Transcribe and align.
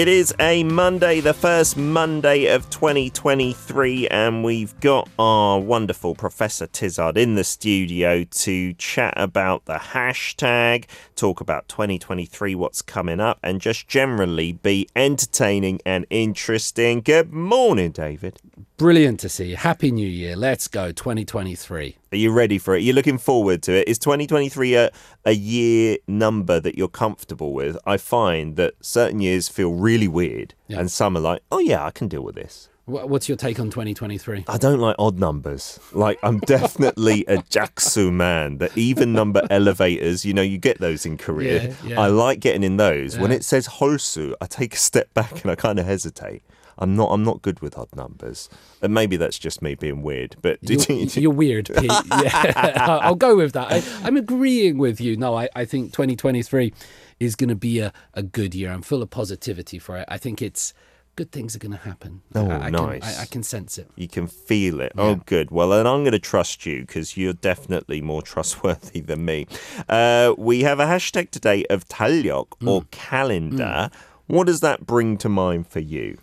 It 0.00 0.08
is 0.08 0.34
a 0.40 0.64
Monday, 0.64 1.20
the 1.20 1.34
first 1.34 1.76
Monday 1.76 2.46
of 2.46 2.70
2023, 2.70 4.08
and 4.08 4.42
we've 4.42 4.80
got 4.80 5.10
our 5.18 5.60
wonderful 5.60 6.14
Professor 6.14 6.66
Tizard 6.66 7.18
in 7.18 7.34
the 7.34 7.44
studio 7.44 8.24
to 8.24 8.72
chat 8.72 9.12
about 9.18 9.66
the 9.66 9.74
hashtag, 9.74 10.86
talk 11.16 11.42
about 11.42 11.68
2023, 11.68 12.54
what's 12.54 12.80
coming 12.80 13.20
up, 13.20 13.40
and 13.42 13.60
just 13.60 13.88
generally 13.88 14.52
be 14.52 14.88
entertaining 14.96 15.82
and 15.84 16.06
interesting. 16.08 17.02
Good 17.02 17.30
morning, 17.30 17.90
David. 17.90 18.40
Brilliant 18.80 19.20
to 19.20 19.28
see 19.28 19.50
you. 19.50 19.56
Happy 19.56 19.92
New 19.92 20.08
Year. 20.08 20.34
Let's 20.34 20.66
go 20.66 20.90
2023. 20.90 21.96
Are 22.12 22.16
you 22.16 22.32
ready 22.32 22.56
for 22.56 22.74
it? 22.74 22.82
You're 22.82 22.94
looking 22.94 23.18
forward 23.18 23.62
to 23.64 23.72
it. 23.74 23.86
Is 23.86 23.98
2023 23.98 24.74
a, 24.74 24.90
a 25.26 25.32
year 25.32 25.98
number 26.08 26.58
that 26.60 26.78
you're 26.78 26.88
comfortable 26.88 27.52
with? 27.52 27.76
I 27.84 27.98
find 27.98 28.56
that 28.56 28.72
certain 28.80 29.20
years 29.20 29.50
feel 29.50 29.74
really 29.74 30.08
weird, 30.08 30.54
Yeah. 30.66 30.80
and 30.80 30.90
some 30.90 31.14
are 31.14 31.20
like, 31.20 31.42
oh, 31.52 31.58
yeah, 31.58 31.84
I 31.84 31.90
can 31.90 32.08
deal 32.08 32.22
with 32.22 32.36
this. 32.36 32.70
What's 32.86 33.28
your 33.28 33.36
take 33.36 33.60
on 33.60 33.68
2023? 33.68 34.46
I 34.48 34.56
don't 34.56 34.80
like 34.80 34.96
odd 34.98 35.18
numbers. 35.18 35.78
Like, 35.92 36.18
I'm 36.22 36.38
definitely 36.46 37.26
a 37.26 37.36
Jaksu 37.36 38.10
man. 38.10 38.56
The 38.56 38.70
even 38.76 39.12
number 39.12 39.46
elevators, 39.50 40.24
you 40.24 40.32
know, 40.32 40.40
you 40.40 40.56
get 40.56 40.78
those 40.80 41.04
in 41.04 41.18
Korea. 41.18 41.64
Yeah, 41.64 41.74
yeah. 41.84 42.00
I 42.00 42.06
like 42.06 42.40
getting 42.40 42.62
in 42.62 42.78
those. 42.78 43.18
When 43.18 43.30
it 43.30 43.44
says 43.44 43.68
Holsu, 43.68 44.32
I 44.40 44.46
take 44.46 44.72
a 44.72 44.78
step 44.78 45.12
back 45.12 45.42
and 45.42 45.50
I 45.50 45.54
kind 45.54 45.78
of 45.78 45.84
hesitate. 45.84 46.42
I'm 46.80 46.96
not. 46.96 47.10
I'm 47.10 47.22
not 47.22 47.42
good 47.42 47.60
with 47.60 47.76
odd 47.76 47.94
numbers, 47.94 48.48
and 48.80 48.92
maybe 48.94 49.16
that's 49.16 49.38
just 49.38 49.62
me 49.62 49.74
being 49.74 50.02
weird. 50.02 50.36
But 50.42 50.58
You're, 50.68 50.80
you, 50.88 51.06
you're 51.14 51.30
weird, 51.30 51.66
Pete. 51.66 51.90
Yeah, 52.10 52.72
I'll 53.02 53.14
go 53.14 53.36
with 53.36 53.52
that. 53.52 53.70
I, 53.70 53.82
I'm 54.06 54.16
agreeing 54.16 54.78
with 54.78 55.00
you. 55.00 55.16
No, 55.16 55.36
I, 55.36 55.48
I 55.54 55.64
think 55.64 55.92
2023 55.92 56.72
is 57.18 57.36
going 57.36 57.48
to 57.48 57.54
be 57.54 57.78
a, 57.80 57.92
a 58.14 58.22
good 58.22 58.54
year. 58.54 58.72
I'm 58.72 58.82
full 58.82 59.02
of 59.02 59.10
positivity 59.10 59.78
for 59.78 59.96
it. 59.98 60.06
I 60.08 60.16
think 60.16 60.40
it's 60.40 60.72
good 61.16 61.32
things 61.32 61.54
are 61.54 61.58
going 61.58 61.72
to 61.72 61.76
happen. 61.76 62.22
Oh, 62.34 62.48
I, 62.48 62.66
I 62.66 62.70
nice. 62.70 63.02
Can, 63.02 63.20
I, 63.20 63.22
I 63.22 63.26
can 63.26 63.42
sense 63.42 63.76
it. 63.76 63.90
You 63.94 64.08
can 64.08 64.26
feel 64.26 64.80
it. 64.80 64.92
Oh, 64.96 65.16
good. 65.16 65.50
Well, 65.50 65.68
then 65.68 65.86
I'm 65.86 66.02
going 66.02 66.12
to 66.12 66.18
trust 66.18 66.64
you 66.64 66.80
because 66.80 67.16
you're 67.16 67.34
definitely 67.34 68.00
more 68.00 68.22
trustworthy 68.22 69.00
than 69.00 69.24
me. 69.26 69.46
Uh, 69.88 70.34
we 70.38 70.62
have 70.62 70.80
a 70.80 70.86
hashtag 70.86 71.30
today 71.30 71.64
of 71.68 71.86
talyok 71.88 72.46
or 72.66 72.84
calendar. 72.90 73.90
What 74.28 74.46
does 74.46 74.60
that 74.60 74.86
bring 74.86 75.18
to 75.18 75.28
mind 75.28 75.66
for 75.66 75.80
you? 75.80 76.16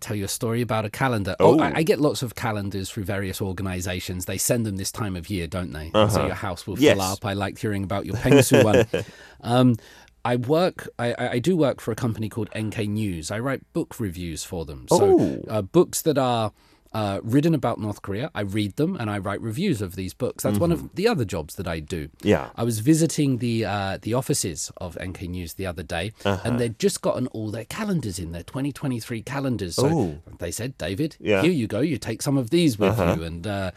Tell 0.00 0.16
you 0.16 0.24
a 0.24 0.28
story 0.28 0.60
about 0.62 0.84
a 0.84 0.90
calendar. 0.90 1.36
Oh. 1.38 1.58
Oh, 1.58 1.62
I, 1.62 1.76
I 1.76 1.82
get 1.82 2.00
lots 2.00 2.22
of 2.22 2.34
calendars 2.34 2.90
through 2.90 3.04
various 3.04 3.40
organizations. 3.40 4.24
They 4.24 4.38
send 4.38 4.64
them 4.66 4.76
this 4.76 4.90
time 4.92 5.16
of 5.16 5.28
year, 5.30 5.46
don't 5.46 5.72
they? 5.72 5.90
So 6.08 6.26
your 6.26 6.34
house 6.34 6.66
will 6.66 6.76
fill 6.76 7.00
up. 7.00 7.24
I 7.24 7.32
liked 7.34 7.58
hearing 7.60 7.84
about 7.84 8.06
your 8.06 8.16
Pengsu 8.16 8.64
one. 8.64 8.86
Um, 9.42 9.76
I 10.22 10.36
work, 10.36 10.86
I, 10.98 11.12
I 11.14 11.28
I 11.32 11.38
do 11.38 11.56
work 11.56 11.80
for 11.80 11.92
a 11.92 11.96
company 11.96 12.28
called 12.28 12.50
NK 12.54 12.80
News. 12.88 13.30
I 13.30 13.38
write 13.38 13.62
book 13.72 13.98
reviews 13.98 14.44
for 14.44 14.66
them. 14.66 14.86
So 14.90 15.18
Oh. 15.18 15.44
uh, 15.48 15.62
books 15.62 16.02
that 16.02 16.18
are 16.18 16.52
uh, 16.92 17.20
written 17.22 17.54
about 17.54 17.78
North 17.78 18.02
Korea, 18.02 18.30
I 18.34 18.40
read 18.40 18.76
them 18.76 18.96
and 18.96 19.08
I 19.08 19.18
write 19.18 19.40
reviews 19.40 19.80
of 19.80 19.94
these 19.94 20.12
books. 20.12 20.42
That's 20.42 20.58
one 20.58 20.72
of 20.72 20.94
the 20.96 21.06
other 21.06 21.24
jobs 21.24 21.54
that 21.54 21.68
I 21.68 21.78
do. 21.80 22.08
Yeah. 22.22 22.50
I 22.56 22.64
was 22.64 22.80
visiting 22.80 23.38
the 23.38 23.64
uh, 23.64 23.98
the 24.02 24.14
offices 24.14 24.72
of 24.78 24.98
NK 25.00 25.22
News 25.22 25.54
the 25.54 25.66
other 25.66 25.82
day, 25.84 26.12
Uh-huh. 26.24 26.40
and 26.44 26.58
they'd 26.58 26.78
just 26.80 27.00
gotten 27.00 27.26
all 27.28 27.50
their 27.50 27.64
calendars 27.66 28.18
in 28.18 28.32
their 28.32 28.42
2023 28.42 29.22
calendars. 29.22 29.76
So 29.76 29.86
Oh. 29.88 30.18
they 30.38 30.50
said, 30.50 30.76
David, 30.78 31.16
Yeah. 31.20 31.34
Uh-huh. 31.36 31.44
here 31.44 31.52
you 31.52 31.66
go. 31.68 31.80
You 31.80 31.96
take 31.98 32.22
some 32.22 32.36
of 32.36 32.50
these 32.50 32.78
with 32.78 32.98
you. 32.98 33.22
And 33.22 33.46
uh, 33.46 33.70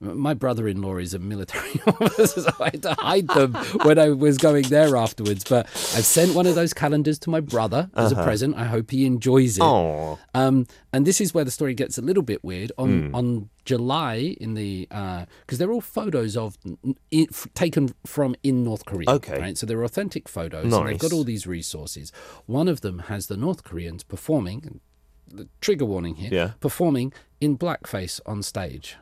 my 0.00 0.34
brother-in-law 0.34 0.98
is 0.98 1.14
a 1.14 1.18
military 1.18 1.80
officer, 1.86 2.42
so 2.42 2.50
I 2.60 2.64
had 2.70 2.82
to 2.82 2.94
hide 2.98 3.28
them 3.28 3.54
when 3.82 3.98
I 3.98 4.10
was 4.10 4.36
going 4.38 4.64
there 4.68 4.94
afterwards. 4.96 5.44
But 5.48 5.66
I've 5.66 6.04
sent 6.04 6.34
one 6.34 6.46
of 6.46 6.54
those 6.54 6.74
calendars 6.74 7.18
to 7.20 7.30
my 7.30 7.40
brother 7.40 7.90
as 7.94 8.12
Uh-huh. 8.12 8.20
a 8.20 8.24
present. 8.24 8.56
I 8.56 8.64
hope 8.64 8.90
he 8.90 9.06
enjoys 9.06 9.56
it. 9.58 9.62
Oh, 9.62 10.18
Um, 10.34 10.66
and 10.92 11.06
this 11.06 11.20
is 11.20 11.32
where 11.32 11.44
the 11.44 11.50
story 11.50 11.74
gets 11.74 11.96
a 11.98 12.02
little 12.02 12.22
bit 12.22 12.44
weird. 12.44 12.72
On 12.76 13.08
Hmm. 13.08 13.14
on 13.14 13.48
July 13.64 14.36
in 14.40 14.54
the 14.54 14.86
because 14.90 15.58
they're 15.58 15.72
all 15.72 15.80
photos 15.80 16.36
of 16.36 16.56
n- 16.64 16.78
i 17.12 17.26
f- 17.30 17.48
taken 17.54 17.94
from 18.04 18.34
in 18.42 18.62
North 18.62 18.84
Korea. 18.84 19.08
Okay. 19.08 19.38
right. 19.40 19.56
So 19.58 19.66
they're 19.66 19.82
authentic 19.82 20.28
photos. 20.28 20.72
And 20.72 20.86
they've 20.88 20.98
got 20.98 21.12
all 21.12 21.24
these 21.24 21.46
resources. 21.46 22.12
One 22.46 22.68
of 22.68 22.82
them 22.82 22.98
has 23.08 23.26
the 23.28 23.36
North 23.36 23.64
Koreans 23.64 24.02
performing. 24.04 24.80
The 25.28 25.48
trigger 25.60 25.84
warning 25.84 26.16
here. 26.16 26.30
Yeah. 26.32 26.50
Performing 26.60 27.12
in 27.40 27.58
blackface 27.58 28.20
on 28.26 28.42
stage. 28.44 28.96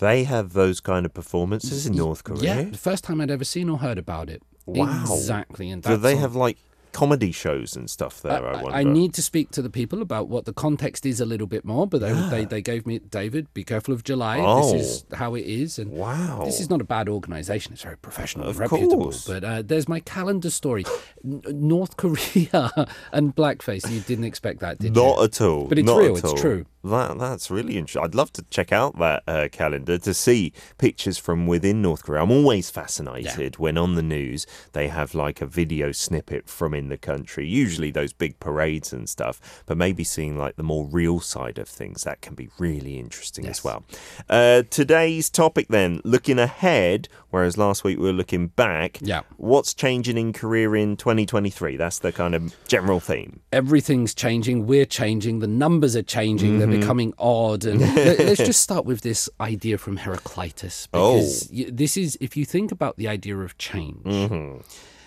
They 0.00 0.24
have 0.24 0.52
those 0.54 0.80
kind 0.80 1.06
of 1.06 1.14
performances 1.14 1.86
in 1.86 1.94
North 1.94 2.24
Korea. 2.24 2.42
Yeah, 2.56 2.62
the 2.64 2.76
first 2.78 3.04
time 3.04 3.20
I'd 3.20 3.30
ever 3.30 3.44
seen 3.44 3.68
or 3.70 3.78
heard 3.78 3.98
about 3.98 4.28
it. 4.28 4.42
Wow. 4.66 5.04
Exactly. 5.04 5.70
And 5.70 5.82
Do 5.82 5.96
they 5.96 6.14
on- 6.14 6.20
have 6.20 6.34
like 6.34 6.58
comedy 6.92 7.30
shows 7.30 7.76
and 7.76 7.88
stuff 7.88 8.20
there? 8.20 8.44
I, 8.44 8.50
I, 8.58 8.62
wonder. 8.62 8.78
I 8.78 8.82
need 8.82 9.14
to 9.14 9.22
speak 9.22 9.50
to 9.52 9.62
the 9.62 9.70
people 9.70 10.02
about 10.02 10.28
what 10.28 10.44
the 10.44 10.52
context 10.52 11.06
is 11.06 11.20
a 11.20 11.24
little 11.26 11.46
bit 11.46 11.64
more, 11.64 11.86
but 11.86 12.00
they, 12.00 12.12
they, 12.30 12.44
they 12.44 12.60
gave 12.62 12.84
me, 12.86 12.98
David, 12.98 13.52
be 13.54 13.62
careful 13.64 13.94
of 13.94 14.02
July. 14.04 14.36
This 14.62 14.72
is 14.72 15.04
how 15.14 15.34
it 15.36 15.44
is. 15.44 15.78
And 15.78 15.90
Wow. 15.92 16.42
this 16.44 16.60
is 16.60 16.68
not 16.68 16.80
a 16.80 16.84
bad 16.84 17.08
organization. 17.08 17.72
It's 17.72 17.82
very 17.82 17.96
professional 17.96 18.46
Of 18.48 18.60
and 18.60 18.70
reputable. 18.70 19.04
course. 19.04 19.24
But 19.26 19.44
uh, 19.44 19.62
there's 19.62 19.88
my 19.88 20.00
calendar 20.00 20.50
story. 20.50 20.84
North 21.24 21.96
Korea 21.96 22.70
and 23.12 23.34
blackface. 23.36 23.90
You 23.90 24.00
didn't 24.00 24.24
expect 24.24 24.60
that, 24.60 24.78
did 24.78 24.94
Not 24.94 25.00
you? 25.02 25.06
Not 25.16 25.24
at 25.24 25.40
all. 25.40 25.66
But 25.68 25.78
it's 25.78 25.86
Not 25.86 25.98
real, 25.98 26.16
at 26.16 26.24
it's 26.24 26.40
true. 26.40 26.64
That 26.82 27.18
that's 27.18 27.50
really 27.50 27.76
interesting. 27.76 28.02
I'd 28.02 28.14
love 28.14 28.32
to 28.34 28.42
check 28.50 28.72
out 28.72 28.98
that 28.98 29.22
uh, 29.26 29.48
calendar 29.52 29.98
to 29.98 30.14
see 30.14 30.52
pictures 30.78 31.18
from 31.18 31.46
within 31.46 31.82
North 31.82 32.04
Korea. 32.04 32.22
I'm 32.22 32.30
always 32.30 32.70
fascinated 32.70 33.58
when 33.58 33.76
on 33.76 33.96
the 33.96 34.02
news 34.02 34.46
they 34.72 34.88
have 34.88 35.14
like 35.14 35.40
a 35.40 35.46
video 35.46 35.92
snippet 35.92 36.48
from 36.48 36.72
in 36.72 36.88
the 36.88 36.96
country. 36.96 37.46
Usually 37.46 37.90
those 37.90 38.12
big 38.12 38.40
parades 38.40 38.92
and 38.92 39.08
stuff, 39.08 39.62
but 39.66 39.76
maybe 39.76 40.04
seeing 40.04 40.38
like 40.38 40.56
the 40.56 40.62
more 40.62 40.86
real 40.86 41.20
side 41.20 41.58
of 41.58 41.68
things 41.68 42.04
that 42.04 42.22
can 42.22 42.34
be 42.34 42.48
really 42.58 42.98
interesting 42.98 43.46
as 43.46 43.62
well. 43.62 43.84
Uh, 44.28 44.62
today's 44.70 45.28
topic 45.28 45.68
then, 45.68 46.00
looking 46.04 46.38
ahead, 46.38 47.08
whereas 47.30 47.58
last 47.58 47.84
week 47.84 47.98
we 47.98 48.04
were 48.04 48.12
looking 48.12 48.48
back. 48.48 48.98
Yeah. 49.02 49.22
What's 49.36 49.74
changing 49.74 50.16
in 50.16 50.32
Korea 50.32 50.70
in 50.72 50.96
2023? 50.96 51.76
That's 51.76 51.98
the 51.98 52.12
kind 52.12 52.34
of 52.34 52.54
general 52.66 53.00
theme. 53.00 53.40
Everything's 53.52 54.14
changing. 54.14 54.66
We're 54.66 54.86
changing. 54.86 55.40
The 55.40 55.46
numbers 55.46 55.94
are 55.94 56.02
changing. 56.02 56.58
They're 56.58 56.69
Mm-hmm. 56.70 56.80
becoming 56.80 57.14
odd. 57.18 57.64
And 57.64 57.80
let- 57.96 58.18
let's 58.18 58.38
just 58.44 58.60
start 58.60 58.84
with 58.84 59.00
this 59.02 59.28
idea 59.40 59.76
from 59.78 59.98
Heraclitus. 59.98 60.88
Oh. 60.92 61.16
Because 61.16 61.48
y 61.52 61.66
this 61.70 61.96
is, 61.96 62.16
if 62.20 62.36
you 62.36 62.44
think 62.44 62.72
about 62.72 62.96
the 62.96 63.08
idea 63.08 63.36
of 63.38 63.56
change, 63.58 64.04
Mm-hmm. 64.04 64.60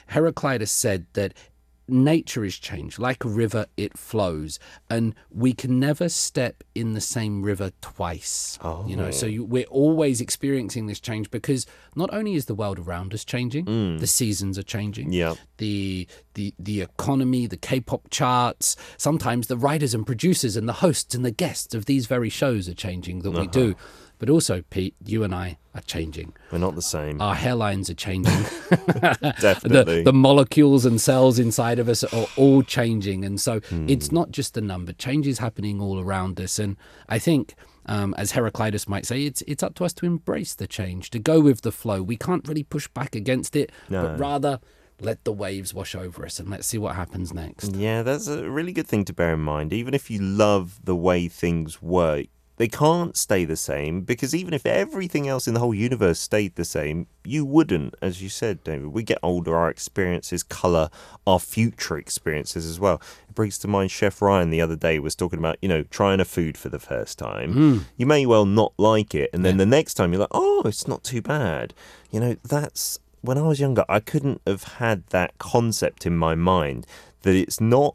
Heraclitus 0.07 0.71
said 0.71 1.05
that 1.13 1.33
nature 1.87 2.43
is 2.45 2.57
changed. 2.57 2.97
Like 2.99 3.23
a 3.25 3.27
river, 3.29 3.65
it 3.77 3.97
flows. 3.97 4.59
And 4.89 5.13
we 5.29 5.53
can 5.53 5.79
never 5.79 6.09
step 6.09 6.63
in 6.73 6.93
the 6.93 7.01
same 7.01 7.43
river 7.43 7.71
twice. 7.81 8.57
You 8.87 8.95
know, 8.95 9.07
Oh. 9.07 9.11
so 9.11 9.25
you, 9.25 9.43
we're 9.43 9.65
always 9.65 10.21
experiencing 10.21 10.87
this 10.87 10.99
change 10.99 11.29
because 11.31 11.65
not 11.95 12.13
only 12.13 12.35
is 12.35 12.45
the 12.45 12.55
world 12.55 12.79
around 12.79 13.13
us 13.13 13.25
changing, 13.25 13.65
the 13.97 14.07
seasons 14.07 14.57
are 14.57 14.63
changing. 14.63 15.09
Mm. 15.09 15.13
Yeah. 15.13 15.35
The, 15.57 16.07
the 16.35 16.53
the 16.57 16.81
economy, 16.81 17.45
the 17.47 17.57
K-pop 17.57 18.09
charts, 18.09 18.75
sometimes 18.97 19.47
the 19.47 19.57
writers 19.57 19.93
and 19.93 20.05
producers 20.05 20.55
and 20.57 20.67
the 20.67 20.73
hosts 20.73 21.13
and 21.13 21.23
the 21.23 21.31
guests 21.31 21.73
of 21.75 21.85
these 21.85 22.05
very 22.07 22.29
shows 22.29 22.67
are 22.67 22.73
changing 22.73 23.19
that 23.19 23.31
we 23.31 23.47
do. 23.47 23.75
But 24.23 24.29
also, 24.29 24.63
Pete, 24.69 24.95
you 25.03 25.25
and 25.25 25.35
I 25.35 25.57
are 25.75 25.81
changing. 25.81 26.31
We're 26.49 26.59
not 26.59 26.75
the 26.75 26.81
same. 26.81 27.21
Our 27.21 27.35
hairlines 27.35 27.89
are 27.89 27.93
changing. 27.93 28.31
Definitely. 29.41 29.97
the, 29.97 30.03
the 30.05 30.13
molecules 30.13 30.85
and 30.85 31.01
cells 31.01 31.39
inside 31.39 31.77
of 31.77 31.89
us 31.89 32.05
are 32.05 32.27
all 32.37 32.63
changing. 32.63 33.25
And 33.25 33.41
so 33.41 33.59
Hmm. 33.59 33.89
it's 33.89 34.13
not 34.13 34.31
just 34.31 34.55
a 34.55 34.61
number, 34.61 34.93
change 34.93 35.27
is 35.27 35.39
happening 35.39 35.81
all 35.81 35.99
around 35.99 36.39
us. 36.39 36.57
And 36.57 36.77
I 37.09 37.19
think, 37.19 37.53
um, 37.85 38.13
as 38.17 38.31
Heraclitus 38.31 38.87
might 38.87 39.05
say, 39.05 39.25
it's, 39.25 39.41
it's 39.45 39.61
up 39.61 39.75
to 39.75 39.83
us 39.83 39.91
to 39.95 40.05
embrace 40.05 40.55
the 40.55 40.67
change, 40.67 41.09
to 41.09 41.19
go 41.19 41.41
with 41.41 41.59
the 41.59 41.73
flow. 41.73 42.01
We 42.01 42.15
can't 42.15 42.47
really 42.47 42.63
push 42.63 42.87
back 42.87 43.15
against 43.17 43.57
it, 43.57 43.73
No. 43.89 44.03
but 44.03 44.19
rather 44.21 44.59
let 45.01 45.25
the 45.25 45.33
waves 45.33 45.73
wash 45.73 45.95
over 45.95 46.25
us 46.25 46.39
and 46.39 46.49
let's 46.49 46.65
see 46.65 46.77
what 46.77 46.95
happens 46.95 47.33
next. 47.33 47.75
Yeah, 47.75 48.03
that's 48.03 48.27
a 48.27 48.49
really 48.49 48.71
good 48.71 48.87
thing 48.87 49.03
to 49.03 49.13
bear 49.13 49.33
in 49.33 49.41
mind. 49.41 49.73
Even 49.73 49.93
if 49.93 50.09
you 50.09 50.19
love 50.21 50.79
the 50.81 50.95
way 50.95 51.27
things 51.27 51.81
work, 51.81 52.27
they 52.63 52.69
can't 52.69 53.17
stay 53.17 53.43
the 53.43 53.57
same 53.57 54.03
because 54.03 54.33
even 54.33 54.53
if 54.53 54.65
everything 54.65 55.27
else 55.27 55.49
in 55.49 55.53
the 55.53 55.59
whole 55.59 55.73
universe 55.73 56.17
stayed 56.17 56.55
the 56.55 56.63
same, 56.63 57.07
you 57.25 57.43
wouldn't, 57.43 57.93
as 58.01 58.23
you 58.23 58.29
said, 58.29 58.63
David. 58.63 58.87
We 58.87 59.03
get 59.03 59.17
older, 59.21 59.53
our 59.53 59.69
experiences 59.69 60.43
color 60.43 60.89
our 61.27 61.41
future 61.41 61.97
experiences 61.97 62.65
as 62.65 62.79
well. 62.79 63.01
It 63.27 63.35
brings 63.35 63.57
to 63.57 63.67
mind 63.67 63.91
Chef 63.91 64.21
Ryan 64.21 64.49
the 64.49 64.61
other 64.61 64.77
day 64.77 64.97
was 64.99 65.13
talking 65.13 65.39
about, 65.39 65.57
you 65.61 65.67
know, 65.67 65.83
trying 65.83 66.21
a 66.21 66.23
food 66.23 66.57
for 66.57 66.69
the 66.69 66.79
first 66.79 67.19
time. 67.19 67.51
Hmm. 67.51 67.77
You 67.97 68.05
may 68.05 68.25
well 68.25 68.45
not 68.45 68.71
like 68.77 69.13
it, 69.13 69.29
and 69.33 69.43
then 69.43 69.57
the 69.57 69.65
next 69.65 69.95
time 69.95 70.13
you're 70.13 70.21
like, 70.21 70.29
oh, 70.31 70.61
it's 70.63 70.87
not 70.87 71.03
too 71.03 71.21
bad. 71.21 71.73
You 72.11 72.21
know, 72.21 72.37
that's 72.45 72.97
when 73.19 73.37
I 73.37 73.41
was 73.41 73.59
younger, 73.59 73.83
I 73.89 73.99
couldn't 73.99 74.39
have 74.47 74.63
had 74.75 75.05
that 75.07 75.37
concept 75.37 76.05
in 76.05 76.15
my 76.15 76.33
mind 76.33 76.87
that 77.23 77.35
it's 77.35 77.59
not 77.59 77.93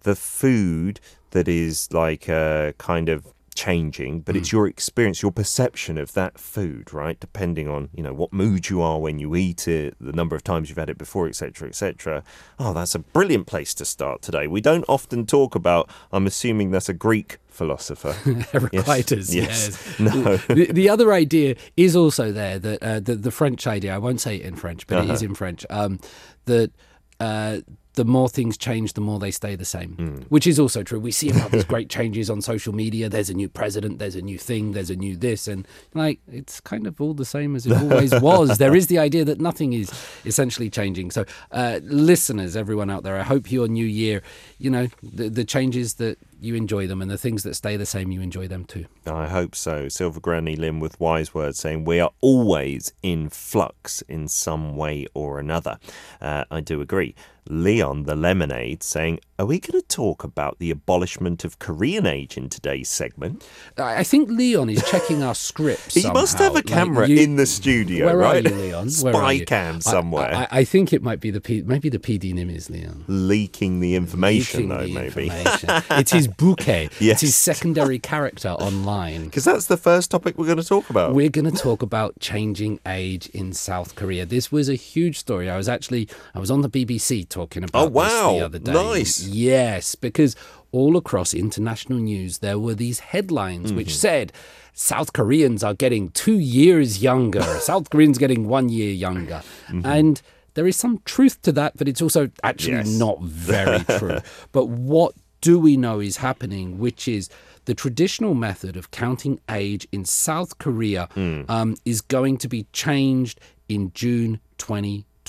the 0.00 0.16
food 0.16 0.98
that 1.30 1.46
is 1.46 1.92
like 1.92 2.28
a 2.28 2.74
kind 2.76 3.08
of 3.08 3.32
changing, 3.64 4.20
but 4.26 4.34
it's 4.36 4.50
your 4.52 4.66
experience, 4.66 5.22
your 5.22 5.32
perception 5.32 5.98
of 5.98 6.12
that 6.14 6.38
food, 6.38 6.92
right? 7.02 7.18
Depending 7.20 7.68
on 7.68 7.88
you 7.94 8.02
know 8.02 8.14
what 8.20 8.32
mood 8.32 8.62
you 8.70 8.80
are 8.88 8.98
when 9.06 9.18
you 9.18 9.36
eat 9.36 9.68
it, 9.68 9.94
the 10.00 10.12
number 10.20 10.34
of 10.36 10.42
times 10.42 10.68
you've 10.68 10.78
had 10.78 10.90
it 10.90 10.98
before, 10.98 11.28
etc., 11.28 11.68
etc. 11.68 12.22
Oh, 12.58 12.72
that's 12.72 12.94
a 12.94 12.98
brilliant 13.00 13.46
place 13.46 13.74
to 13.74 13.84
start 13.84 14.22
today. 14.22 14.46
We 14.46 14.60
don't 14.60 14.84
often 14.88 15.26
talk 15.26 15.54
about. 15.54 15.90
I'm 16.12 16.26
assuming 16.26 16.70
that's 16.70 16.88
a 16.88 16.94
Greek 16.94 17.38
philosopher. 17.48 18.12
Heraclitus. 18.52 19.34
Yes. 19.34 19.50
Yes. 19.68 20.00
No. 20.00 20.36
The, 20.36 20.66
the 20.72 20.88
other 20.88 21.12
idea 21.12 21.54
is 21.76 21.94
also 21.94 22.32
there 22.32 22.58
that 22.58 22.82
uh, 22.82 23.00
the 23.00 23.14
the 23.16 23.30
French 23.30 23.66
idea. 23.66 23.94
I 23.94 23.98
won't 23.98 24.20
say 24.20 24.36
it 24.36 24.42
in 24.42 24.56
French, 24.56 24.86
but 24.86 24.98
Uh-huh. 24.98 25.10
it 25.12 25.14
is 25.14 25.22
in 25.22 25.34
French. 25.34 25.66
Um, 25.70 26.00
that. 26.46 26.70
Uh, 27.18 27.60
the 27.94 28.04
more 28.04 28.28
things 28.28 28.56
change, 28.56 28.92
the 28.92 29.00
more 29.00 29.18
they 29.18 29.30
stay 29.32 29.56
the 29.56 29.64
same, 29.64 29.94
Hmm. 29.94 30.16
which 30.28 30.46
is 30.46 30.58
also 30.60 30.82
true. 30.82 31.00
We 31.00 31.10
see 31.10 31.30
about 31.30 31.50
these 31.50 31.64
great 31.64 31.90
changes 31.90 32.30
on 32.30 32.40
social 32.40 32.72
media. 32.72 33.08
There's 33.08 33.30
a 33.30 33.34
new 33.34 33.48
president, 33.48 33.98
there's 33.98 34.14
a 34.16 34.22
new 34.22 34.38
thing, 34.38 34.72
there's 34.72 34.90
a 34.90 34.96
new 34.96 35.16
this, 35.16 35.48
and 35.48 35.66
like 35.94 36.20
it's 36.30 36.60
kind 36.60 36.86
of 36.86 37.00
all 37.00 37.14
the 37.14 37.24
same 37.24 37.56
as 37.56 37.66
it 37.66 37.72
always 37.72 38.12
was. 38.20 38.58
There 38.58 38.76
is 38.76 38.86
the 38.86 38.98
idea 38.98 39.24
that 39.24 39.40
nothing 39.40 39.72
is 39.72 39.90
essentially 40.24 40.70
changing. 40.70 41.10
So, 41.10 41.24
uh, 41.50 41.80
listeners, 41.82 42.54
everyone 42.56 42.90
out 42.90 43.02
there, 43.02 43.16
I 43.18 43.22
hope 43.24 43.50
your 43.50 43.66
new 43.68 43.86
year, 43.86 44.22
you 44.58 44.70
know, 44.70 44.88
the, 45.02 45.28
the 45.28 45.44
changes 45.44 45.94
that 45.94 46.18
you 46.42 46.54
enjoy 46.54 46.86
them, 46.86 47.02
and 47.02 47.10
the 47.10 47.18
things 47.18 47.42
that 47.42 47.54
stay 47.54 47.76
the 47.76 47.84
same, 47.84 48.10
you 48.10 48.22
enjoy 48.22 48.48
them 48.48 48.64
too. 48.64 48.86
I 49.06 49.28
hope 49.28 49.54
so. 49.54 49.88
Silver 49.88 50.20
Granny 50.20 50.56
Lim 50.56 50.80
with 50.80 50.98
wise 50.98 51.34
words 51.34 51.58
saying 51.58 51.84
we 51.84 52.00
are 52.00 52.12
always 52.22 52.92
in 53.02 53.28
flux 53.28 54.00
in 54.08 54.26
some 54.28 54.74
way 54.76 55.06
or 55.12 55.38
another. 55.38 55.78
Uh, 56.20 56.44
I 56.50 56.60
do 56.60 56.80
agree. 56.80 57.14
Leon 57.48 58.04
the 58.04 58.14
Lemonade 58.16 58.82
saying, 58.82 59.20
Are 59.38 59.46
we 59.46 59.58
going 59.60 59.80
to 59.80 59.86
talk 59.88 60.22
about 60.24 60.58
the 60.58 60.70
abolishment 60.70 61.44
of 61.44 61.58
Korean 61.58 62.06
age 62.06 62.36
in 62.36 62.48
today's 62.48 62.88
segment? 62.88 63.46
I 63.78 63.98
I 64.00 64.02
think 64.04 64.28
Leon 64.30 64.70
is 64.70 64.82
checking 64.90 65.22
our 65.22 65.34
scripts. 65.34 65.94
He 66.00 66.10
must 66.10 66.38
have 66.38 66.54
a 66.54 66.58
somehow. 66.58 66.60
Like, 66.60 66.66
camera 66.66 67.08
you- 67.08 67.18
in 67.20 67.36
the 67.36 67.46
studio, 67.46 68.06
Where 68.06 68.16
right? 68.18 68.46
are 68.46 68.48
you, 68.50 68.54
Leon? 68.56 68.90
Spy 69.00 69.38
cam 69.40 69.76
I- 69.76 69.78
somewhere. 69.80 70.34
I, 70.34 70.48
I 70.60 70.64
think 70.64 70.92
it 70.92 71.02
might 71.02 71.20
be 71.20 71.30
the 71.30 71.40
P, 71.40 71.62
maybe 71.62 71.88
the 71.88 71.98
PD 71.98 72.32
name 72.34 72.50
is 72.50 72.68
Leon. 72.70 73.04
Leaking 73.08 73.80
the 73.80 73.94
information, 73.94 74.68
Leaking 74.68 74.68
though, 74.68 74.86
the 74.86 74.94
maybe. 74.94 75.26
information. 75.28 75.82
it's 75.98 76.12
his 76.12 76.28
bouquet. 76.28 76.88
Yes. 77.00 77.14
It's 77.14 77.20
his 77.22 77.34
secondary 77.36 77.98
character 77.98 78.48
online. 78.50 79.24
Because 79.24 79.44
that's 79.44 79.66
the 79.66 79.76
first 79.76 80.10
topic 80.10 80.36
we're 80.38 80.46
going 80.46 80.58
to 80.58 80.64
talk 80.64 80.88
about. 80.90 81.14
We're 81.14 81.28
going 81.30 81.50
to 81.50 81.56
talk 81.56 81.82
about 81.82 82.18
changing 82.20 82.80
age 82.86 83.26
in 83.28 83.52
South 83.52 83.94
Korea. 83.94 84.24
This 84.26 84.50
was 84.52 84.68
a 84.68 84.74
huge 84.74 85.18
story. 85.18 85.48
I 85.50 85.56
was 85.56 85.68
actually 85.68 86.08
I 86.34 86.38
was 86.38 86.50
on 86.50 86.60
the 86.62 86.68
BBC 86.70 87.28
talking 87.30 87.64
about 87.64 87.86
Oh, 87.86 87.90
wow. 87.90 88.32
the 88.38 88.44
other 88.44 88.58
day. 88.58 88.72
Nice. 88.72 89.26
Yes, 89.26 89.94
because 89.94 90.36
all 90.72 90.96
across 90.96 91.32
international 91.34 91.98
news 91.98 92.38
there 92.38 92.58
were 92.58 92.74
these 92.74 93.00
headlines 93.00 93.72
which 93.72 93.88
Mm-hmm. 93.88 94.06
said 94.08 94.32
South 94.74 95.12
Koreans 95.12 95.64
are 95.64 95.74
getting 95.74 96.10
2 96.10 96.38
years 96.38 97.02
younger. 97.02 97.42
South 97.60 97.90
Koreans 97.90 98.18
getting 98.18 98.46
1 98.48 98.68
year 98.68 98.92
younger. 98.92 99.42
And 99.68 100.20
there 100.54 100.66
is 100.66 100.76
some 100.76 101.00
truth 101.04 101.40
to 101.42 101.52
that, 101.52 101.76
but 101.76 101.88
it's 101.88 102.02
also 102.02 102.30
actually 102.42 102.74
Mm-hmm. 102.74 102.90
Yes. 102.90 102.98
not 102.98 103.20
very 103.22 103.80
true. 103.98 104.18
but 104.52 104.66
what 104.68 105.14
do 105.40 105.58
we 105.58 105.76
know 105.76 106.00
is 106.00 106.18
happening, 106.18 106.78
which 106.78 107.08
is 107.08 107.28
the 107.64 107.74
traditional 107.74 108.34
method 108.34 108.76
of 108.76 108.90
counting 108.90 109.40
age 109.50 109.86
in 109.92 110.04
South 110.04 110.58
Korea 110.58 111.08
Hmm. 111.14 111.42
um, 111.48 111.76
is 111.84 112.00
going 112.00 112.36
to 112.38 112.48
be 112.48 112.66
changed 112.72 113.40
in 113.68 113.90
June 113.94 114.38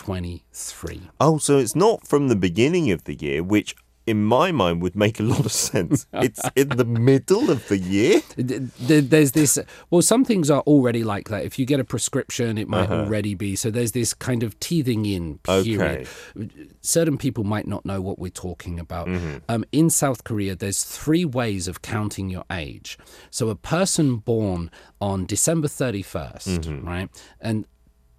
2023. 0.01 1.01
Oh, 1.19 1.37
so 1.37 1.57
it's 1.57 1.75
not 1.75 2.07
from 2.07 2.27
the 2.27 2.35
beginning 2.35 2.91
of 2.91 3.03
the 3.03 3.13
year, 3.13 3.43
which 3.43 3.75
in 4.07 4.23
my 4.23 4.51
mind 4.51 4.81
would 4.81 4.95
make 4.95 5.19
a 5.19 5.23
lot 5.23 5.45
of 5.45 5.51
sense. 5.51 6.07
it's 6.13 6.41
in 6.55 6.69
the 6.69 6.85
middle 6.85 7.51
of 7.51 7.67
the 7.67 7.77
year. 7.77 8.21
Th- 8.35 8.61
th- 8.87 9.09
There's 9.09 9.33
this, 9.33 9.59
well, 9.91 10.01
some 10.01 10.25
things 10.25 10.49
are 10.49 10.61
already 10.61 11.03
like 11.03 11.29
that. 11.29 11.45
If 11.45 11.59
you 11.59 11.67
get 11.67 11.79
a 11.79 11.83
prescription, 11.83 12.57
it 12.57 12.67
might 12.67 12.89
uh-huh. 12.89 13.01
already 13.01 13.35
be. 13.35 13.55
So 13.55 13.69
there's 13.69 13.91
this 13.91 14.15
kind 14.15 14.41
of 14.41 14.59
teething 14.59 15.05
in 15.05 15.37
period. 15.39 16.07
Okay. 16.35 16.49
Certain 16.81 17.17
people 17.17 17.43
might 17.43 17.67
not 17.67 17.85
know 17.85 18.01
what 18.01 18.17
we're 18.17 18.31
talking 18.31 18.79
about. 18.79 19.07
Mm-hmm. 19.07 19.37
Um, 19.47 19.63
in 19.71 19.91
South 19.91 20.23
Korea, 20.23 20.55
there's 20.55 20.83
three 20.83 21.25
ways 21.25 21.67
of 21.67 21.83
counting 21.83 22.29
your 22.29 22.45
age. 22.51 22.97
So 23.29 23.49
a 23.49 23.55
person 23.55 24.17
born 24.17 24.71
on 24.99 25.27
December 25.27 25.67
31st, 25.67 26.59
mm-hmm. 26.59 26.87
right? 26.87 27.09
And 27.39 27.67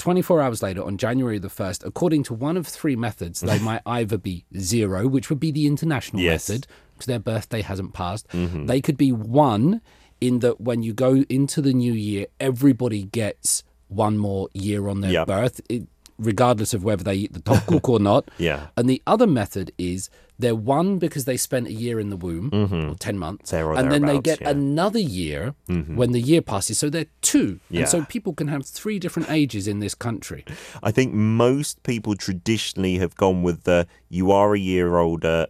24 0.02 0.40
hours 0.42 0.62
later, 0.64 0.82
on 0.82 0.96
January 0.98 1.38
the 1.38 1.46
1st, 1.48 1.86
according 1.86 2.24
to 2.24 2.34
one 2.34 2.56
of 2.56 2.66
three 2.66 2.96
methods, 2.96 3.40
they 3.40 3.58
might 3.70 3.82
either 3.86 4.18
be 4.18 4.44
zero, 4.58 5.06
which 5.06 5.30
would 5.30 5.38
be 5.38 5.52
the 5.52 5.66
international 5.68 6.20
Yes. 6.20 6.48
method, 6.48 6.66
because 6.92 7.06
their 7.06 7.20
birthday 7.20 7.62
hasn't 7.62 7.92
passed. 7.94 8.26
Mm-hmm. 8.30 8.66
They 8.66 8.80
could 8.80 8.96
be 8.96 9.12
one, 9.12 9.80
in 10.20 10.40
that 10.40 10.60
when 10.60 10.82
you 10.82 10.92
go 10.92 11.24
into 11.28 11.62
the 11.62 11.72
new 11.72 11.92
year, 11.92 12.26
everybody 12.40 13.04
gets 13.04 13.62
one 13.86 14.18
more 14.18 14.48
year 14.52 14.88
on 14.88 15.02
their 15.02 15.12
Yep. 15.12 15.26
birth, 15.28 15.60
it, 15.68 15.84
regardless 16.22 16.72
of 16.74 16.84
whether 16.84 17.04
they 17.04 17.14
eat 17.14 17.32
the 17.32 17.40
tteokguk 17.40 17.88
or 17.88 17.98
not. 17.98 18.30
Yeah. 18.38 18.68
And 18.76 18.88
the 18.88 19.02
other 19.06 19.26
method 19.26 19.72
is 19.78 20.08
they're 20.38 20.54
one 20.54 20.98
because 20.98 21.24
they 21.24 21.36
spent 21.36 21.68
a 21.68 21.72
year 21.72 22.00
in 22.00 22.10
the 22.10 22.16
womb, 22.16 22.50
or 22.52 22.94
10 22.96 23.18
months, 23.18 23.52
and 23.52 23.92
then 23.92 24.02
they 24.06 24.18
get 24.18 24.40
yeah. 24.40 24.48
Mm-hmm. 24.50 24.58
another 24.58 24.98
year 24.98 25.54
when 25.68 26.12
the 26.12 26.20
year 26.20 26.42
passes. 26.42 26.78
So 26.78 26.88
they're 26.90 27.06
two. 27.20 27.60
Yeah. 27.70 27.80
And 27.80 27.88
so 27.88 28.04
people 28.06 28.32
can 28.34 28.48
have 28.48 28.64
three 28.66 28.98
different 28.98 29.30
ages 29.30 29.68
in 29.68 29.78
this 29.80 29.94
country. 29.94 30.44
I 30.82 30.90
think 30.90 31.12
most 31.14 31.82
people 31.84 32.14
traditionally 32.16 32.98
have 32.98 33.14
gone 33.16 33.42
with 33.42 33.64
the 33.64 33.86
you 34.08 34.32
are 34.32 34.54
a 34.54 34.58
year 34.58 34.96
older 34.96 35.46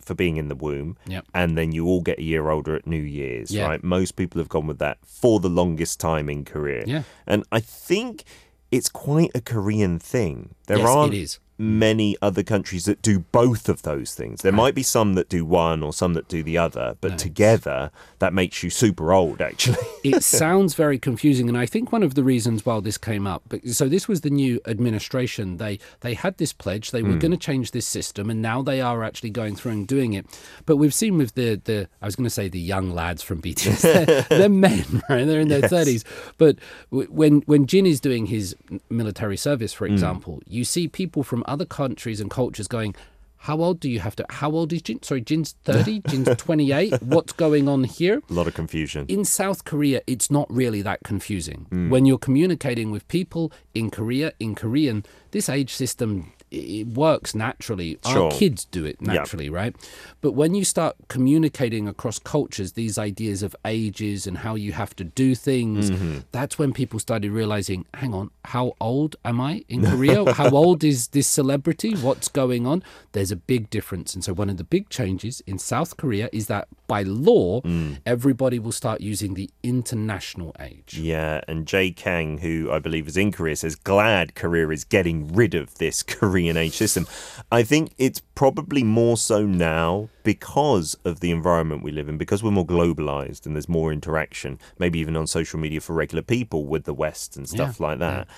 for 0.00 0.14
being 0.14 0.36
in 0.38 0.48
the 0.48 0.54
womb, 0.54 0.96
Yep. 1.06 1.26
and 1.34 1.58
then 1.58 1.72
you 1.72 1.86
all 1.86 2.00
get 2.00 2.18
a 2.18 2.22
year 2.22 2.48
older 2.48 2.74
at 2.74 2.86
New 2.86 3.02
Year's, 3.02 3.50
Yeah. 3.50 3.66
right? 3.66 3.84
Most 3.84 4.16
people 4.16 4.38
have 4.40 4.48
gone 4.48 4.66
with 4.66 4.78
that 4.78 4.96
for 5.04 5.38
the 5.38 5.50
longest 5.50 6.00
time 6.00 6.30
in 6.30 6.44
Korea. 6.46 6.84
Yeah. 6.86 7.02
And 7.26 7.44
I 7.52 7.60
think 7.60 8.24
it's 8.70 8.88
quite 8.88 9.30
a 9.34 9.40
Korean 9.40 9.98
thing. 9.98 10.54
There 10.66 10.78
Yes, 10.78 10.88
aren't 10.88 11.14
it 11.14 11.20
is. 11.20 11.38
Many 11.58 12.16
other 12.22 12.42
countries 12.44 12.84
that 12.84 13.02
do 13.02 13.18
both 13.32 13.68
of 13.68 13.82
those 13.82 14.14
things. 14.14 14.42
There 14.42 14.52
might 14.52 14.74
be 14.76 14.82
some 14.84 15.14
that 15.14 15.28
do 15.28 15.44
one 15.44 15.82
or 15.82 15.92
some 15.92 16.14
that 16.14 16.28
do 16.28 16.42
the 16.42 16.56
other, 16.56 16.96
but 17.00 17.18
together 17.18 17.90
that 18.20 18.32
makes 18.32 18.62
you 18.62 18.70
super 18.70 19.12
old 19.12 19.40
actually. 19.42 19.76
it 20.04 20.22
sounds 20.42 20.74
very 20.74 20.98
confusing, 20.98 21.48
and 21.48 21.58
I 21.58 21.66
think 21.66 21.90
one 21.90 22.02
of 22.04 22.14
the 22.14 22.22
reasons 22.24 22.64
why 22.64 22.78
this 22.80 22.96
came 22.98 23.26
up. 23.26 23.42
But 23.48 23.66
so 23.68 23.88
this 23.88 24.06
was 24.06 24.20
the 24.20 24.30
new 24.30 24.60
administration. 24.66 25.56
They 25.56 25.78
they 26.00 26.14
had 26.14 26.38
this 26.38 26.52
pledge. 26.52 26.90
They 26.92 27.02
were 27.02 27.12
Hmm. 27.12 27.18
going 27.18 27.30
to 27.32 27.36
change 27.36 27.70
this 27.72 27.86
system, 27.86 28.30
and 28.30 28.40
now 28.40 28.62
they 28.62 28.80
are 28.80 29.02
actually 29.02 29.30
going 29.30 29.56
through 29.56 29.72
and 29.72 29.86
doing 29.86 30.12
it. 30.12 30.26
But 30.66 30.76
we've 30.76 30.94
seen 30.94 31.18
with 31.18 31.34
the 31.34 31.60
the 31.64 31.88
I 32.00 32.06
was 32.06 32.14
going 32.16 32.24
to 32.24 32.30
say 32.30 32.48
the 32.48 32.60
young 32.60 32.90
lads 32.92 33.22
from 33.22 33.42
BTS. 33.42 33.80
They're, 34.06 34.22
they're 34.38 34.48
men, 34.48 35.02
right? 35.08 35.24
They're 35.24 35.40
in 35.40 35.48
their 35.48 35.58
Yes. 35.60 35.70
thirties. 35.70 36.04
But 36.38 36.56
w- 36.92 37.08
when 37.10 37.40
when 37.46 37.66
Jin 37.66 37.84
is 37.86 38.00
doing 38.00 38.26
his 38.26 38.54
military 38.90 39.36
service, 39.36 39.72
Hmm. 39.74 39.78
for 39.78 39.86
example, 39.86 40.40
you 40.46 40.64
see 40.64 40.86
people 40.88 41.22
from 41.22 41.42
other 41.48 41.64
countries 41.66 42.20
and 42.20 42.30
cultures 42.30 42.68
going. 42.68 42.94
How 43.42 43.60
old 43.60 43.78
do 43.78 43.88
you 43.88 44.00
have 44.00 44.16
to? 44.16 44.26
How 44.30 44.50
old 44.50 44.72
is 44.72 44.82
Jin? 44.82 45.00
Sorry, 45.00 45.20
Jin's 45.20 45.54
30, 45.62 46.00
Jin's 46.08 46.28
28. 46.36 47.00
What's 47.02 47.32
going 47.32 47.68
on 47.68 47.84
here? 47.84 48.20
a 48.28 48.32
lot 48.32 48.48
of 48.48 48.54
confusion. 48.54 49.06
in 49.08 49.24
South 49.24 49.64
Korea, 49.64 50.02
it's 50.08 50.28
not 50.28 50.52
really 50.52 50.82
that 50.82 51.04
confusing. 51.04 51.66
Hmm. 51.70 51.88
When 51.88 52.04
you're 52.04 52.18
communicating 52.18 52.90
with 52.90 53.06
people 53.06 53.52
in 53.74 53.90
Korea, 53.90 54.32
in 54.40 54.56
Korean, 54.56 55.04
this 55.30 55.48
age 55.48 55.72
system 55.72 56.32
it 56.50 56.86
works 56.88 57.34
naturally. 57.34 57.98
Sure. 58.06 58.24
Our 58.24 58.30
kids 58.30 58.64
do 58.66 58.84
it 58.84 59.00
naturally, 59.00 59.48
right? 59.50 59.74
But 60.20 60.32
when 60.32 60.54
you 60.54 60.64
start 60.64 60.96
communicating 61.08 61.86
across 61.88 62.18
cultures, 62.18 62.72
these 62.72 62.98
ideas 62.98 63.42
of 63.42 63.54
ages 63.64 64.26
and 64.26 64.38
how 64.38 64.54
you 64.54 64.72
have 64.72 64.94
to 64.96 65.04
do 65.04 65.34
things, 65.34 65.90
Mm-hmm. 65.90 66.18
that's 66.32 66.58
when 66.58 66.72
people 66.72 66.98
started 66.98 67.30
realizing, 67.30 67.84
hang 67.94 68.12
on, 68.14 68.30
how 68.46 68.72
old 68.80 69.16
am 69.24 69.40
I 69.40 69.64
in 69.68 69.84
Korea? 69.84 70.32
how 70.34 70.50
old 70.62 70.82
is 70.84 71.08
this 71.08 71.26
celebrity? 71.26 71.94
What's 71.94 72.28
going 72.28 72.66
on? 72.66 72.82
There's 73.12 73.30
a 73.30 73.36
big 73.36 73.70
difference. 73.70 74.14
And 74.14 74.22
so 74.24 74.32
one 74.32 74.50
of 74.50 74.56
the 74.56 74.64
big 74.64 74.88
changes 74.88 75.42
in 75.46 75.58
South 75.58 75.96
Korea 75.96 76.28
is 76.32 76.46
that 76.46 76.68
by 76.86 77.02
law, 77.02 77.60
Mm. 77.62 77.98
everybody 78.06 78.58
will 78.58 78.72
start 78.72 79.00
using 79.00 79.34
the 79.34 79.50
international 79.62 80.54
age. 80.60 80.98
Yeah, 80.98 81.40
and 81.48 81.66
Jay 81.66 81.90
Kang, 81.90 82.38
who 82.38 82.70
I 82.70 82.78
believe 82.78 83.06
is 83.08 83.16
in 83.16 83.32
Korea, 83.32 83.56
says 83.56 83.74
glad 83.74 84.34
Korea 84.34 84.68
is 84.70 84.84
getting 84.84 85.32
rid 85.32 85.54
of 85.54 85.76
this 85.78 86.02
Korean 86.38 86.54
Korean 86.54 86.56
age 86.56 86.76
system. 86.76 87.06
I 87.50 87.62
think 87.62 87.92
it's 87.98 88.20
probably 88.34 88.84
more 88.84 89.16
so 89.16 89.44
now 89.44 90.08
because 90.22 90.94
of 91.04 91.20
the 91.20 91.30
environment 91.30 91.82
we 91.82 91.90
live 91.90 92.08
in, 92.08 92.16
because 92.16 92.42
we're 92.42 92.52
more 92.52 92.66
globalized 92.66 93.44
and 93.44 93.56
there's 93.56 93.68
more 93.68 93.92
interaction, 93.92 94.58
maybe 94.78 94.98
even 95.00 95.16
on 95.16 95.26
social 95.26 95.58
media 95.58 95.80
for 95.80 95.94
regular 95.94 96.22
people 96.22 96.66
with 96.66 96.84
the 96.84 96.94
West 96.94 97.36
and 97.36 97.48
stuff 97.48 97.80
Yeah, 97.80 97.86
like 97.86 97.98
that. 97.98 98.28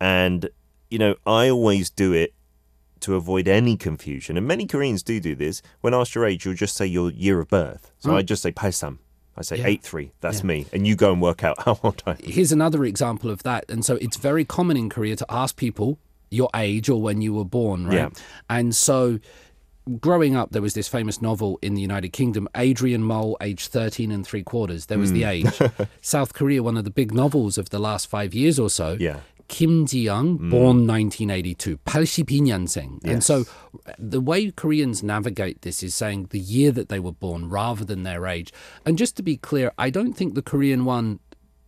And, 0.00 0.48
you 0.90 0.98
know, 0.98 1.16
I 1.26 1.50
always 1.50 1.90
do 1.90 2.12
it 2.12 2.32
to 3.00 3.16
avoid 3.16 3.48
any 3.48 3.76
confusion. 3.76 4.36
And 4.36 4.46
many 4.46 4.66
Koreans 4.66 5.02
do 5.02 5.20
do 5.20 5.34
this. 5.34 5.60
When 5.80 5.94
asked 5.94 6.14
your 6.14 6.24
age, 6.24 6.44
you'll 6.44 6.54
just 6.54 6.76
say 6.76 6.86
your 6.86 7.10
year 7.10 7.40
of 7.40 7.48
birth. 7.48 7.92
So 7.98 8.10
mm. 8.10 8.14
I 8.14 8.22
just 8.22 8.42
say 8.42 8.52
Palsam. 8.52 8.98
I 9.36 9.42
say 9.42 9.56
Yeah. 9.58 9.66
eight 9.66 9.82
three. 9.82 10.10
That's 10.20 10.42
me. 10.42 10.66
And 10.72 10.86
you 10.86 10.96
go 10.96 11.12
and 11.12 11.22
work 11.22 11.44
out 11.44 11.62
how 11.64 11.78
old 11.82 12.02
I 12.06 12.12
am. 12.12 12.16
Here's 12.22 12.50
another 12.52 12.84
example 12.84 13.30
of 13.30 13.42
that. 13.44 13.64
And 13.68 13.84
so 13.84 13.96
it's 13.96 14.16
very 14.16 14.44
common 14.44 14.76
in 14.76 14.88
Korea 14.88 15.14
to 15.16 15.26
ask 15.28 15.56
people 15.56 15.98
your 16.30 16.50
age 16.54 16.88
or 16.88 17.00
when 17.00 17.20
you 17.22 17.34
were 17.34 17.44
born, 17.44 17.86
right? 17.86 17.94
Yeah. 17.96 18.08
And 18.50 18.74
so 18.74 19.18
growing 20.00 20.36
up, 20.36 20.50
there 20.50 20.60
was 20.62 20.74
this 20.74 20.86
famous 20.88 21.22
novel 21.22 21.58
in 21.62 21.74
the 21.74 21.80
United 21.80 22.10
Kingdom, 22.12 22.46
Adrian 22.56 23.02
Mole, 23.02 23.36
age 23.40 23.68
13 23.68 24.10
and 24.12 24.26
three 24.26 24.42
quarters. 24.42 24.86
There 24.86 24.98
was 24.98 25.12
the 25.12 25.22
Hmm. 25.22 25.28
age. 25.28 25.88
South 26.02 26.34
Korea, 26.34 26.62
one 26.62 26.76
of 26.76 26.84
the 26.84 26.90
big 26.90 27.12
novels 27.14 27.56
of 27.56 27.70
the 27.70 27.78
last 27.78 28.06
five 28.08 28.34
years 28.34 28.58
or 28.58 28.68
so. 28.68 28.96
Yeah. 29.00 29.20
Kim 29.48 29.86
Ji-young, 29.86 30.36
born 30.50 30.86
1982, 30.86 31.78
82년생. 31.86 33.02
And 33.02 33.24
so 33.24 33.46
the 33.98 34.20
way 34.20 34.50
Koreans 34.50 35.02
navigate 35.02 35.62
this 35.62 35.82
is 35.82 35.94
saying 35.94 36.26
the 36.30 36.38
year 36.38 36.70
that 36.72 36.90
they 36.90 36.98
were 37.00 37.12
born 37.12 37.48
rather 37.48 37.82
than 37.82 38.02
their 38.02 38.26
age. 38.26 38.52
And 38.84 38.98
just 38.98 39.16
to 39.16 39.22
be 39.22 39.38
clear, 39.38 39.72
I 39.78 39.88
don't 39.88 40.12
think 40.12 40.34
the 40.34 40.42
Korean 40.42 40.84
one 40.84 41.20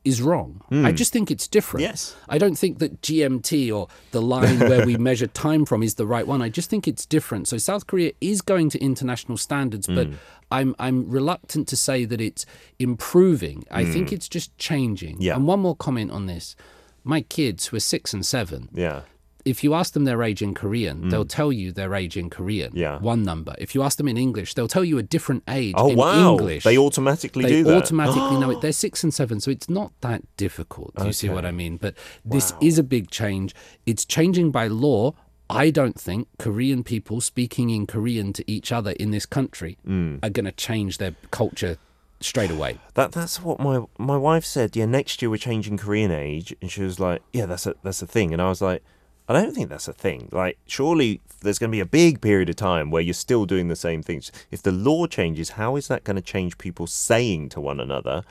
is 0.04 0.22
wrong. 0.22 0.62
I 0.70 0.90
hmm. 0.90 0.94
just 0.94 1.12
think 1.12 1.30
it's 1.30 1.46
different. 1.46 1.82
Yes. 1.82 2.16
I 2.28 2.38
don't 2.38 2.56
think 2.56 2.78
that 2.78 3.02
GMT 3.02 3.74
or 3.74 3.88
the 4.12 4.22
line 4.22 4.58
where 4.58 4.86
we 4.86 4.96
measure 5.10 5.26
time 5.26 5.64
from 5.64 5.82
is 5.82 5.96
the 5.96 6.06
right 6.06 6.26
one. 6.26 6.40
I 6.40 6.48
just 6.48 6.70
think 6.70 6.88
it's 6.88 7.04
different. 7.04 7.48
So 7.48 7.58
South 7.58 7.86
Korea 7.86 8.12
is 8.20 8.40
going 8.40 8.70
to 8.70 8.78
international 8.80 9.36
standards, 9.36 9.86
but 9.86 10.06
hmm. 10.06 10.14
I'm 10.50 10.74
I'm 10.78 11.08
reluctant 11.08 11.68
to 11.68 11.76
say 11.76 12.04
that 12.04 12.20
it's 12.20 12.46
improving. 12.78 13.64
I 13.70 13.84
think 13.84 14.08
hmm. 14.08 14.14
it's 14.14 14.28
just 14.28 14.56
changing. 14.58 15.20
Yeah. 15.20 15.36
And 15.36 15.46
one 15.46 15.60
more 15.60 15.76
comment 15.76 16.10
on 16.10 16.26
this. 16.26 16.56
My 17.04 17.20
kids 17.22 17.66
who 17.66 17.76
are 17.76 17.80
six 17.80 18.12
and 18.12 18.24
seven, 18.24 18.68
Yeah. 18.72 19.02
If 19.44 19.62
you 19.64 19.74
ask 19.74 19.92
them 19.94 20.04
their 20.04 20.22
age 20.22 20.42
in 20.42 20.54
Korean, 20.54 21.08
they'll 21.08 21.24
tell 21.24 21.52
you 21.52 21.72
their 21.72 21.94
age 21.94 22.16
in 22.16 22.30
Korean. 22.30 22.72
Mm. 22.72 22.76
Yeah. 22.78 22.98
One 22.98 23.22
number. 23.22 23.54
If 23.58 23.74
you 23.74 23.82
ask 23.82 23.96
them 23.98 24.08
in 24.08 24.16
English, 24.16 24.54
they'll 24.54 24.68
tell 24.68 24.84
you 24.84 24.98
a 24.98 25.02
different 25.02 25.42
age 25.48 25.74
Oh 25.76 25.90
in 25.90 25.96
wow! 25.96 26.32
English. 26.32 26.64
They 26.64 26.76
automatically 26.78 27.44
They 27.44 27.50
do 27.50 27.64
that. 27.64 27.70
They 27.70 27.76
automatically 27.76 28.36
know 28.38 28.50
it. 28.50 28.60
They're 28.62 28.72
six 28.72 29.02
and 29.04 29.12
seven, 29.12 29.40
so 29.40 29.50
it's 29.50 29.68
not 29.68 29.92
that 30.00 30.22
difficult. 30.36 30.94
Do 30.96 31.06
you 31.06 31.12
see 31.12 31.28
what 31.28 31.44
I 31.46 31.50
mean? 31.52 31.76
But 31.76 31.94
this 32.24 32.52
is 32.60 32.78
a 32.78 32.82
big 32.82 33.10
change. 33.10 33.54
It's 33.86 34.04
changing 34.04 34.50
by 34.50 34.66
law. 34.68 35.14
I 35.48 35.70
don't 35.70 35.98
think 35.98 36.28
Korean 36.38 36.84
people 36.84 37.20
speaking 37.20 37.70
in 37.70 37.86
Korean 37.86 38.32
to 38.34 38.48
each 38.48 38.70
other 38.70 38.92
in 38.92 39.10
this 39.10 39.26
country 39.26 39.78
Mm. 39.86 40.20
are 40.22 40.30
going 40.30 40.44
to 40.44 40.52
change 40.52 40.98
their 40.98 41.16
culture 41.32 41.76
straight 42.20 42.50
away. 42.52 42.78
That 42.94 43.10
that's 43.12 43.42
what 43.42 43.58
my 43.58 43.82
my 43.98 44.16
wife 44.16 44.44
said. 44.44 44.76
Yeah, 44.76 44.86
next 44.86 45.20
year 45.22 45.30
we're 45.30 45.38
changing 45.38 45.76
Korean 45.78 46.12
age, 46.12 46.54
and 46.62 46.70
she 46.70 46.82
was 46.82 47.00
like, 47.00 47.22
"Yeah, 47.32 47.46
that's 47.46 47.66
a 47.66 47.74
that's 47.82 48.02
a 48.02 48.06
thing." 48.06 48.32
And 48.32 48.40
I 48.40 48.48
was 48.48 48.60
like, 48.60 48.82
I 49.30 49.32
don't 49.32 49.54
think 49.54 49.68
that's 49.68 49.86
a 49.86 49.92
thing. 49.92 50.28
Like, 50.32 50.58
surely 50.66 51.20
there's 51.42 51.58
going 51.58 51.70
to 51.70 51.76
be 51.76 51.80
a 51.80 51.86
big 51.86 52.20
period 52.20 52.48
of 52.48 52.56
time 52.56 52.90
where 52.90 53.00
you're 53.00 53.14
still 53.14 53.46
doing 53.46 53.68
the 53.68 53.76
same 53.76 54.02
things. 54.02 54.32
If 54.50 54.62
the 54.62 54.72
law 54.72 55.06
changes, 55.06 55.50
how 55.50 55.76
is 55.76 55.86
that 55.86 56.02
going 56.02 56.16
to 56.16 56.22
change 56.22 56.58
people 56.58 56.88
saying 56.88 57.50
to 57.50 57.60
one 57.60 57.78
another, 57.78 58.24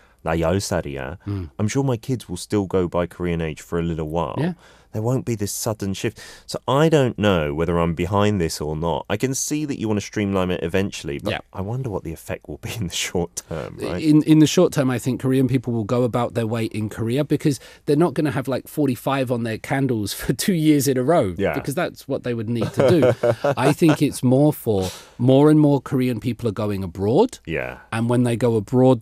mm. 1.25 1.50
I'm 1.58 1.70
sure 1.70 1.84
my 1.84 1.96
kids 1.96 2.27
will 2.27 2.38
still 2.38 2.65
go 2.65 2.89
by 2.89 3.08
Korean 3.08 3.39
age 3.39 3.62
for 3.62 3.79
a 3.79 3.84
little 3.84 4.10
while. 4.10 4.36
Yeah. 4.38 4.53
There 4.91 5.01
won't 5.01 5.25
be 5.25 5.36
this 5.36 5.51
sudden 5.51 5.93
shift. 5.93 6.19
So 6.46 6.60
I 6.67 6.89
don't 6.89 7.17
know 7.19 7.53
whether 7.53 7.77
I'm 7.77 7.93
behind 7.93 8.41
this 8.41 8.60
or 8.60 8.75
not. 8.75 9.05
I 9.10 9.17
can 9.17 9.34
see 9.36 9.65
that 9.65 9.79
you 9.79 9.88
want 9.88 10.00
to 10.00 10.05
streamline 10.05 10.51
it 10.51 10.63
eventually, 10.63 11.19
but 11.19 11.31
Yeah. 11.31 11.39
I 11.53 11.62
wonder 11.62 11.89
what 11.89 12.03
the 12.03 12.12
effect 12.13 12.48
will 12.50 12.58
be 12.58 12.74
in 12.75 12.88
the 12.88 12.93
short 13.08 13.43
term, 13.48 13.77
right? 13.81 14.01
In 14.03 14.24
in 14.24 14.39
the 14.39 14.48
short 14.48 14.74
term, 14.74 14.89
I 14.89 15.00
think 15.00 15.22
Korean 15.22 15.48
people 15.48 15.74
will 15.74 15.84
go 15.84 16.03
about 16.03 16.34
their 16.34 16.48
way 16.48 16.65
in 16.65 16.89
Korea 16.89 17.24
because 17.24 17.60
they're 17.86 17.96
not 17.96 18.13
going 18.13 18.25
to 18.25 18.31
have 18.31 18.48
like 18.48 18.67
45 18.67 19.31
on 19.31 19.43
their 19.43 19.58
candles 19.58 20.13
for 20.19 20.34
two 20.34 20.53
years 20.53 20.88
in 20.88 20.98
a 20.98 21.03
row. 21.03 21.36
Yeah. 21.38 21.53
Because 21.53 21.75
that's 21.75 22.08
what 22.08 22.24
they 22.24 22.34
would 22.34 22.50
need 22.50 22.72
to 22.74 22.89
do. 22.89 23.31
I 23.58 23.74
think 23.74 24.01
it's 24.01 24.24
more 24.24 24.51
for 24.53 24.89
more 25.17 25.50
and 25.51 25.60
more 25.60 25.79
Korean 25.81 26.19
people 26.19 26.48
are 26.50 26.53
going 26.65 26.84
abroad. 26.84 27.39
yeah. 27.46 27.77
And 27.91 28.10
when 28.10 28.24
they 28.24 28.36
go 28.36 28.55
abroad, 28.55 29.01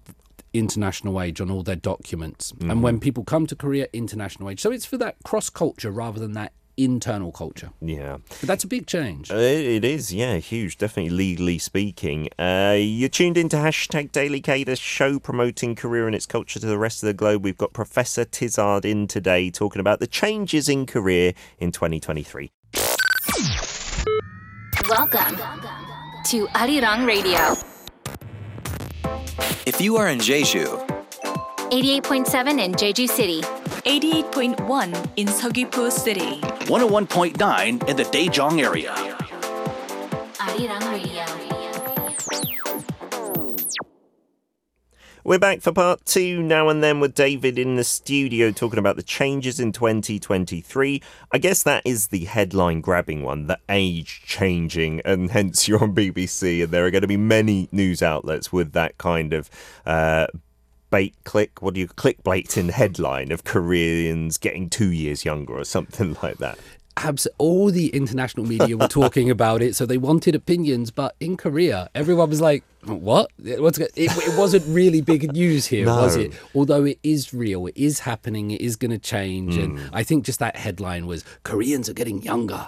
international 0.54 1.22
age 1.22 1.40
on 1.42 1.50
all 1.52 1.64
their 1.64 1.76
documents. 1.76 2.52
And 2.52 2.62
Mm-hmm. 2.64 2.82
when 2.82 3.00
people 3.00 3.24
come 3.24 3.48
to 3.48 3.56
Korea, 3.56 3.88
international 3.94 4.50
age. 4.50 4.60
So 4.62 4.72
it's 4.72 4.86
for 4.86 4.98
that 4.98 5.16
cross 5.24 5.50
culture 5.50 5.92
rather 5.92 6.20
than 6.20 6.34
that 6.34 6.54
internal 6.80 7.32
culture. 7.32 7.72
Yeah. 7.82 8.18
But 8.40 8.42
that's 8.48 8.64
a 8.64 8.68
big 8.68 8.86
change. 8.86 9.32
Uh, 9.32 9.36
It 9.38 9.84
is, 9.84 10.14
yeah, 10.14 10.38
huge. 10.38 10.78
Definitely 10.78 11.10
legally 11.10 11.58
speaking. 11.58 12.30
Uh, 12.38 12.76
you're 12.80 13.10
tuned 13.10 13.36
into 13.36 13.58
hashtag 13.58 14.12
Daily 14.12 14.42
K, 14.42 14.64
the 14.64 14.76
show 14.76 15.18
promoting 15.18 15.74
Korea 15.74 16.06
and 16.06 16.14
its 16.14 16.28
culture 16.28 16.60
to 16.60 16.66
the 16.68 16.78
rest 16.78 17.02
of 17.02 17.08
the 17.08 17.16
globe. 17.16 17.44
We've 17.44 17.58
got 17.58 17.74
Professor 17.74 18.26
Tizard 18.26 18.86
in 18.86 19.08
today 19.08 19.50
talking 19.50 19.80
about 19.80 20.00
the 20.00 20.06
changes 20.08 20.70
in 20.70 20.86
Korea 20.86 21.34
in 21.58 21.72
2023. 21.72 22.52
Welcome 24.88 25.36
to 26.26 26.46
Arirang 26.54 27.06
Radio, 27.08 27.56
If 29.68 29.82
you 29.82 29.98
are 29.98 30.08
in 30.08 30.20
Jeju, 30.20 30.66
88.7 31.72 32.58
in 32.64 32.72
Jeju 32.72 33.06
City, 33.10 33.42
88.1 33.42 35.10
in 35.18 35.28
Seogwipo 35.28 35.92
City. 35.92 36.40
101.9 36.72 37.90
in 37.90 37.98
the 37.98 38.04
Daejeong 38.04 38.64
area. 38.64 38.94
Arirang 40.40 40.90
Radio. 40.90 41.57
We're 45.28 45.40
back 45.40 45.60
for 45.60 45.74
part 45.74 46.06
two 46.06 46.42
now 46.42 46.70
and 46.70 46.82
then 46.82 47.02
with 47.02 47.14
David 47.14 47.60
in 47.60 47.76
the 47.76 47.84
studio 47.84 48.50
talking 48.50 48.80
about 48.80 48.96
the 48.96 49.04
changes 49.04 49.60
in 49.60 49.74
2023. 49.74 51.02
I 51.34 51.38
guess 51.38 51.64
that 51.64 51.82
is 51.84 52.08
the 52.08 52.24
headline 52.24 52.80
grabbing 52.80 53.24
one, 53.24 53.48
the 53.48 53.60
age 53.68 54.22
changing, 54.26 55.02
and 55.04 55.30
hence 55.32 55.68
you're 55.68 55.84
on 55.84 55.94
BBC, 55.94 56.64
and 56.64 56.72
there 56.72 56.86
are 56.86 56.92
going 56.92 57.02
to 57.02 57.10
be 57.10 57.18
many 57.18 57.68
news 57.74 58.02
outlets 58.02 58.54
with 58.54 58.72
that 58.72 58.98
kind 58.98 59.34
of. 59.34 59.50
Uh, 59.86 60.28
Bait 60.90 61.14
click, 61.26 61.62
what 61.62 61.74
do 61.74 61.82
you 61.82 61.88
clickbait 61.90 62.56
in 62.56 62.70
headline 62.70 63.34
of 63.34 63.44
Koreans 63.44 64.38
getting 64.38 64.70
two 64.70 64.94
years 64.94 65.26
younger 65.26 65.58
or 65.58 65.66
something 65.66 66.16
like 66.24 66.38
that? 66.38 66.58
Abs- 66.98 67.28
all 67.38 67.72
the 67.72 67.88
international 67.90 68.46
media 68.46 68.76
were 68.78 68.88
talking 68.88 69.30
about 69.30 69.62
it, 69.62 69.76
so 69.76 69.86
they 69.86 69.98
wanted 69.98 70.36
opinions. 70.36 70.92
But 70.92 71.16
in 71.20 71.38
Korea, 71.38 71.90
everyone 71.96 72.30
was 72.30 72.42
like, 72.42 72.64
"What? 72.86 73.30
What's 73.38 73.78
it, 73.80 73.92
it 73.96 74.38
wasn't 74.38 74.66
really 74.68 75.02
big 75.02 75.32
news 75.34 75.68
here, 75.68 75.86
was 76.04 76.16
it? 76.16 76.34
Although 76.56 76.84
it 76.86 77.00
is 77.04 77.34
real, 77.34 77.68
it 77.68 77.78
is 77.78 78.00
happening, 78.00 78.52
it 78.52 78.62
is 78.62 78.76
going 78.76 78.92
to 78.92 78.98
change, 79.00 79.56
Hmm. 79.56 79.62
and 79.62 79.90
I 79.94 80.04
think 80.04 80.26
just 80.26 80.40
that 80.40 80.56
headline 80.56 81.08
was 81.08 81.24
Koreans 81.44 81.88
are 81.90 81.94
getting 81.94 82.22
younger. 82.24 82.64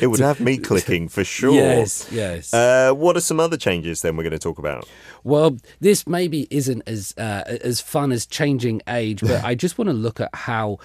It 0.00 0.08
would 0.10 0.20
have 0.20 0.40
me 0.40 0.58
clicking 0.58 1.08
for 1.08 1.24
sure. 1.36 1.52
Yes, 1.54 2.08
yes. 2.12 2.52
Uh, 2.52 2.92
what 2.92 3.16
are 3.16 3.20
some 3.20 3.40
other 3.40 3.56
changes 3.56 4.02
then 4.02 4.16
we're 4.16 4.22
going 4.24 4.32
to 4.32 4.38
talk 4.38 4.58
about? 4.58 4.88
Well, 5.24 5.56
this 5.80 6.06
maybe 6.06 6.46
isn't 6.50 6.82
as 6.86 7.14
uh, 7.16 7.42
as 7.46 7.80
fun 7.80 8.12
as 8.12 8.26
changing 8.26 8.82
age, 8.88 9.20
but 9.20 9.42
I 9.44 9.54
just 9.54 9.78
want 9.78 9.88
to 9.88 9.94
look 9.94 10.20
at 10.20 10.30
how 10.34 10.78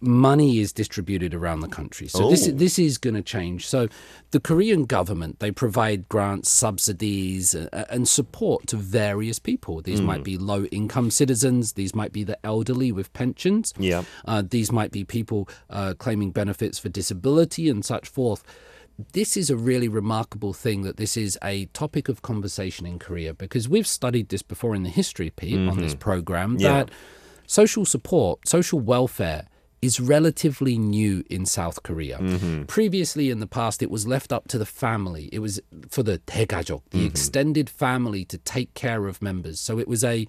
money 0.00 0.60
is 0.60 0.72
distributed 0.72 1.34
around 1.34 1.60
the 1.60 1.68
country. 1.68 2.06
So 2.06 2.30
this 2.30 2.46
Oh. 2.48 2.52
this 2.52 2.78
is 2.78 2.98
going 2.98 3.14
to 3.14 3.22
change. 3.22 3.66
So 3.66 3.88
the 4.30 4.40
Korean 4.40 4.84
government 4.84 5.40
they 5.40 5.50
provide 5.50 6.08
grants, 6.08 6.50
subsidies, 6.50 7.54
uh, 7.54 7.84
and 7.90 8.08
support 8.08 8.66
to 8.68 8.76
various 8.76 9.38
people. 9.38 9.80
These 9.82 10.00
might 10.00 10.22
be 10.24 10.38
low 10.38 10.64
income 10.66 11.10
citizens. 11.10 11.72
These 11.72 11.94
might 11.94 12.12
be 12.12 12.24
the 12.24 12.38
elderly 12.44 12.92
with 12.92 13.12
pensions. 13.12 13.74
Yeah. 13.78 14.04
Uh, 14.24 14.42
these 14.48 14.70
might 14.70 14.92
be 14.92 15.04
people 15.04 15.48
uh, 15.70 15.94
claiming 15.98 16.30
benefits 16.30 16.78
for 16.78 16.88
disability 16.88 17.68
and 17.68 17.84
such 17.84 18.08
forth. 18.08 18.42
This 19.12 19.36
is 19.36 19.48
a 19.50 19.56
really 19.56 19.88
remarkable 19.88 20.52
thing 20.52 20.82
that 20.82 20.96
this 20.96 21.16
is 21.16 21.38
a 21.42 21.66
topic 21.66 22.08
of 22.08 22.22
conversation 22.22 22.84
in 22.86 22.98
Korea 22.98 23.32
because 23.32 23.68
we've 23.68 23.86
studied 23.86 24.28
this 24.28 24.42
before 24.42 24.74
in 24.74 24.82
the 24.82 24.90
history, 24.90 25.30
Pete, 25.30 25.68
on 25.68 25.78
this 25.78 25.94
program, 25.94 26.56
Yeah. 26.58 26.72
that 26.84 26.90
social 27.46 27.84
support, 27.84 28.48
social 28.48 28.80
welfare 28.80 29.46
is 29.81 29.99
relatively 29.99 30.77
new 30.77 31.23
in 31.29 31.45
South 31.45 31.83
Korea. 31.83 32.17
Previously 32.67 33.29
in 33.29 33.39
the 33.39 33.47
past, 33.47 33.81
it 33.83 33.91
was 33.91 34.07
left 34.07 34.31
up 34.31 34.47
to 34.47 34.57
the 34.57 34.65
family. 34.65 35.27
It 35.33 35.39
was 35.39 35.59
for 35.89 36.03
the 36.03 36.19
대가족, 36.19 36.83
the 36.91 37.05
extended 37.05 37.69
family 37.69 38.23
to 38.25 38.37
take 38.37 38.73
care 38.75 39.07
of 39.07 39.21
members. 39.21 39.59
So 39.59 39.79
it 39.79 39.87
was 39.87 40.03
a 40.03 40.25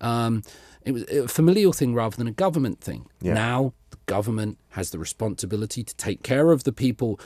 um, 0.00 0.42
it 0.84 0.92
was 0.92 1.02
a 1.04 1.26
familial 1.26 1.72
thing 1.72 1.94
rather 1.94 2.16
than 2.16 2.28
a 2.28 2.32
government 2.32 2.80
thing. 2.80 3.06
Yeah. 3.20 3.34
Now 3.34 3.72
the 3.90 3.96
government 4.06 4.58
has 4.70 4.90
the 4.90 4.98
responsibility 4.98 5.82
to 5.82 5.94
take 5.96 6.22
care 6.22 6.52
of 6.52 6.62
the 6.64 6.72
people 6.72 7.18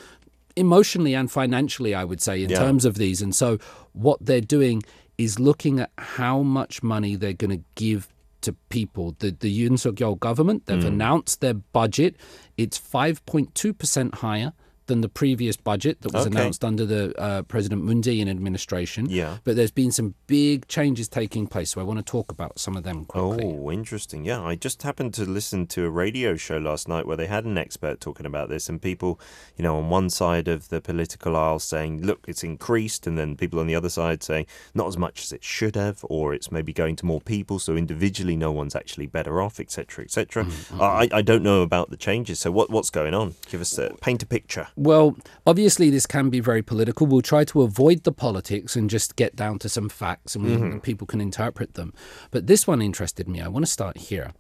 emotionally 0.57 1.15
and 1.15 1.31
financially, 1.31 1.95
I 1.95 2.05
would 2.05 2.21
say, 2.23 2.43
in 2.43 2.51
Yeah. 2.51 2.59
terms 2.61 2.85
of 2.85 2.95
these. 2.97 3.21
And 3.21 3.35
so 3.35 3.59
what 3.93 4.19
they're 4.25 4.41
doing 4.41 4.83
is 5.19 5.39
looking 5.39 5.81
at 5.81 5.91
how 5.99 6.43
much 6.43 6.83
money 6.83 7.15
they're 7.17 7.33
going 7.33 7.59
to 7.59 7.65
give 7.75 8.09
to 8.44 8.54
people. 8.70 9.16
The 9.20 9.32
the 9.32 9.52
Yoon 9.52 9.78
Suk 9.80 9.96
Yeol 9.96 10.20
government 10.20 10.66
they've 10.66 10.78
mm. 10.80 10.88
announced 10.88 11.42
their 11.42 11.54
budget. 11.54 12.16
It's 12.58 12.78
five 12.78 13.26
point 13.26 13.54
two 13.56 13.74
percent 13.74 14.16
higher 14.16 14.54
than 14.88 15.02
the 15.02 15.10
previous 15.10 15.56
budget 15.58 16.02
that 16.02 16.14
was 16.14 16.28
Okay. 16.28 16.38
announced 16.40 16.64
under 16.66 16.86
the 16.86 17.18
uh, 17.20 17.42
President 17.44 17.84
Moon 17.84 18.02
Jae-in 18.02 18.28
administration. 18.30 19.08
Yeah. 19.10 19.38
But 19.44 19.56
there's 19.56 19.72
been 19.72 19.92
some 19.92 20.16
big 20.28 20.68
changes 20.68 21.08
taking 21.08 21.48
place, 21.48 21.72
so 21.72 21.82
I 21.82 21.84
want 21.84 22.00
to 22.00 22.04
talk 22.04 22.32
about 22.32 22.60
some 22.60 22.76
of 22.76 22.84
them 22.84 23.06
quickly. 23.06 23.46
Oh, 23.46 23.72
interesting. 23.72 24.26
Yeah, 24.26 24.42
I 24.42 24.56
just 24.56 24.84
happened 24.84 25.14
to 25.16 25.26
listen 25.26 25.68
to 25.68 25.86
a 25.86 25.90
radio 25.90 26.36
show 26.36 26.58
last 26.58 26.88
night 26.88 27.06
where 27.06 27.18
they 27.18 27.28
had 27.28 27.46
an 27.46 27.58
expert 27.58 28.00
talking 28.00 28.26
about 28.26 28.50
this, 28.50 28.70
and 28.70 28.82
people, 28.82 29.20
you 29.58 29.64
know, 29.64 29.78
on 29.78 29.90
one 29.90 30.10
side 30.10 30.48
of 30.48 30.70
the 30.70 30.82
political 30.82 31.36
aisle 31.36 31.60
saying, 31.60 32.02
look, 32.02 32.26
it's 32.28 32.44
increased, 32.44 33.08
and 33.08 33.18
then 33.18 33.36
people 33.36 33.60
on 33.60 33.68
the 33.68 33.76
other 33.76 33.90
side 33.90 34.24
saying, 34.24 34.46
not 34.74 34.88
as 34.88 34.98
much 34.98 35.24
as 35.24 35.32
it 35.32 35.44
should 35.44 35.76
have, 35.76 36.00
or 36.10 36.34
it's 36.34 36.52
maybe 36.52 36.74
going 36.74 36.96
to 36.98 37.06
more 37.06 37.22
people, 37.22 37.60
so 37.60 37.76
individually 37.76 38.36
no 38.36 38.52
one's 38.52 38.76
actually 38.76 39.06
better 39.08 39.42
off, 39.42 39.60
etc., 39.60 40.04
etc. 40.06 40.46
I, 40.80 41.08
I 41.12 41.22
don't 41.22 41.44
know 41.44 41.62
about 41.62 41.90
the 41.90 41.98
changes, 41.98 42.40
so 42.40 42.52
what, 42.52 42.70
what's 42.70 42.90
going 42.90 43.14
on? 43.14 43.36
Give 43.50 43.62
us 43.62 43.78
a 43.78 43.92
paint 44.02 44.24
a 44.24 44.26
picture. 44.26 44.68
Well, 44.76 45.16
obviously, 45.46 45.90
this 45.90 46.06
can 46.06 46.30
be 46.30 46.40
very 46.40 46.62
political. 46.62 47.08
We'll 47.08 47.22
try 47.22 47.44
to 47.46 47.62
avoid 47.62 48.04
the 48.04 48.12
politics 48.12 48.76
and 48.76 48.90
just 48.90 49.16
get 49.16 49.36
down 49.36 49.60
to 49.60 49.70
some 49.70 49.90
facts 49.90 50.36
and, 50.36 50.46
we, 50.46 50.54
and 50.54 50.82
people 50.82 51.08
can 51.08 51.22
interpret 51.22 51.76
them. 51.76 51.94
But 52.32 52.48
this 52.48 52.66
one 52.68 52.82
interested 52.82 53.28
me. 53.28 53.42
I 53.42 53.48
want 53.48 53.66
to 53.66 53.72
start 53.72 53.98
here. 53.98 54.32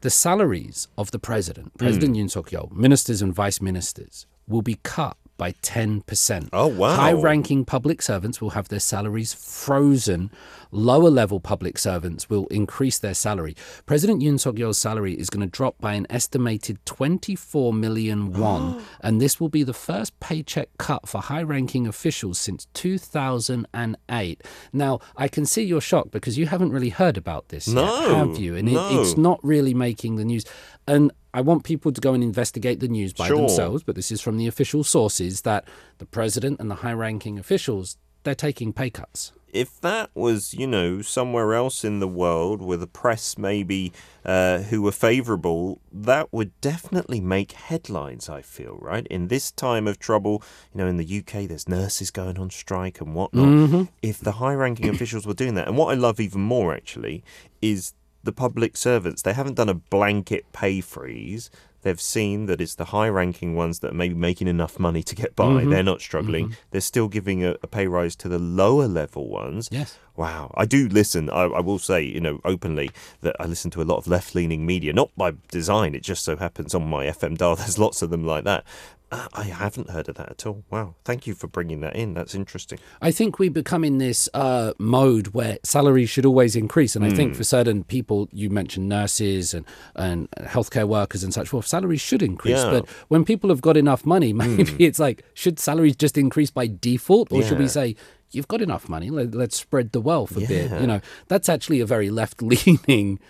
The 0.00 0.10
salaries 0.10 0.88
of 0.96 1.10
the 1.10 1.18
president, 1.18 1.74
mm. 1.74 1.78
President 1.78 2.16
Yoon 2.16 2.30
Suk 2.30 2.50
Yeol, 2.50 2.70
ministers 2.72 3.22
and 3.22 3.34
vice 3.34 3.60
ministers, 3.60 4.26
will 4.46 4.62
be 4.62 4.78
cut 4.82 5.16
by 5.38 5.52
10%. 5.52 6.48
Oh, 6.52 6.66
wow. 6.66 6.94
High 6.94 7.12
ranking 7.12 7.64
public 7.64 8.02
servants 8.02 8.40
will 8.40 8.50
have 8.50 8.68
their 8.68 8.80
salaries 8.80 9.32
frozen. 9.32 10.30
Lower 10.70 11.08
level 11.08 11.40
public 11.40 11.78
servants 11.78 12.28
will 12.28 12.46
increase 12.48 12.98
their 12.98 13.14
salary. 13.14 13.56
President 13.86 14.20
Yoon 14.20 14.38
Suk 14.38 14.58
Yeol's 14.58 14.76
salary 14.76 15.14
is 15.14 15.30
going 15.30 15.40
to 15.40 15.50
drop 15.50 15.78
by 15.80 15.94
an 15.94 16.06
estimated 16.10 16.84
24 16.84 17.72
million 17.72 18.34
won, 18.34 18.82
and 19.00 19.18
this 19.18 19.40
will 19.40 19.48
be 19.48 19.62
the 19.62 19.72
first 19.72 20.18
paycheck 20.20 20.68
cut 20.76 21.08
for 21.08 21.22
high 21.22 21.42
ranking 21.42 21.86
officials 21.86 22.38
since 22.38 22.66
2008. 22.74 24.42
Now, 24.72 24.98
I 25.16 25.28
can 25.28 25.46
see 25.46 25.62
you're 25.62 25.80
shocked 25.80 26.10
because 26.10 26.36
you 26.36 26.46
haven't 26.46 26.72
really 26.72 26.90
heard 26.90 27.16
about 27.16 27.48
this 27.48 27.66
No, 27.68 28.00
yet, 28.00 28.16
have 28.16 28.36
you? 28.36 28.54
And 28.54 28.70
no. 28.70 28.90
it, 28.90 29.00
it's 29.00 29.16
not 29.16 29.40
really 29.42 29.72
making 29.72 30.16
the 30.16 30.24
news. 30.24 30.44
And 30.86 31.12
I 31.34 31.40
want 31.42 31.64
people 31.64 31.92
to 31.92 32.00
go 32.00 32.14
and 32.14 32.22
investigate 32.22 32.80
the 32.80 32.88
news 32.88 33.12
by 33.12 33.28
Sure. 33.28 33.38
themselves, 33.38 33.82
but 33.82 33.94
this 33.96 34.10
is 34.10 34.20
from 34.20 34.38
the 34.38 34.46
official 34.46 34.82
sources 34.84 35.42
that 35.42 35.64
the 35.98 36.06
president 36.06 36.58
and 36.60 36.70
the 36.70 36.76
high 36.76 36.92
ranking 36.92 37.38
officials, 37.38 37.96
they're 38.24 38.34
taking 38.34 38.72
pay 38.72 38.90
cuts. 38.90 39.32
if 39.50 39.80
that 39.80 40.10
was, 40.14 40.52
you 40.52 40.66
know, 40.66 41.00
somewhere 41.00 41.54
else 41.54 41.82
in 41.82 42.00
the 42.00 42.06
world 42.06 42.60
with 42.60 42.82
a 42.82 42.86
press 42.86 43.38
maybe 43.38 43.90
uh, 44.22 44.58
who 44.58 44.82
were 44.82 44.92
favourable, 44.92 45.80
that 45.90 46.30
would 46.30 46.52
definitely 46.60 47.18
make 47.18 47.52
headlines, 47.52 48.28
I 48.28 48.42
feel, 48.42 48.76
right? 48.82 49.06
In 49.06 49.28
this 49.28 49.50
time 49.50 49.88
of 49.88 49.98
trouble, 49.98 50.42
you 50.74 50.78
know, 50.78 50.86
in 50.86 50.98
the 50.98 51.18
UK, 51.20 51.48
there's 51.48 51.66
nurses 51.66 52.10
going 52.10 52.38
on 52.38 52.50
strike 52.50 53.00
and 53.00 53.14
whatnot. 53.14 53.88
If 54.02 54.18
the 54.20 54.32
high 54.32 54.52
ranking 54.54 54.90
officials 54.90 55.26
were 55.26 55.32
doing 55.32 55.54
that, 55.54 55.66
and 55.66 55.78
what 55.78 55.92
I 55.92 55.94
love 55.94 56.20
even 56.20 56.42
more 56.42 56.74
actually 56.74 57.24
is 57.62 57.94
the 58.28 58.32
public 58.32 58.76
servants, 58.76 59.22
they 59.22 59.32
haven't 59.32 59.54
done 59.54 59.70
a 59.70 59.74
blanket 59.74 60.44
pay 60.52 60.82
freeze. 60.82 61.50
They've 61.80 62.00
seen 62.00 62.44
that 62.44 62.60
it's 62.60 62.74
the 62.74 62.86
high 62.86 63.08
ranking 63.08 63.54
ones 63.54 63.78
that 63.78 63.92
are 63.92 63.94
maybe 63.94 64.14
making 64.14 64.48
enough 64.48 64.78
money 64.78 65.02
to 65.02 65.14
get 65.14 65.34
by. 65.34 65.62
Mm-hmm. 65.62 65.70
They're 65.70 65.82
not 65.82 66.02
struggling. 66.02 66.46
Mm-hmm. 66.46 66.60
They're 66.70 66.80
still 66.82 67.08
giving 67.08 67.42
a, 67.42 67.56
a 67.62 67.66
pay 67.66 67.86
rise 67.86 68.14
to 68.16 68.28
the 68.28 68.38
lower 68.38 68.86
level 68.86 69.30
ones. 69.30 69.70
Yes. 69.72 69.96
Wow. 70.14 70.52
I 70.54 70.66
do 70.66 70.88
listen. 70.88 71.30
I, 71.30 71.44
I 71.44 71.60
will 71.60 71.78
say, 71.78 72.02
you 72.02 72.20
know, 72.20 72.40
openly 72.44 72.90
that 73.22 73.34
I 73.40 73.46
listen 73.46 73.70
to 73.70 73.82
a 73.82 73.84
lot 73.84 73.96
of 73.96 74.06
left 74.06 74.34
leaning 74.34 74.66
media, 74.66 74.92
not 74.92 75.10
by 75.16 75.32
design. 75.50 75.94
It 75.94 76.02
just 76.02 76.22
so 76.22 76.36
happens 76.36 76.74
on 76.74 76.86
my 76.86 77.06
FM 77.06 77.38
dial, 77.38 77.56
there's 77.56 77.78
lots 77.78 78.02
of 78.02 78.10
them 78.10 78.26
like 78.26 78.44
that. 78.44 78.64
Uh, 79.10 79.26
I 79.32 79.44
haven't 79.44 79.88
heard 79.88 80.08
of 80.10 80.16
that 80.16 80.30
at 80.30 80.46
all. 80.46 80.64
Wow. 80.70 80.94
Thank 81.04 81.26
you 81.26 81.34
for 81.34 81.46
bringing 81.46 81.80
that 81.80 81.96
in. 81.96 82.12
That's 82.12 82.34
interesting. 82.34 82.78
I 83.00 83.10
think 83.10 83.38
we 83.38 83.48
become 83.48 83.82
in 83.82 83.96
this 83.96 84.28
uh, 84.34 84.74
mode 84.78 85.28
where 85.28 85.56
salaries 85.62 86.10
should 86.10 86.26
always 86.26 86.54
increase, 86.54 86.94
and 86.94 87.04
I 87.04 87.10
think 87.10 87.34
for 87.34 87.44
certain 87.44 87.84
people, 87.84 88.28
you 88.32 88.50
mentioned 88.50 88.88
nurses 88.88 89.54
and 89.54 89.64
and 89.94 90.30
healthcare 90.40 90.86
workers 90.86 91.24
and 91.24 91.32
such 91.32 91.48
forth, 91.48 91.66
salaries 91.66 92.02
should 92.02 92.22
increase. 92.22 92.58
Yeah. 92.58 92.70
But 92.70 92.88
when 93.08 93.24
people 93.24 93.48
have 93.48 93.62
got 93.62 93.78
enough 93.78 94.04
money, 94.04 94.32
maybe 94.34 94.84
it's 94.84 94.98
like, 94.98 95.24
should 95.32 95.58
salaries 95.58 95.96
just 95.96 96.18
increase 96.18 96.50
by 96.50 96.66
default, 96.66 97.32
or 97.32 97.42
should 97.42 97.58
we 97.58 97.68
say? 97.68 97.96
You've 98.30 98.48
got 98.48 98.60
enough 98.60 98.90
money. 98.90 99.08
Let, 99.08 99.34
let's 99.34 99.56
spread 99.56 99.92
the 99.92 100.02
wealth 100.02 100.36
a 100.36 100.40
bit. 100.40 100.70
You 100.82 100.86
know, 100.86 101.00
that's 101.28 101.48
actually 101.48 101.80
a 101.80 101.86
very 101.86 102.10
left-leaning 102.10 103.20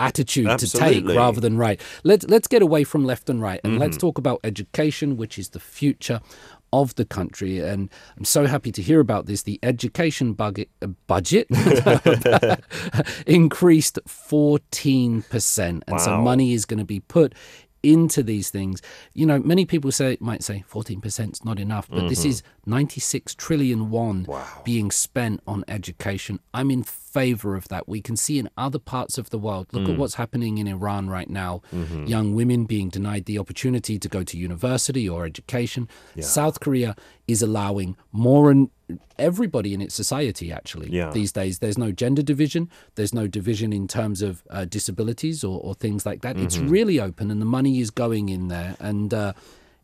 attitude 0.00 0.58
to 0.58 0.66
take 0.68 1.04
rather 1.16 1.40
than 1.40 1.56
right. 1.56 1.80
Let's 2.04 2.24
let's 2.26 2.48
get 2.48 2.62
away 2.62 2.84
from 2.84 3.04
left 3.04 3.28
and 3.30 3.40
right 3.42 3.60
and 3.64 3.72
Mm-hmm. 3.74 3.80
let's 3.82 3.96
talk 3.96 4.18
about 4.18 4.40
education, 4.44 5.16
which 5.16 5.38
is 5.38 5.50
the 5.50 5.60
future 5.60 6.20
of 6.72 6.94
the 6.94 7.04
country. 7.04 7.58
And 7.58 7.90
I'm 8.16 8.24
so 8.24 8.46
happy 8.46 8.70
to 8.72 8.82
hear 8.82 9.00
about 9.00 9.26
this. 9.26 9.42
The 9.42 9.58
education 9.62 10.34
budget 10.34 10.68
uh, 10.82 10.86
budget 11.06 11.46
increased 13.26 13.98
14%, 14.06 15.82
and 15.86 16.00
so 16.00 16.10
Wow. 16.10 16.20
money 16.22 16.52
is 16.52 16.64
going 16.64 16.78
to 16.78 16.84
be 16.84 17.00
put 17.00 17.34
into 17.82 18.22
these 18.22 18.50
things. 18.50 18.82
You 19.14 19.24
know, 19.26 19.38
many 19.38 19.64
people 19.64 19.90
say 19.90 20.16
might 20.20 20.42
say 20.42 20.64
14% 20.70 21.32
is 21.32 21.44
not 21.44 21.58
enough, 21.58 21.88
but 21.88 22.08
this 22.08 22.24
is 22.26 22.42
96 22.70 23.34
trillion 23.34 23.90
won 23.90 24.26
being 24.64 24.90
spent 24.90 25.40
on 25.46 25.64
education. 25.68 26.38
I'm 26.54 26.70
in 26.70 26.82
favor 26.84 27.56
of 27.56 27.66
that. 27.68 27.88
We 27.88 28.00
can 28.00 28.16
see 28.16 28.38
in 28.38 28.48
other 28.56 28.78
parts 28.78 29.18
of 29.18 29.30
the 29.30 29.38
world. 29.38 29.66
Look 29.72 29.88
at 29.88 29.98
what's 29.98 30.14
happening 30.14 30.58
in 30.58 30.66
Iran 30.68 31.10
right 31.10 31.28
now. 31.28 31.62
Young 32.06 32.34
women 32.34 32.64
being 32.64 32.88
denied 32.88 33.24
the 33.26 33.38
opportunity 33.38 33.98
to 33.98 34.08
go 34.08 34.22
to 34.22 34.38
university 34.38 35.08
or 35.08 35.24
education. 35.26 35.88
South 36.20 36.60
Korea 36.60 36.94
is 37.26 37.42
allowing 37.42 37.96
more 38.12 38.50
and 38.50 38.70
everybody 39.18 39.72
in 39.74 39.80
its 39.80 39.94
society 39.94 40.50
actually 40.52 40.88
Yeah. 40.90 41.10
these 41.12 41.30
days 41.30 41.60
there's 41.60 41.78
no 41.78 41.92
gender 41.92 42.22
division 42.22 42.68
there's 42.96 43.14
no 43.14 43.28
division 43.28 43.72
in 43.72 43.86
terms 43.86 44.20
of 44.20 44.42
uh, 44.50 44.64
disabilities 44.64 45.44
or, 45.44 45.60
or 45.60 45.74
things 45.74 46.04
like 46.04 46.22
that 46.22 46.36
it's 46.36 46.58
really 46.58 46.98
open 46.98 47.30
and 47.30 47.40
the 47.40 47.46
money 47.46 47.78
is 47.78 47.90
going 47.90 48.28
in 48.30 48.48
there 48.48 48.74
and 48.80 49.14
uh, 49.14 49.32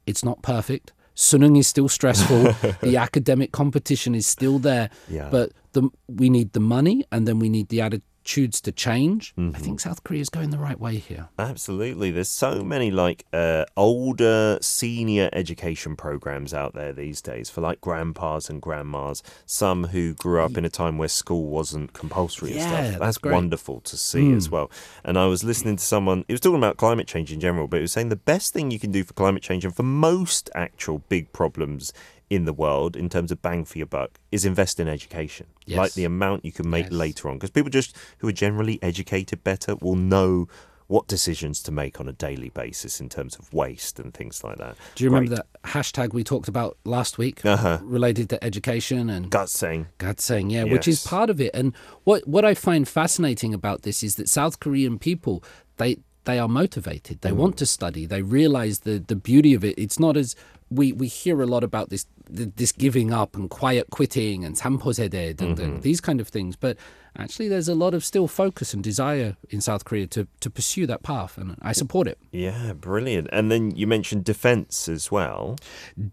it's 0.07 0.25
not 0.25 0.42
perfect 0.42 0.92
sunung 1.16 1.57
is 1.59 1.66
still 1.66 1.88
stressful 1.88 2.42
the 2.83 2.96
academic 2.96 3.50
competition 3.52 4.14
is 4.14 4.26
still 4.26 4.59
there 4.59 4.90
Yeah. 5.09 5.29
but 5.31 5.52
the, 5.72 5.83
we 6.09 6.29
need 6.31 6.52
the 6.52 6.61
money 6.61 7.05
and 7.11 7.26
then 7.26 7.38
we 7.38 7.48
need 7.48 7.68
the 7.68 7.81
attitudes 8.27 8.61
to 8.61 8.73
change 8.73 9.33
i 9.55 9.59
think 9.59 9.79
south 9.79 10.03
korea 10.03 10.21
is 10.21 10.29
going 10.29 10.51
the 10.51 10.59
right 10.59 10.81
way 10.81 10.97
here 10.97 11.29
Absolutely. 11.39 12.11
There's 12.11 12.29
so 12.29 12.65
many 12.65 12.91
like 12.91 13.25
uh, 13.33 13.67
older 13.77 14.59
senior 14.61 15.29
education 15.33 15.95
programs 15.97 16.53
out 16.53 16.75
there 16.75 16.93
these 16.93 17.21
days 17.23 17.49
for 17.51 17.61
like 17.61 17.81
grandpas 17.81 18.49
and 18.51 18.61
grandmas. 18.61 19.23
Some 19.45 19.85
who 19.89 20.15
grew 20.15 20.41
up 20.43 20.57
in 20.57 20.65
a 20.65 20.69
time 20.69 20.99
where 20.99 21.09
school 21.09 21.47
wasn't 21.47 21.93
compulsory 21.93 22.51
and 22.51 22.59
Yeah, 22.61 22.69
stuff. 22.69 22.99
that's 23.01 23.19
That's 23.19 23.23
wonderful 23.23 23.81
to 23.83 23.97
see 23.97 24.33
as 24.33 24.51
well. 24.51 24.71
And 25.05 25.19
I 25.19 25.27
was 25.27 25.45
listening 25.45 25.77
to 25.77 25.85
someone, 25.85 26.25
he 26.27 26.35
was 26.35 26.41
talking 26.41 26.59
about 26.59 26.77
climate 26.79 27.07
change 27.07 27.33
in 27.33 27.39
general, 27.41 27.69
but 27.69 27.77
he 27.79 27.83
was 27.83 27.93
saying 27.93 28.09
the 28.09 28.17
best 28.17 28.53
thing 28.53 28.71
you 28.71 28.79
can 28.81 28.91
do 28.91 29.05
for 29.05 29.12
climate 29.15 29.43
change 29.43 29.65
and 29.65 29.75
for 29.75 29.83
most 29.85 30.51
actual 30.55 30.99
big 31.09 31.33
problems 31.33 31.93
in 32.29 32.45
the 32.45 32.53
world 32.53 32.97
in 32.97 33.09
terms 33.09 33.31
of 33.31 33.41
bang 33.41 33.65
for 33.65 33.79
your 33.79 33.87
buck 33.87 34.19
is 34.33 34.45
invest 34.45 34.81
in 34.81 34.89
education. 34.89 35.47
Yes. 35.65 35.79
Like 35.79 35.93
the 35.95 36.05
amount 36.05 36.45
you 36.45 36.53
can 36.53 36.69
make 36.69 36.87
Yes. 36.87 36.93
later 36.93 37.29
on. 37.29 37.37
Because 37.37 37.51
people 37.51 37.71
just 37.71 37.97
who 38.19 38.29
are 38.29 38.33
generally 38.33 38.79
educated 38.83 39.45
better 39.45 39.77
will 39.77 39.95
know 39.97 40.49
what 40.89 41.09
decisions 41.09 41.62
to 41.65 41.73
make 41.73 41.99
on 42.01 42.07
a 42.09 42.12
daily 42.12 42.49
basis 42.49 43.01
in 43.01 43.09
terms 43.09 43.35
of 43.37 43.53
waste 43.53 43.99
and 43.99 44.15
things 44.15 44.45
like 44.45 44.57
that. 44.59 44.77
do 44.95 45.03
you 45.03 45.11
remember 45.11 45.35
Great. 45.37 45.45
that 45.62 45.71
hashtag 45.71 46.12
we 46.15 46.23
talked 46.23 46.47
about 46.49 46.77
last 46.85 47.19
week 47.19 47.45
Uh-huh. 47.45 47.79
related 47.83 48.29
to 48.31 48.43
education 48.45 49.11
and 49.11 49.29
Gut 49.31 49.49
saying, 49.49 49.87
God 49.99 50.21
saying, 50.21 50.51
yeah, 50.51 50.62
which 50.65 50.87
is 50.87 51.05
part 51.05 51.29
of 51.29 51.41
it. 51.41 51.51
And 51.55 51.73
what 52.05 52.27
what 52.29 52.45
I 52.45 52.55
find 52.55 52.87
fascinating 52.89 53.53
about 53.53 53.83
this 53.83 54.03
is 54.05 54.15
that 54.15 54.29
South 54.29 54.61
Korean 54.61 54.99
people 54.99 55.43
they 55.77 55.99
they 56.25 56.39
are 56.41 56.49
motivated. 56.49 57.21
They 57.21 57.31
want 57.33 57.57
to 57.59 57.67
study. 57.67 58.05
They 58.07 58.23
realize 58.23 58.81
the 58.81 58.99
the 58.99 59.17
beauty 59.17 59.55
of 59.55 59.65
it. 59.65 59.75
It's 59.79 59.99
not 59.99 60.17
as 60.17 60.35
we 60.70 60.92
we 60.92 61.07
hear 61.07 61.40
a 61.42 61.46
lot 61.46 61.62
about 61.62 61.90
this 61.90 62.07
this 62.29 62.72
giving 62.72 63.12
up 63.12 63.37
and 63.37 63.50
quiet 63.50 63.88
quitting 63.90 64.44
and 64.44 64.57
sampo 64.57 64.90
sedae 64.90 65.40
and 65.40 65.57
mm-hmm. 65.57 65.81
these 65.81 66.00
kind 66.00 66.20
of 66.20 66.29
things, 66.29 66.57
but 66.57 66.76
actually 67.18 67.48
there's 67.48 67.68
a 67.68 67.74
lot 67.74 67.94
of 67.94 68.05
still 68.05 68.29
focus 68.29 68.74
and 68.74 68.83
desire 68.83 69.37
in 69.50 69.61
South 69.61 69.85
Korea 69.85 70.07
to 70.09 70.26
to 70.40 70.50
pursue 70.50 70.87
that 70.87 71.02
path, 71.02 71.38
and 71.38 71.57
I 71.62 71.72
support 71.72 72.07
it. 72.09 72.18
yeah, 72.33 72.72
brilliant. 72.72 73.29
And 73.33 73.50
then 73.50 73.70
you 73.76 73.87
mentioned 73.87 74.24
defence 74.24 74.88
as 74.88 75.11
well. 75.11 75.57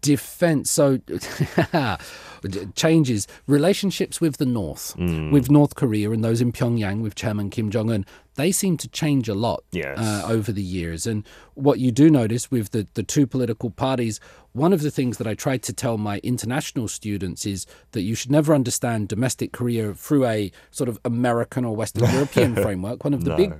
defense 0.00 0.70
so 0.70 0.98
changes 2.74 3.26
relationships 3.46 4.20
with 4.20 4.36
the 4.36 4.46
north 4.46 4.94
with 4.96 5.50
north 5.50 5.74
korea 5.74 6.10
and 6.10 6.22
those 6.22 6.40
in 6.40 6.52
pyongyang 6.52 7.00
with 7.02 7.14
chairman 7.14 7.48
kim 7.50 7.70
jong-un 7.70 8.04
they 8.36 8.50
seem 8.52 8.76
to 8.76 8.88
change 8.88 9.28
a 9.28 9.34
lot 9.34 9.62
Yes. 9.72 9.96
uh, 9.98 10.24
over 10.28 10.52
the 10.52 10.62
years 10.62 11.06
and 11.06 11.24
what 11.54 11.78
you 11.78 11.90
do 11.92 12.10
notice 12.10 12.50
with 12.50 12.70
the, 12.70 12.86
the 12.94 13.02
two 13.02 13.26
political 13.26 13.70
parties 13.70 14.20
one 14.52 14.72
of 14.72 14.82
the 14.82 14.90
things 14.90 15.16
that 15.18 15.26
i 15.26 15.34
try 15.34 15.56
to 15.56 15.72
tell 15.72 15.96
my 15.96 16.18
international 16.22 16.86
students 16.88 17.46
is 17.46 17.66
that 17.92 18.02
you 18.02 18.14
should 18.14 18.30
never 18.30 18.54
understand 18.54 19.08
domestic 19.08 19.52
korea 19.52 19.94
through 19.94 20.26
a 20.26 20.50
sort 20.70 20.88
of 20.88 20.93
american 21.04 21.64
or 21.64 21.74
western 21.76 22.04
european 22.12 22.54
framework 22.64 23.04
one 23.04 23.14
of 23.14 23.24
the 23.24 23.30
No. 23.30 23.36
big 23.36 23.52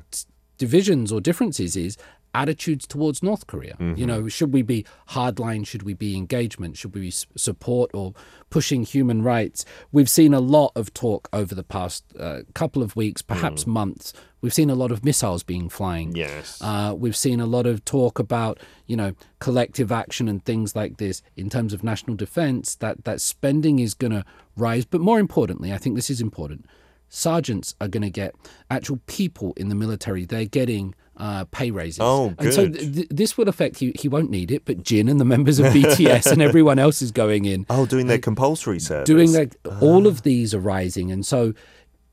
divisions 0.59 1.11
or 1.13 1.21
differences 1.21 1.77
is 1.77 1.97
attitudes 2.37 2.85
towards 2.89 3.23
North 3.23 3.47
Korea. 3.47 3.77
You 3.79 4.07
know, 4.07 4.27
should 4.27 4.53
we 4.53 4.63
be 4.63 4.85
hardline? 5.11 5.65
Should 5.65 5.85
we 5.85 5.95
be 5.95 6.17
engagement? 6.17 6.77
Should 6.77 6.93
we 6.93 7.03
be 7.03 7.11
support 7.13 7.93
or 7.95 8.13
pushing 8.51 8.83
human 8.83 9.23
rights? 9.23 9.65
We've 9.93 10.09
seen 10.11 10.35
a 10.35 10.41
lot 10.41 10.73
of 10.75 10.93
talk 10.95 11.29
over 11.33 11.55
the 11.55 11.63
past 11.63 12.03
uh, 12.19 12.41
couple 12.53 12.83
of 12.83 12.97
weeks, 12.97 13.23
perhaps 13.23 13.69
months. 13.69 14.13
We've 14.41 14.53
seen 14.53 14.69
a 14.69 14.75
lot 14.75 14.91
of 14.91 15.05
missiles 15.05 15.45
being 15.45 15.69
flying. 15.69 16.17
Yes. 16.17 16.59
Uh, 16.61 16.93
we've 16.97 17.17
seen 17.17 17.39
a 17.39 17.47
lot 17.47 17.67
of 17.67 17.85
talk 17.85 18.19
about, 18.19 18.59
you 18.87 18.97
know, 18.97 19.13
collective 19.39 19.93
action 19.93 20.27
and 20.29 20.45
things 20.45 20.75
like 20.75 20.97
this 20.97 21.23
in 21.37 21.49
terms 21.49 21.73
of 21.73 21.85
national 21.85 22.17
defense. 22.17 22.75
That 22.75 23.05
that 23.05 23.21
spending 23.21 23.79
is 23.79 23.95
going 23.95 24.13
to 24.13 24.25
rise, 24.57 24.85
but 24.85 25.01
more 25.01 25.21
importantly, 25.21 25.73
I 25.73 25.79
think 25.79 25.95
this 25.95 26.11
is 26.11 26.21
important. 26.21 26.67
Sergeants 27.15 27.75
are 27.81 27.87
going 27.89 28.03
to 28.03 28.11
get 28.11 28.35
actual 28.71 28.99
people 29.07 29.53
in 29.57 29.69
the 29.69 29.75
military. 29.77 30.25
They're 30.25 30.47
getting 30.47 30.95
uh, 31.17 31.45
pay 31.53 31.71
raises. 31.71 32.01
Oh, 32.01 32.35
And 32.41 32.53
so 32.53 32.69
th- 32.69 32.93
th- 32.95 33.09
this 33.09 33.39
will 33.39 33.49
affect 33.49 33.79
he 33.79 33.93
he 33.99 34.09
won't 34.09 34.31
need 34.31 34.51
it, 34.51 34.65
but 34.65 34.83
Jin 34.83 35.09
and 35.09 35.21
the 35.21 35.25
members 35.25 35.61
of 35.61 35.67
BTS 35.67 36.33
and 36.33 36.43
everyone 36.43 36.81
else 36.81 37.03
is 37.03 37.13
going 37.13 37.45
in 37.45 37.67
Oh, 37.71 37.87
doing 37.87 38.09
their 38.09 38.19
compulsory 38.19 38.81
service. 38.81 39.07
doing 39.07 39.33
like 39.33 39.55
all 39.81 40.09
of 40.09 40.23
these 40.23 40.53
are 40.55 40.59
rising 40.59 41.13
and 41.13 41.25
so 41.25 41.55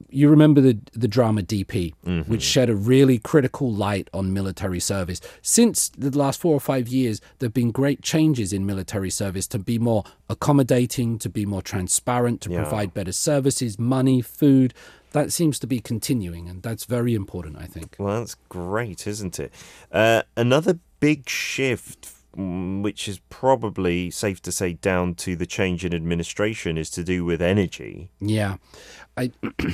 you 0.09 0.29
remember 0.29 0.61
the 0.61 0.77
the 0.93 1.07
drama 1.07 1.41
DP 1.41 1.93
which 2.27 2.41
shed 2.41 2.69
a 2.69 2.75
really 2.75 3.17
critical 3.19 3.71
light 3.71 4.09
on 4.13 4.33
military 4.33 4.79
service 4.79 5.21
since 5.41 5.89
the 5.97 6.09
last 6.17 6.39
4 6.41 6.53
or 6.53 6.59
5 6.59 6.87
years 6.87 7.21
there've 7.39 7.53
been 7.53 7.71
great 7.71 8.01
changes 8.01 8.51
in 8.53 8.65
military 8.65 9.09
service 9.09 9.47
to 9.47 9.59
be 9.59 9.77
more 9.79 10.03
accommodating 10.29 11.17
to 11.19 11.29
be 11.29 11.45
more 11.45 11.61
transparent 11.61 12.41
to 12.41 12.49
Yeah. 12.51 12.61
provide 12.61 12.93
better 12.93 13.11
services 13.11 13.77
money 13.79 14.21
food 14.21 14.73
that 15.11 15.31
seems 15.31 15.59
to 15.59 15.67
be 15.67 15.79
continuing 15.79 16.47
and 16.49 16.63
that's 16.63 16.85
very 16.85 17.13
important 17.13 17.57
i 17.57 17.65
think 17.65 17.95
Well, 17.99 18.19
that's 18.19 18.35
great, 18.49 19.05
isn't 19.07 19.39
it? 19.39 19.51
Uh, 19.91 20.23
another 20.35 20.79
big 20.99 21.27
shift, 21.29 22.09
which 22.35 23.07
is 23.07 23.19
probably 23.29 24.09
safe 24.09 24.41
to 24.43 24.51
say 24.51 24.73
down 24.73 25.15
to 25.15 25.35
the 25.35 25.45
change 25.45 25.83
in 25.85 25.93
administration, 25.93 26.77
is 26.77 26.89
to 26.91 27.03
do 27.03 27.25
with 27.25 27.41
energy. 27.41 28.11
Yeah, 28.19 28.57
I. 29.17 29.31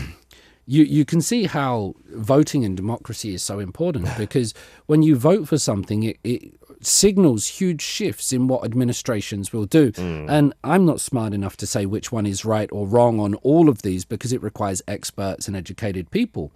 You, 0.70 0.84
you 0.84 1.06
can 1.06 1.22
see 1.22 1.46
how 1.46 1.96
voting 2.10 2.64
in 2.64 2.76
democracy 2.76 3.34
is 3.34 3.42
so 3.42 3.60
important 3.60 4.10
because 4.18 4.54
when 4.86 5.02
you 5.02 5.16
vote 5.16 5.48
for 5.48 5.58
something, 5.58 6.04
it, 6.04 6.18
it 6.26 6.56
signals 6.82 7.48
huge 7.48 7.82
shifts 7.82 8.32
in 8.32 8.48
what 8.48 8.64
administrations 8.64 9.52
will 9.54 9.66
do. 9.66 9.92
Mm. 9.94 10.30
And 10.30 10.54
I'm 10.64 10.86
not 10.86 11.02
smart 11.02 11.34
enough 11.34 11.58
to 11.58 11.68
say 11.68 11.86
which 11.86 12.12
one 12.12 12.26
is 12.26 12.46
right 12.46 12.70
or 12.72 12.88
wrong 12.88 13.20
on 13.20 13.36
all 13.36 13.70
of 13.70 13.82
these 13.82 14.06
because 14.06 14.34
it 14.34 14.44
requires 14.44 14.82
experts 14.88 15.48
and 15.48 15.56
educated 15.56 16.12
people. 16.12 16.52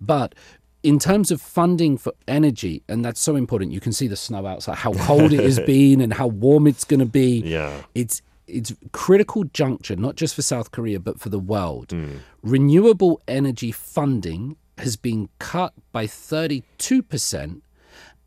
But 0.00 0.34
in 0.82 0.98
terms 0.98 1.30
of 1.30 1.40
funding 1.40 1.96
for 1.98 2.12
energy, 2.26 2.82
and 2.88 3.04
that's 3.04 3.20
so 3.20 3.36
important, 3.36 3.72
you 3.72 3.80
can 3.80 3.92
see 3.92 4.06
the 4.06 4.16
snow 4.16 4.46
outside, 4.46 4.76
how 4.76 4.92
cold 4.92 5.32
it 5.32 5.40
has 5.40 5.58
been 5.66 6.00
and 6.00 6.14
how 6.14 6.28
warm 6.28 6.66
it's 6.66 6.84
going 6.84 7.00
to 7.00 7.06
be 7.06 7.42
Yeah. 7.44 7.82
it's 7.94 8.22
it's 8.46 8.72
critical 8.92 9.44
juncture 9.44 9.94
not 9.94 10.16
just 10.16 10.34
for 10.34 10.40
South 10.40 10.70
Korea 10.70 10.98
but 11.00 11.20
for 11.20 11.28
the 11.28 11.38
world. 11.38 11.90
Hmm. 11.90 12.18
Renewable 12.42 13.20
energy 13.28 13.72
funding 13.72 14.56
has 14.78 14.96
been 14.96 15.28
cut 15.38 15.74
by 15.92 16.06
32% 16.06 17.60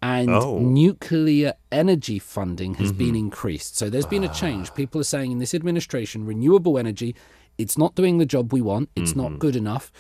and 0.04 0.30
Oh. 0.30 0.60
nuclear 0.60 1.54
energy 1.72 2.20
funding 2.20 2.76
has 2.76 2.92
been 2.92 3.10
mm-hmm. 3.10 3.16
increased. 3.18 3.78
So 3.78 3.90
there's 3.90 4.06
been 4.06 4.24
a 4.24 4.34
change. 4.34 4.70
Ah. 4.72 4.76
People 4.76 5.02
are 5.02 5.06
saying 5.06 5.32
in 5.32 5.40
this 5.40 5.54
administration 5.56 6.26
renewable 6.26 6.78
energy 6.78 7.16
it's 7.58 7.78
not 7.78 7.96
doing 7.96 8.18
the 8.18 8.26
job 8.26 8.54
we 8.54 8.62
want. 8.62 8.90
It's 8.96 9.16
not 9.16 9.30
mm-hmm. 9.30 9.38
good 9.38 9.56
enough. 9.56 9.92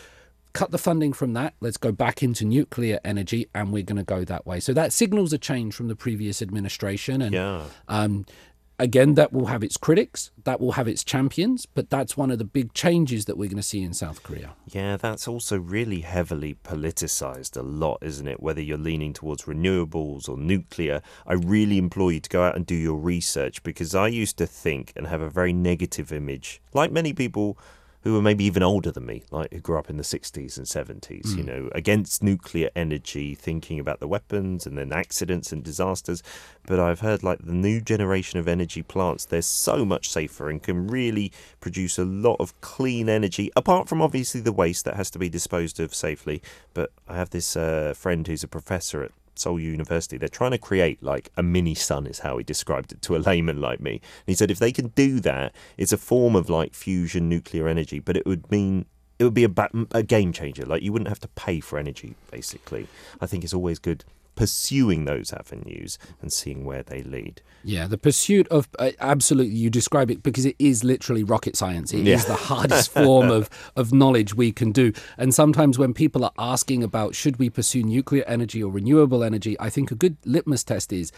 Cut 0.53 0.71
the 0.71 0.77
funding 0.77 1.13
from 1.13 1.33
that. 1.33 1.53
Let's 1.61 1.77
go 1.77 1.91
back 1.91 2.21
into 2.21 2.45
nuclear 2.45 2.99
energy, 3.05 3.47
and 3.55 3.71
we're 3.71 3.83
going 3.83 3.97
to 3.97 4.03
go 4.03 4.23
that 4.25 4.45
way. 4.45 4.59
So 4.59 4.73
that 4.73 4.91
signals 4.93 5.31
a 5.33 5.37
change 5.37 5.73
from 5.73 5.87
the 5.87 5.95
previous 5.95 6.41
administration. 6.41 7.21
And 7.21 7.33
Yeah. 7.33 7.63
um, 7.87 8.25
again, 8.77 9.13
that 9.13 9.31
will 9.31 9.45
have 9.45 9.63
its 9.63 9.77
critics, 9.77 10.31
that 10.43 10.59
will 10.59 10.73
have 10.73 10.87
its 10.87 11.03
champions, 11.03 11.65
but 11.67 11.89
that's 11.89 12.17
one 12.17 12.31
of 12.31 12.39
the 12.39 12.43
big 12.43 12.73
changes 12.73 13.25
that 13.25 13.37
we're 13.37 13.47
going 13.47 13.57
to 13.57 13.63
see 13.63 13.81
in 13.81 13.93
South 13.93 14.23
Korea. 14.23 14.55
Yeah, 14.67 14.97
that's 14.97 15.27
also 15.27 15.57
really 15.59 16.01
heavily 16.01 16.55
politicized 16.63 17.55
a 17.55 17.61
lot, 17.61 17.99
isn't 18.01 18.27
it? 18.27 18.41
Whether 18.41 18.61
you're 18.61 18.77
leaning 18.79 19.13
towards 19.13 19.43
renewables 19.43 20.27
or 20.27 20.35
nuclear, 20.37 21.01
I 21.27 21.33
really 21.33 21.77
implore 21.77 22.11
you 22.11 22.19
to 22.19 22.29
go 22.29 22.43
out 22.43 22.55
and 22.55 22.65
do 22.65 22.75
your 22.75 22.97
research 22.97 23.61
because 23.63 23.93
I 23.95 24.07
used 24.07 24.37
to 24.39 24.47
think 24.47 24.91
and 24.95 25.07
have 25.07 25.21
a 25.21 25.29
very 25.29 25.53
negative 25.53 26.11
image, 26.11 26.61
like 26.73 26.91
many 26.91 27.13
people 27.13 27.57
who 28.03 28.13
were 28.13 28.21
maybe 28.21 28.43
even 28.43 28.63
older 28.63 28.91
than 28.91 29.05
me, 29.05 29.23
like 29.31 29.51
who 29.53 29.59
grew 29.59 29.77
up 29.77 29.89
in 29.89 29.97
the 29.97 30.03
60s 30.03 30.57
and 30.57 30.65
70s, 30.65 31.35
you 31.37 31.43
know, 31.43 31.69
against 31.73 32.23
nuclear 32.23 32.69
energy, 32.75 33.35
thinking 33.35 33.79
about 33.79 33.99
the 33.99 34.07
weapons 34.07 34.65
and 34.65 34.77
then 34.77 34.91
accidents 34.91 35.51
and 35.51 35.63
disasters. 35.63 36.23
But 36.65 36.79
I've 36.79 37.01
heard 37.01 37.23
like 37.23 37.39
the 37.45 37.53
new 37.53 37.79
generation 37.79 38.39
of 38.39 38.47
energy 38.47 38.81
plants, 38.81 39.25
they're 39.25 39.41
so 39.41 39.85
much 39.85 40.09
safer 40.09 40.49
and 40.49 40.61
can 40.61 40.87
really 40.87 41.31
produce 41.59 41.99
a 41.99 42.05
lot 42.05 42.37
of 42.39 42.59
clean 42.61 43.07
energy, 43.07 43.51
apart 43.55 43.87
from 43.87 44.01
obviously 44.01 44.41
the 44.41 44.51
waste 44.51 44.85
that 44.85 44.95
has 44.95 45.11
to 45.11 45.19
be 45.19 45.29
disposed 45.29 45.79
of 45.79 45.93
safely. 45.93 46.41
But 46.73 46.91
I 47.07 47.15
have 47.15 47.29
this 47.29 47.55
uh, 47.55 47.93
friend 47.95 48.25
who's 48.25 48.43
a 48.43 48.47
professor 48.47 49.03
at 49.03 49.11
Seoul 49.41 49.59
University. 49.59 50.17
They're 50.17 50.29
trying 50.29 50.51
to 50.51 50.57
create 50.57 51.01
like 51.01 51.31
a 51.35 51.43
mini 51.43 51.75
sun, 51.75 52.07
is 52.07 52.19
how 52.19 52.37
he 52.37 52.43
described 52.43 52.91
it 52.91 53.01
to 53.03 53.15
a 53.15 53.19
layman 53.27 53.59
like 53.59 53.79
me. 53.79 53.93
And 53.93 54.27
he 54.27 54.35
said 54.35 54.51
if 54.51 54.59
they 54.59 54.71
can 54.71 54.87
do 54.89 55.19
that, 55.21 55.53
it's 55.77 55.91
a 55.91 55.97
form 55.97 56.35
of 56.35 56.49
like 56.49 56.73
fusion 56.73 57.27
nuclear 57.27 57.67
energy, 57.67 57.99
but 57.99 58.17
it 58.17 58.25
would 58.25 58.49
mean 58.51 58.85
it 59.19 59.23
would 59.23 59.33
be 59.33 59.43
a, 59.43 59.49
ba- 59.49 59.69
a 59.91 60.01
game 60.01 60.33
changer. 60.33 60.65
Like 60.65 60.81
you 60.81 60.91
wouldn't 60.91 61.09
have 61.09 61.19
to 61.19 61.27
pay 61.29 61.59
for 61.59 61.77
energy, 61.77 62.15
basically. 62.31 62.87
I 63.19 63.27
think 63.27 63.43
it's 63.43 63.53
always 63.53 63.77
good 63.77 64.03
pursuing 64.35 65.05
those 65.05 65.33
avenues 65.33 65.97
and 66.21 66.31
seeing 66.31 66.65
where 66.65 66.83
they 66.83 67.03
lead. 67.03 67.41
Yeah, 67.63 67.85
the 67.87 67.97
pursuit 67.97 68.47
of 68.47 68.67
uh, 68.79 68.91
absolutely, 68.99 69.53
you 69.55 69.69
describe 69.69 70.09
it 70.09 70.23
because 70.23 70.45
it 70.45 70.55
is 70.57 70.83
literally 70.83 71.23
rocket 71.23 71.55
science. 71.55 71.93
It 71.93 72.07
is 72.07 72.21
Yeah. 72.23 72.27
the 72.27 72.33
hardest 72.49 72.91
form 72.91 73.29
of, 73.29 73.49
of 73.75 73.93
knowledge 73.93 74.33
we 74.33 74.51
can 74.51 74.71
do. 74.71 74.93
And 75.17 75.33
sometimes 75.33 75.77
when 75.77 75.93
people 75.93 76.25
are 76.25 76.33
asking 76.39 76.83
about 76.83 77.13
should 77.13 77.37
we 77.37 77.49
pursue 77.49 77.83
nuclear 77.83 78.23
energy 78.25 78.63
or 78.63 78.71
renewable 78.71 79.23
energy, 79.23 79.55
I 79.59 79.69
think 79.69 79.91
a 79.91 79.95
good 79.95 80.17
litmus 80.25 80.63
test 80.63 80.91
is 80.91 81.11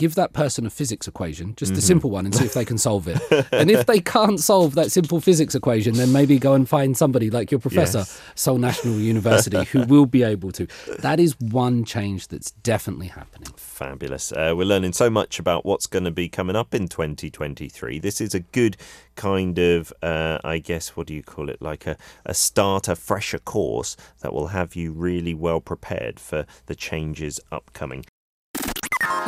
give 0.00 0.14
that 0.14 0.32
person 0.32 0.64
a 0.64 0.70
physics 0.70 1.06
equation, 1.06 1.54
just 1.56 1.74
a 1.74 1.82
simple 1.82 2.08
one, 2.08 2.24
and 2.24 2.34
see 2.34 2.46
if 2.46 2.54
they 2.54 2.64
can 2.64 2.78
solve 2.78 3.06
it. 3.06 3.20
and 3.52 3.70
if 3.70 3.84
they 3.84 4.00
can't 4.00 4.40
solve 4.40 4.74
that 4.74 4.90
simple 4.90 5.20
physics 5.20 5.54
equation, 5.54 5.92
then 5.94 6.10
maybe 6.10 6.38
go 6.38 6.54
and 6.54 6.66
find 6.66 6.96
somebody 6.96 7.28
like 7.28 7.50
your 7.50 7.60
professor, 7.60 7.98
Yes. 7.98 8.22
Seoul 8.34 8.56
National 8.56 8.94
University, 8.98 9.62
who 9.64 9.84
will 9.92 10.06
be 10.06 10.22
able 10.22 10.52
to. 10.52 10.66
That 11.00 11.20
is 11.20 11.38
one 11.38 11.84
change 11.84 12.28
that's 12.28 12.50
definitely 12.50 13.08
happening. 13.08 13.52
Fabulous. 13.56 14.32
Uh, 14.32 14.54
we're 14.56 14.64
learning 14.64 14.94
so 14.94 15.10
much 15.10 15.38
about 15.38 15.66
what's 15.66 15.86
going 15.86 16.04
to 16.04 16.10
be 16.10 16.30
coming 16.30 16.56
up 16.56 16.74
in 16.74 16.88
2023. 16.88 17.98
This 17.98 18.22
is 18.22 18.34
a 18.34 18.40
good 18.40 18.78
kind 19.16 19.58
of, 19.58 19.92
uh, 20.02 20.38
I 20.42 20.60
guess, 20.60 20.96
what 20.96 21.08
do 21.08 21.14
you 21.14 21.22
call 21.22 21.50
it? 21.50 21.60
Like 21.60 21.86
a, 21.86 21.98
a 22.24 22.32
starter, 22.32 22.94
fresher 22.94 23.38
course 23.38 23.98
that 24.20 24.32
will 24.32 24.48
have 24.48 24.74
you 24.74 24.92
really 24.92 25.34
well 25.34 25.60
prepared 25.60 26.18
for 26.18 26.46
the 26.64 26.74
changes 26.74 27.38
upcoming. 27.52 28.06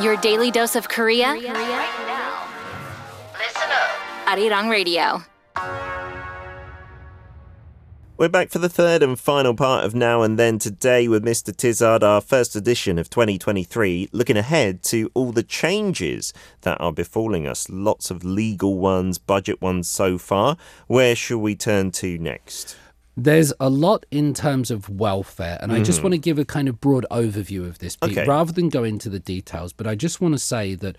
Your 0.00 0.16
daily 0.16 0.50
dose 0.50 0.74
of 0.74 0.88
Korea. 0.88 1.36
Arirang 4.26 4.70
Radio. 4.70 5.22
We're 8.16 8.28
back 8.28 8.48
for 8.50 8.58
the 8.58 8.68
third 8.68 9.02
and 9.02 9.18
final 9.18 9.54
part 9.54 9.84
of 9.84 9.94
Now 9.94 10.22
and 10.22 10.38
Then 10.38 10.58
today 10.58 11.08
with 11.08 11.24
Mr. 11.24 11.54
Tizard, 11.54 12.02
our 12.02 12.20
first 12.20 12.56
edition 12.56 12.98
of 12.98 13.10
2023, 13.10 14.08
looking 14.12 14.36
ahead 14.36 14.82
to 14.84 15.10
all 15.14 15.32
the 15.32 15.42
changes 15.42 16.32
that 16.62 16.80
are 16.80 16.92
befalling 16.92 17.46
us. 17.46 17.68
Lots 17.68 18.10
of 18.10 18.24
legal 18.24 18.78
ones, 18.78 19.18
budget 19.18 19.60
ones 19.60 19.88
so 19.88 20.16
far. 20.16 20.56
Where 20.86 21.14
shall 21.14 21.38
we 21.38 21.54
turn 21.54 21.90
to 21.92 22.16
next? 22.18 22.76
There's 23.16 23.52
a 23.60 23.68
lot 23.68 24.06
in 24.10 24.32
terms 24.32 24.70
of 24.70 24.88
welfare, 24.88 25.58
and 25.60 25.70
I 25.70 25.82
just 25.82 25.98
hmm. 25.98 26.04
want 26.04 26.14
to 26.14 26.18
give 26.18 26.38
a 26.38 26.46
kind 26.46 26.68
of 26.68 26.80
broad 26.80 27.04
overview 27.10 27.66
of 27.66 27.78
this, 27.78 27.96
Pete, 27.96 28.16
Okay. 28.16 28.26
rather 28.26 28.52
than 28.52 28.70
go 28.70 28.84
into 28.84 29.10
the 29.10 29.20
details. 29.20 29.72
But 29.74 29.86
I 29.86 29.94
just 29.94 30.20
want 30.20 30.32
to 30.34 30.38
say 30.38 30.74
that 30.76 30.96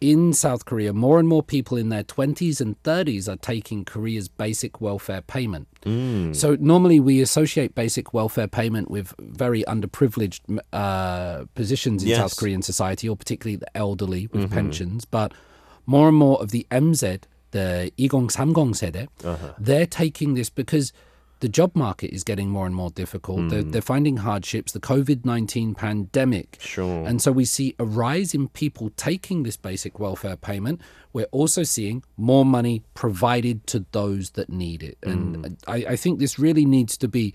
in 0.00 0.32
South 0.32 0.64
Korea, 0.64 0.92
more 0.92 1.18
and 1.18 1.28
more 1.28 1.42
people 1.42 1.76
in 1.76 1.88
their 1.88 2.04
20s 2.04 2.60
and 2.60 2.80
30s 2.82 3.28
are 3.28 3.36
taking 3.36 3.84
Korea's 3.84 4.28
basic 4.28 4.80
welfare 4.80 5.22
payment. 5.22 5.68
Hmm. 5.82 6.32
So 6.32 6.56
normally 6.60 7.00
we 7.00 7.20
associate 7.20 7.74
basic 7.74 8.12
welfare 8.12 8.46
payment 8.46 8.90
with 8.90 9.14
very 9.18 9.62
underprivileged 9.64 10.60
uh, 10.72 11.46
positions 11.54 12.02
in 12.02 12.10
Yes. 12.10 12.18
South 12.18 12.36
Korean 12.36 12.62
society, 12.62 13.08
or 13.08 13.16
particularly 13.16 13.56
the 13.56 13.76
elderly 13.76 14.28
with 14.28 14.44
mm-hmm. 14.44 14.54
pensions. 14.54 15.04
But 15.04 15.32
more 15.86 16.08
and 16.08 16.16
more 16.16 16.40
of 16.42 16.50
the 16.50 16.66
MZ, 16.70 17.22
the 17.52 17.90
2030 17.96 18.28
uh-huh. 18.52 18.74
세대, 18.74 19.54
they're 19.58 19.86
taking 19.86 20.34
this 20.34 20.50
because 20.50 20.92
the 21.40 21.48
job 21.48 21.76
market 21.76 22.14
is 22.14 22.24
getting 22.24 22.48
more 22.48 22.66
and 22.66 22.74
more 22.74 22.90
difficult. 22.90 23.50
They're, 23.50 23.62
they're 23.62 23.82
finding 23.82 24.18
hardships, 24.18 24.72
the 24.72 24.80
COVID 24.80 25.24
19 25.24 25.74
pandemic. 25.74 26.56
Sure. 26.60 27.06
And 27.06 27.20
so 27.20 27.30
we 27.32 27.44
see 27.44 27.74
a 27.78 27.84
rise 27.84 28.34
in 28.34 28.48
people 28.48 28.90
taking 28.96 29.42
this 29.42 29.56
basic 29.56 29.98
welfare 30.00 30.36
payment. 30.36 30.80
We're 31.12 31.26
also 31.32 31.62
seeing 31.62 32.02
more 32.16 32.44
money 32.44 32.82
provided 32.94 33.66
to 33.68 33.84
those 33.92 34.30
that 34.30 34.48
need 34.48 34.82
it. 34.82 34.96
And 35.02 35.56
I, 35.66 35.76
I 35.90 35.96
think 35.96 36.18
this 36.20 36.38
really 36.38 36.64
needs 36.64 36.96
to 36.98 37.08
be 37.08 37.34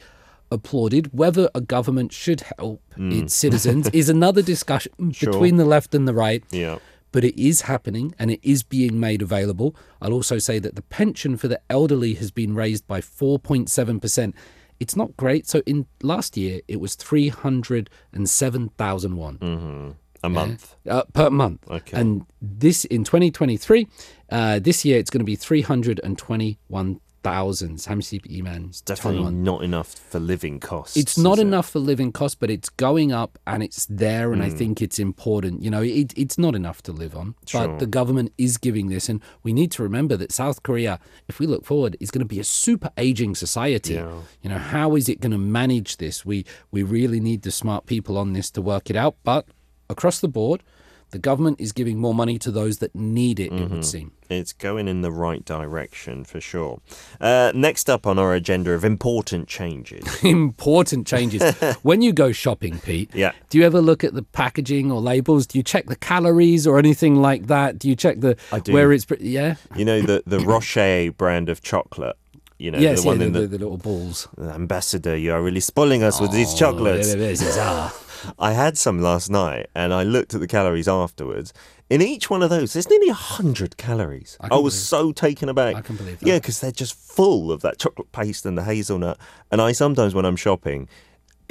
applauded. 0.52 1.18
Whether 1.18 1.50
a 1.56 1.62
government 1.62 2.12
should 2.12 2.42
help 2.58 2.82
Hmm. 2.96 3.12
its 3.12 3.34
citizens 3.44 3.88
is 3.90 4.10
another 4.10 4.42
discussion 4.42 4.92
between 5.20 5.56
the 5.58 5.66
left 5.66 5.96
and 5.96 6.08
the 6.08 6.14
right. 6.14 6.44
Yeah. 6.52 6.80
But 7.12 7.24
it 7.26 7.40
is 7.42 7.62
happening 7.62 8.16
and 8.18 8.32
it 8.32 8.40
is 8.42 8.64
being 8.64 9.00
made 9.00 9.22
available. 9.22 9.76
I'll 10.02 10.14
also 10.14 10.38
say 10.40 10.58
that 10.60 10.76
the 10.76 10.82
pension 10.82 11.36
for 11.38 11.48
the 11.50 11.60
elderly 11.70 12.14
has 12.16 12.32
been 12.32 12.56
raised 12.56 12.88
by 12.88 13.02
4.7%. 13.02 14.34
It's 14.80 14.96
not 14.96 15.16
great. 15.18 15.46
So 15.48 15.62
in 15.66 15.86
last 16.02 16.38
year, 16.38 16.62
it 16.68 16.80
was 16.80 16.96
307,000 16.96 19.16
won 19.16 19.96
A 20.24 20.30
month. 20.30 20.76
uh, 20.90 21.04
per 21.14 21.30
month. 21.30 21.70
Okay. 21.70 22.00
And 22.00 22.26
this 22.42 22.86
in 22.86 23.04
2023, 23.04 23.88
uh, 24.30 24.60
this 24.60 24.86
year 24.86 24.98
it's 25.00 25.10
going 25.10 25.20
to 25.20 25.26
be 25.26 25.36
321,000. 25.36 27.02
32만 27.24 28.84
Definitely 28.86 29.24
won. 29.24 29.44
not 29.44 29.64
enough 29.64 29.94
for 29.94 30.20
living 30.20 30.60
costs. 30.60 30.98
It's 30.98 31.18
not 31.18 31.34
is 31.34 31.40
it? 31.40 31.48
enough 31.48 31.70
for 31.70 31.80
living 31.80 32.12
costs, 32.12 32.36
but 32.36 32.50
it's 32.50 32.70
going 32.70 33.12
up 33.12 33.38
and 33.48 33.64
it's 33.64 33.86
there, 33.86 34.28
Hmm. 34.28 34.34
and 34.34 34.44
I 34.44 34.50
think 34.50 34.82
it's 34.82 35.00
important. 35.00 35.62
You 35.64 35.70
know, 35.72 35.82
it, 35.82 36.14
it's 36.18 36.38
not 36.38 36.56
enough 36.56 36.82
to 36.84 36.92
live 36.92 37.16
on, 37.16 37.36
Sure. 37.46 37.68
but 37.68 37.80
the 37.80 37.86
government 37.88 38.34
is 38.38 38.58
giving 38.58 38.90
this, 38.90 39.10
and 39.10 39.22
we 39.44 39.54
need 39.54 39.72
to 39.72 39.84
remember 39.84 40.18
that 40.18 40.32
South 40.32 40.64
Korea, 40.64 41.00
if 41.28 41.40
we 41.40 41.48
look 41.48 41.66
forward, 41.66 41.96
is 42.00 42.12
going 42.12 42.22
to 42.26 42.26
be 42.36 42.40
a 42.40 42.44
super 42.44 42.90
aging 42.98 43.36
society. 43.36 43.94
Yeah. 43.96 44.22
You 44.42 44.50
know, 44.50 44.58
how 44.58 44.96
is 44.96 45.08
it 45.10 45.20
going 45.22 45.32
to 45.32 45.38
manage 45.38 45.98
this? 45.98 46.26
We 46.26 46.46
we 46.72 46.84
really 46.84 47.20
need 47.20 47.42
the 47.44 47.52
smart 47.52 47.86
people 47.86 48.18
on 48.18 48.34
this 48.34 48.50
to 48.52 48.62
work 48.62 48.90
it 48.90 48.96
out. 48.96 49.16
But 49.24 49.46
across 49.90 50.20
the 50.20 50.28
board, 50.28 50.64
the 51.12 51.20
government 51.20 51.60
is 51.62 51.72
giving 51.72 52.00
more 52.00 52.14
money 52.14 52.38
to 52.40 52.52
those 52.52 52.78
that 52.80 52.96
need 52.96 53.40
it. 53.40 53.44
It 53.46 53.52
Mm-hmm. 53.54 53.74
would 53.76 53.86
seem. 53.86 54.12
It's 54.30 54.54
going 54.54 54.88
in 54.88 55.02
the 55.02 55.12
right 55.12 55.44
direction 55.44 56.24
for 56.24 56.40
sure. 56.40 56.80
Uh, 57.20 57.52
next 57.54 57.90
up 57.90 58.08
on 58.08 58.18
our 58.18 58.34
agenda 58.34 58.72
of 58.72 58.86
important 58.86 59.48
changes. 59.50 60.06
important 60.24 61.06
changes. 61.06 61.44
when 61.84 62.02
you 62.02 62.14
go 62.14 62.32
shopping, 62.32 62.80
Pete, 62.80 63.12
Yeah. 63.14 63.34
do 63.50 63.58
you 63.58 63.66
ever 63.66 63.82
look 63.82 64.04
at 64.06 64.14
the 64.14 64.24
packaging 64.24 64.90
or 64.92 65.02
labels? 65.02 65.46
Do 65.48 65.58
you 65.60 65.64
check 65.64 65.88
the 65.88 65.98
calories 65.98 66.66
or 66.66 66.80
anything 66.80 67.18
like 67.22 67.48
that? 67.48 67.78
Do 67.78 67.90
you 67.90 67.96
check 67.96 68.22
the 68.22 68.38
where 68.70 68.92
it's 68.94 69.06
yeah? 69.20 69.56
you 69.76 69.84
know 69.86 70.02
the 70.02 70.24
the 70.26 70.40
Rocher 70.40 71.12
brand 71.12 71.50
of 71.50 71.62
chocolate. 71.62 72.16
You 72.62 72.70
know 72.70 72.78
yes, 72.78 73.02
the 73.02 73.08
one 73.08 73.20
yeah, 73.20 73.26
in 73.26 73.34
the, 73.34 73.40
the, 73.42 73.48
the, 73.48 73.58
little 73.58 73.78
balls. 73.78 74.28
Ambassador. 74.40 75.18
You 75.18 75.34
are 75.34 75.42
really 75.42 75.60
spoiling 75.60 76.04
us 76.04 76.22
with 76.22 76.32
these 76.32 76.54
chocolates. 76.54 77.12
Oh, 77.12 77.18
is. 77.18 77.58
Ah. 77.58 77.92
I 78.40 78.54
had 78.54 78.78
some 78.78 79.02
last 79.02 79.32
night 79.32 79.68
and 79.74 79.92
I 79.92 80.04
looked 80.04 80.36
at 80.36 80.42
the 80.42 80.48
calories 80.48 80.88
afterwards. 80.88 81.54
In 81.90 82.04
each 82.04 82.30
one 82.30 82.44
of 82.44 82.52
those, 82.52 82.74
there's 82.74 82.88
nearly 82.88 83.08
100 83.08 83.78
calories. 83.78 84.38
I, 84.40 84.50
can 84.50 84.64
was 84.64 84.80
so 84.80 85.12
taken 85.12 85.50
aback. 85.50 85.76
I 85.76 85.82
can 85.82 85.96
believe 85.96 86.20
that. 86.20 86.28
Yeah, 86.28 86.38
because 86.38 86.60
they're 86.60 86.72
just 86.72 86.94
full 86.94 87.52
of 87.52 87.62
that 87.64 87.80
chocolate 87.80 88.12
paste 88.12 88.46
and 88.46 88.56
the 88.56 88.64
hazelnut. 88.64 89.18
And 89.52 89.60
I 89.60 89.72
sometimes, 89.72 90.14
when 90.14 90.26
I'm 90.26 90.36
shopping, 90.36 90.88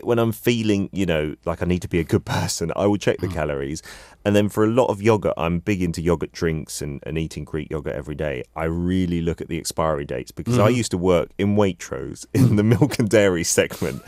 when 0.05 0.20
I'm 0.20 0.33
feeling, 0.33 0.90
you 0.92 1.07
know, 1.07 1.35
like 1.44 1.61
I 1.61 1.66
need 1.66 1.83
to 1.83 1.88
be 1.88 1.99
a 1.99 2.05
good 2.05 2.25
person, 2.37 2.70
I 2.77 2.87
will 2.87 2.99
check 2.99 3.18
the 3.18 3.27
Mm. 3.27 3.35
calories. 3.35 3.83
And 4.24 4.37
then 4.37 4.48
for 4.48 4.64
a 4.64 4.68
lot 4.68 4.87
of 4.87 5.00
yogurt, 5.00 5.35
I'm 5.37 5.61
big 5.61 5.83
into 5.83 6.02
yogurt 6.02 6.33
drinks 6.33 6.83
and, 6.83 7.02
and 7.04 7.16
eating 7.16 7.44
Greek 7.44 7.70
yogurt 7.70 7.94
every 7.94 8.14
day. 8.14 8.44
I 8.54 8.64
really 8.64 9.20
look 9.22 9.40
at 9.40 9.48
the 9.48 9.59
expiry 9.59 10.04
dates 10.04 10.30
because 10.30 10.54
Mm-hmm. 10.54 10.64
I 10.64 10.68
used 10.70 10.90
to 10.90 10.98
work 10.98 11.30
in 11.38 11.56
Waitrose 11.56 12.26
in 12.35 12.56
the 12.56 12.62
milk 12.64 12.98
and 12.98 13.09
dairy 13.09 13.44
segment. 13.44 14.02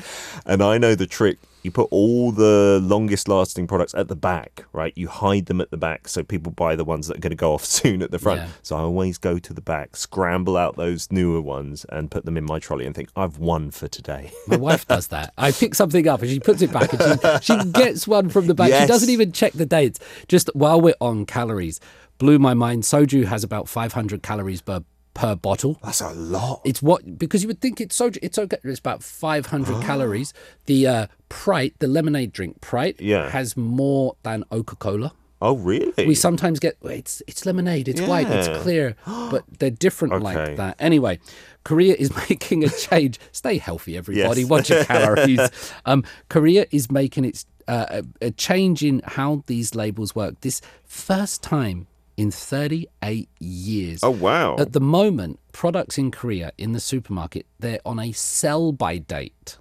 And 0.45 0.63
I 0.63 0.77
know 0.79 0.95
the 0.95 1.07
trick. 1.07 1.39
You 1.63 1.71
put 1.71 1.87
all 1.93 2.33
the 2.33 2.81
longest 2.83 3.29
lasting 3.29 3.69
products 3.69 3.95
at 3.95 4.09
the 4.09 4.17
back, 4.17 4.65
right? 4.73 4.93
You 4.97 5.07
hide 5.07 5.47
them 5.47 5.61
at 5.61 5.71
the 5.71 5.77
back 5.77 6.09
so 6.09 6.25
people 6.25 6.51
buy 6.51 6.75
the 6.75 6.83
ones 6.85 7.07
that 7.07 7.19
are 7.19 7.21
going 7.21 7.31
to 7.31 7.37
go 7.37 7.55
off 7.55 7.65
soon 7.79 8.03
at 8.03 8.11
the 8.11 8.19
front. 8.19 8.41
Yeah. 8.41 8.49
So 8.63 8.77
I 8.77 8.81
always 8.81 9.17
go 9.17 9.39
to 9.39 9.55
the 9.55 9.61
back, 9.61 9.95
scramble 9.95 10.57
out 10.57 10.77
those 10.77 11.13
newer 11.13 11.41
ones 11.41 11.87
and 11.89 12.11
put 12.11 12.25
them 12.25 12.37
in 12.37 12.45
my 12.45 12.59
trolley 12.59 12.85
and 12.85 12.97
think, 12.97 13.11
I've 13.15 13.39
won 13.39 13.71
for 13.71 13.87
today. 13.87 14.33
My 14.49 14.57
wife 14.57 14.89
does 14.89 15.07
that. 15.09 15.33
I 15.39 15.53
pick 15.53 15.77
something 15.77 16.09
up 16.09 16.21
and 16.23 16.31
she 16.31 16.41
puts 16.41 16.63
it 16.63 16.73
back 16.73 16.93
and 16.93 17.43
she, 17.45 17.55
she 17.55 17.65
gets 17.71 18.09
one 18.09 18.29
from 18.29 18.49
the 18.49 18.55
back. 18.55 18.73
She 18.81 18.87
doesn't 18.89 19.11
even 19.11 19.31
check 19.31 19.53
the 19.53 19.65
dates. 19.67 20.01
Just 20.29 20.51
while 20.55 20.81
we're 20.81 20.95
on 21.01 21.27
calories, 21.27 21.81
blew 22.19 22.39
my 22.39 22.55
mind. 22.55 22.83
Soju 22.85 23.25
has 23.27 23.45
about 23.45 23.69
500 23.69 24.23
calories 24.23 24.61
per 24.63 24.81
per 25.15 25.35
bottle. 25.37 25.79
That's 25.83 26.01
a 26.01 26.11
lot. 26.13 26.63
It's 26.65 26.81
what 26.81 27.19
because 27.19 27.43
you 27.43 27.49
would 27.49 27.61
think 27.61 27.81
it's 27.81 27.99
soju. 27.99 28.19
It's 28.23 28.39
okay. 28.39 28.57
It's 28.65 28.79
about 28.79 29.03
500 29.03 29.83
calories. 29.85 30.33
The 30.67 30.87
uh, 30.87 31.07
Sprite, 31.31 31.75
the 31.81 31.87
lemonade 31.87 32.33
drink 32.33 32.57
Sprite, 32.65 33.01
Yeah. 33.01 33.29
has 33.31 33.57
more 33.57 34.17
than 34.23 34.45
Coca 34.51 34.77
Cola. 34.77 35.13
Oh, 35.45 35.57
really? 35.57 36.07
We 36.07 36.15
sometimes 36.15 36.61
get 36.61 36.77
it's 36.83 37.21
it's 37.27 37.45
lemonade, 37.45 37.89
it's 37.89 38.01
white, 38.01 38.29
it's 38.31 38.47
clear, 38.63 38.95
but 39.07 39.43
they're 39.59 39.71
different 39.71 40.15
Okay. 40.15 40.23
like 40.25 40.57
that. 40.57 40.77
Anyway, 40.79 41.19
Korea 41.65 41.95
is 41.99 42.15
making 42.31 42.63
a 42.65 42.69
change. 42.69 43.19
Stay 43.33 43.59
healthy, 43.59 43.97
everybody. 43.97 44.43
Yes. 44.43 44.51
Watch 44.51 44.71
your 44.71 44.85
calories. 44.93 45.41
Um, 45.85 46.05
Korea 46.29 46.67
is 46.71 46.93
making 46.93 47.25
its 47.25 47.45
uh, 47.69 48.03
a, 48.21 48.27
a 48.27 48.31
change 48.31 48.83
in 48.83 49.03
how 49.05 49.43
these 49.47 49.75
labels 49.75 50.15
work. 50.15 50.41
This 50.41 50.61
first 50.85 51.43
time 51.43 51.87
in 52.17 52.31
38 52.31 53.29
years. 53.41 54.01
oh, 54.03 54.11
wow. 54.11 54.57
At 54.59 54.73
the 54.73 54.81
moment, 54.81 55.41
products 55.53 55.97
in 55.99 56.11
Korea 56.11 56.53
in 56.59 56.73
the 56.73 56.81
supermarket, 56.81 57.47
they're 57.59 57.81
on 57.87 57.99
a 57.99 58.13
sell 58.13 58.73
by 58.73 58.99
date. 58.99 59.59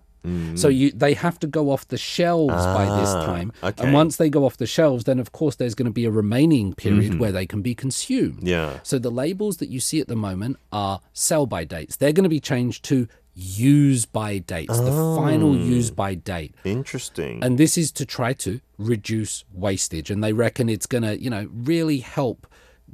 So 0.53 0.67
you 0.67 0.91
they 0.91 1.15
have 1.15 1.39
to 1.39 1.47
go 1.47 1.71
off 1.71 1.87
the 1.87 1.97
shelves 1.97 2.53
by 2.53 2.85
this 2.99 3.09
Mm. 3.09 3.15
Ah, 3.21 3.25
time. 3.25 3.51
okay. 3.63 3.83
And 3.83 3.91
once 3.91 4.17
they 4.17 4.29
go 4.29 4.45
off 4.45 4.57
the 4.57 4.67
shelves, 4.67 5.05
then 5.05 5.17
of 5.17 5.31
course 5.31 5.55
there's 5.55 5.73
going 5.73 5.87
to 5.87 5.91
be 5.91 6.05
a 6.05 6.11
remaining 6.11 6.75
period 6.75 7.17
where 7.19 7.31
they 7.31 7.47
can 7.47 7.63
be 7.63 7.73
consumed. 7.73 8.37
Mm-hmm. 8.37 8.47
Yeah. 8.47 8.79
So 8.83 8.99
the 8.99 9.09
labels 9.09 9.57
that 9.57 9.69
you 9.69 9.79
see 9.79 9.99
at 9.99 10.07
the 10.07 10.15
moment 10.15 10.57
are 10.71 11.01
sell 11.13 11.47
by 11.47 11.63
dates. 11.63 11.97
They're 11.97 12.13
going 12.13 12.25
to 12.25 12.29
be 12.29 12.39
changed 12.39 12.85
to 12.85 13.07
use 13.33 14.05
by 14.05 14.37
dates, 14.39 14.77
the 14.77 14.91
final 14.91 15.51
Oh. 15.51 15.55
use 15.55 15.89
by 15.91 16.15
date. 16.15 16.53
Interesting. 16.63 17.43
And 17.43 17.57
this 17.57 17.77
is 17.77 17.91
to 17.93 18.05
try 18.05 18.33
to 18.33 18.59
reduce 18.77 19.43
wastage. 19.53 20.09
And 20.11 20.23
they 20.23 20.33
reckon 20.33 20.67
it's 20.69 20.85
going 20.85 21.03
to, 21.03 21.21
you 21.21 21.29
know, 21.29 21.47
really 21.53 21.99
help 21.99 22.45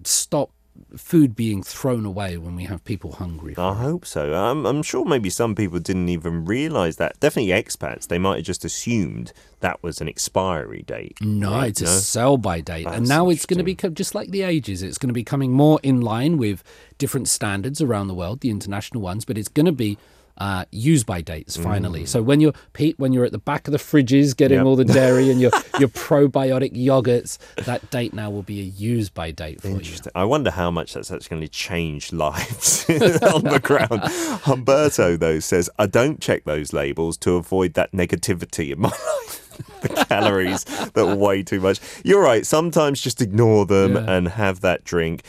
stop 0.04 0.52
food 0.95 1.36
being 1.36 1.63
thrown 1.63 2.06
away 2.06 2.38
when 2.38 2.56
we 2.56 2.65
have 2.65 2.86
people 2.86 3.13
hungry. 3.13 3.56
I 3.58 3.73
hope 3.73 4.06
so. 4.06 4.36
I'm, 4.36 4.63
I'm 4.67 4.84
sure 4.84 5.04
maybe 5.06 5.32
some 5.32 5.56
people 5.56 5.80
didn't 5.80 6.08
even 6.10 6.45
realize 6.45 6.97
that. 6.97 7.19
Definitely 7.19 7.52
expats. 7.52 8.08
They 8.08 8.19
might 8.19 8.36
have 8.38 8.45
just 8.45 8.63
assumed 8.63 9.34
that 9.62 9.82
was 9.82 10.02
an 10.02 10.08
expiry 10.08 10.84
date. 10.84 11.17
No, 11.19 11.52
right? 11.52 11.69
it's 11.69 11.82
a 11.82 11.88
sell 11.88 12.38
by 12.38 12.62
date. 12.62 12.86
and 12.86 13.08
now 13.08 13.30
it's 13.30 13.47
going 13.47 13.58
to 13.58 13.63
become 13.63 13.95
just 13.95 14.13
like 14.13 14.30
the 14.30 14.43
ages. 14.43 14.84
It's 14.84 15.00
going 15.00 15.10
to 15.10 15.13
be 15.13 15.23
coming 15.23 15.52
more 15.52 15.80
in 15.82 16.00
line 16.02 16.38
with 16.38 16.63
different 17.00 17.28
standards 17.28 17.82
around 17.82 18.08
the 18.08 18.13
world, 18.13 18.41
the 18.41 18.52
international 18.52 19.02
ones, 19.02 19.26
but 19.26 19.36
it's 19.36 19.50
going 19.50 19.65
to 19.65 19.71
be 19.71 19.97
uh, 20.39 20.65
use 20.71 21.04
by 21.04 21.21
dates 21.21 21.58
finally. 21.58 22.06
So 22.06 22.21
when 22.21 22.39
you're 22.41 22.54
Pete, 22.73 22.97
when 23.00 23.12
you're 23.13 23.26
at 23.26 23.32
the 23.32 23.38
back 23.39 23.67
of 23.67 23.71
the 23.71 23.78
fridges 23.80 24.36
getting 24.38 24.58
Mm. 24.58 24.62
Yep. 24.62 24.65
all 24.67 24.76
the 24.76 24.86
dairy 24.86 25.30
and 25.32 25.41
your 25.41 25.52
your 25.80 25.89
probiotic 25.89 26.73
yogurts, 26.76 27.38
that 27.65 27.89
date 27.89 28.13
now 28.13 28.30
will 28.30 28.43
be 28.43 28.60
a 28.60 28.63
use 28.63 29.10
by 29.10 29.32
date 29.32 29.62
for 29.62 29.69
you. 29.69 29.76
Interesting. 29.78 30.12
I 30.15 30.26
wonder 30.26 30.52
how 30.52 30.69
much 30.71 30.93
that's 30.93 31.12
actually 31.12 31.30
going 31.30 31.41
to 31.41 31.47
change 31.50 32.12
lives 32.26 32.86
on 32.89 33.43
the 33.43 33.60
ground. 33.62 34.02
Humberto, 34.43 35.17
though, 35.19 35.39
says, 35.39 35.69
I 35.80 35.86
don't 35.88 36.19
check 36.21 36.43
those 36.45 36.73
labels 36.73 37.17
to 37.19 37.34
avoid 37.36 37.73
that 37.73 37.91
negativity 37.91 38.71
in 38.71 38.80
my 38.82 38.89
life. 38.89 39.43
the 39.82 39.89
calories 40.08 40.63
that 40.65 40.97
are 40.97 41.15
way 41.15 41.41
too 41.43 41.60
much. 41.60 41.80
You're 42.04 42.21
right. 42.21 42.45
Sometimes 42.45 43.02
just 43.02 43.21
ignore 43.21 43.65
them 43.65 43.95
Yeah. 43.95 44.06
and 44.08 44.28
have 44.30 44.62
that 44.62 44.84
drink. 44.84 45.23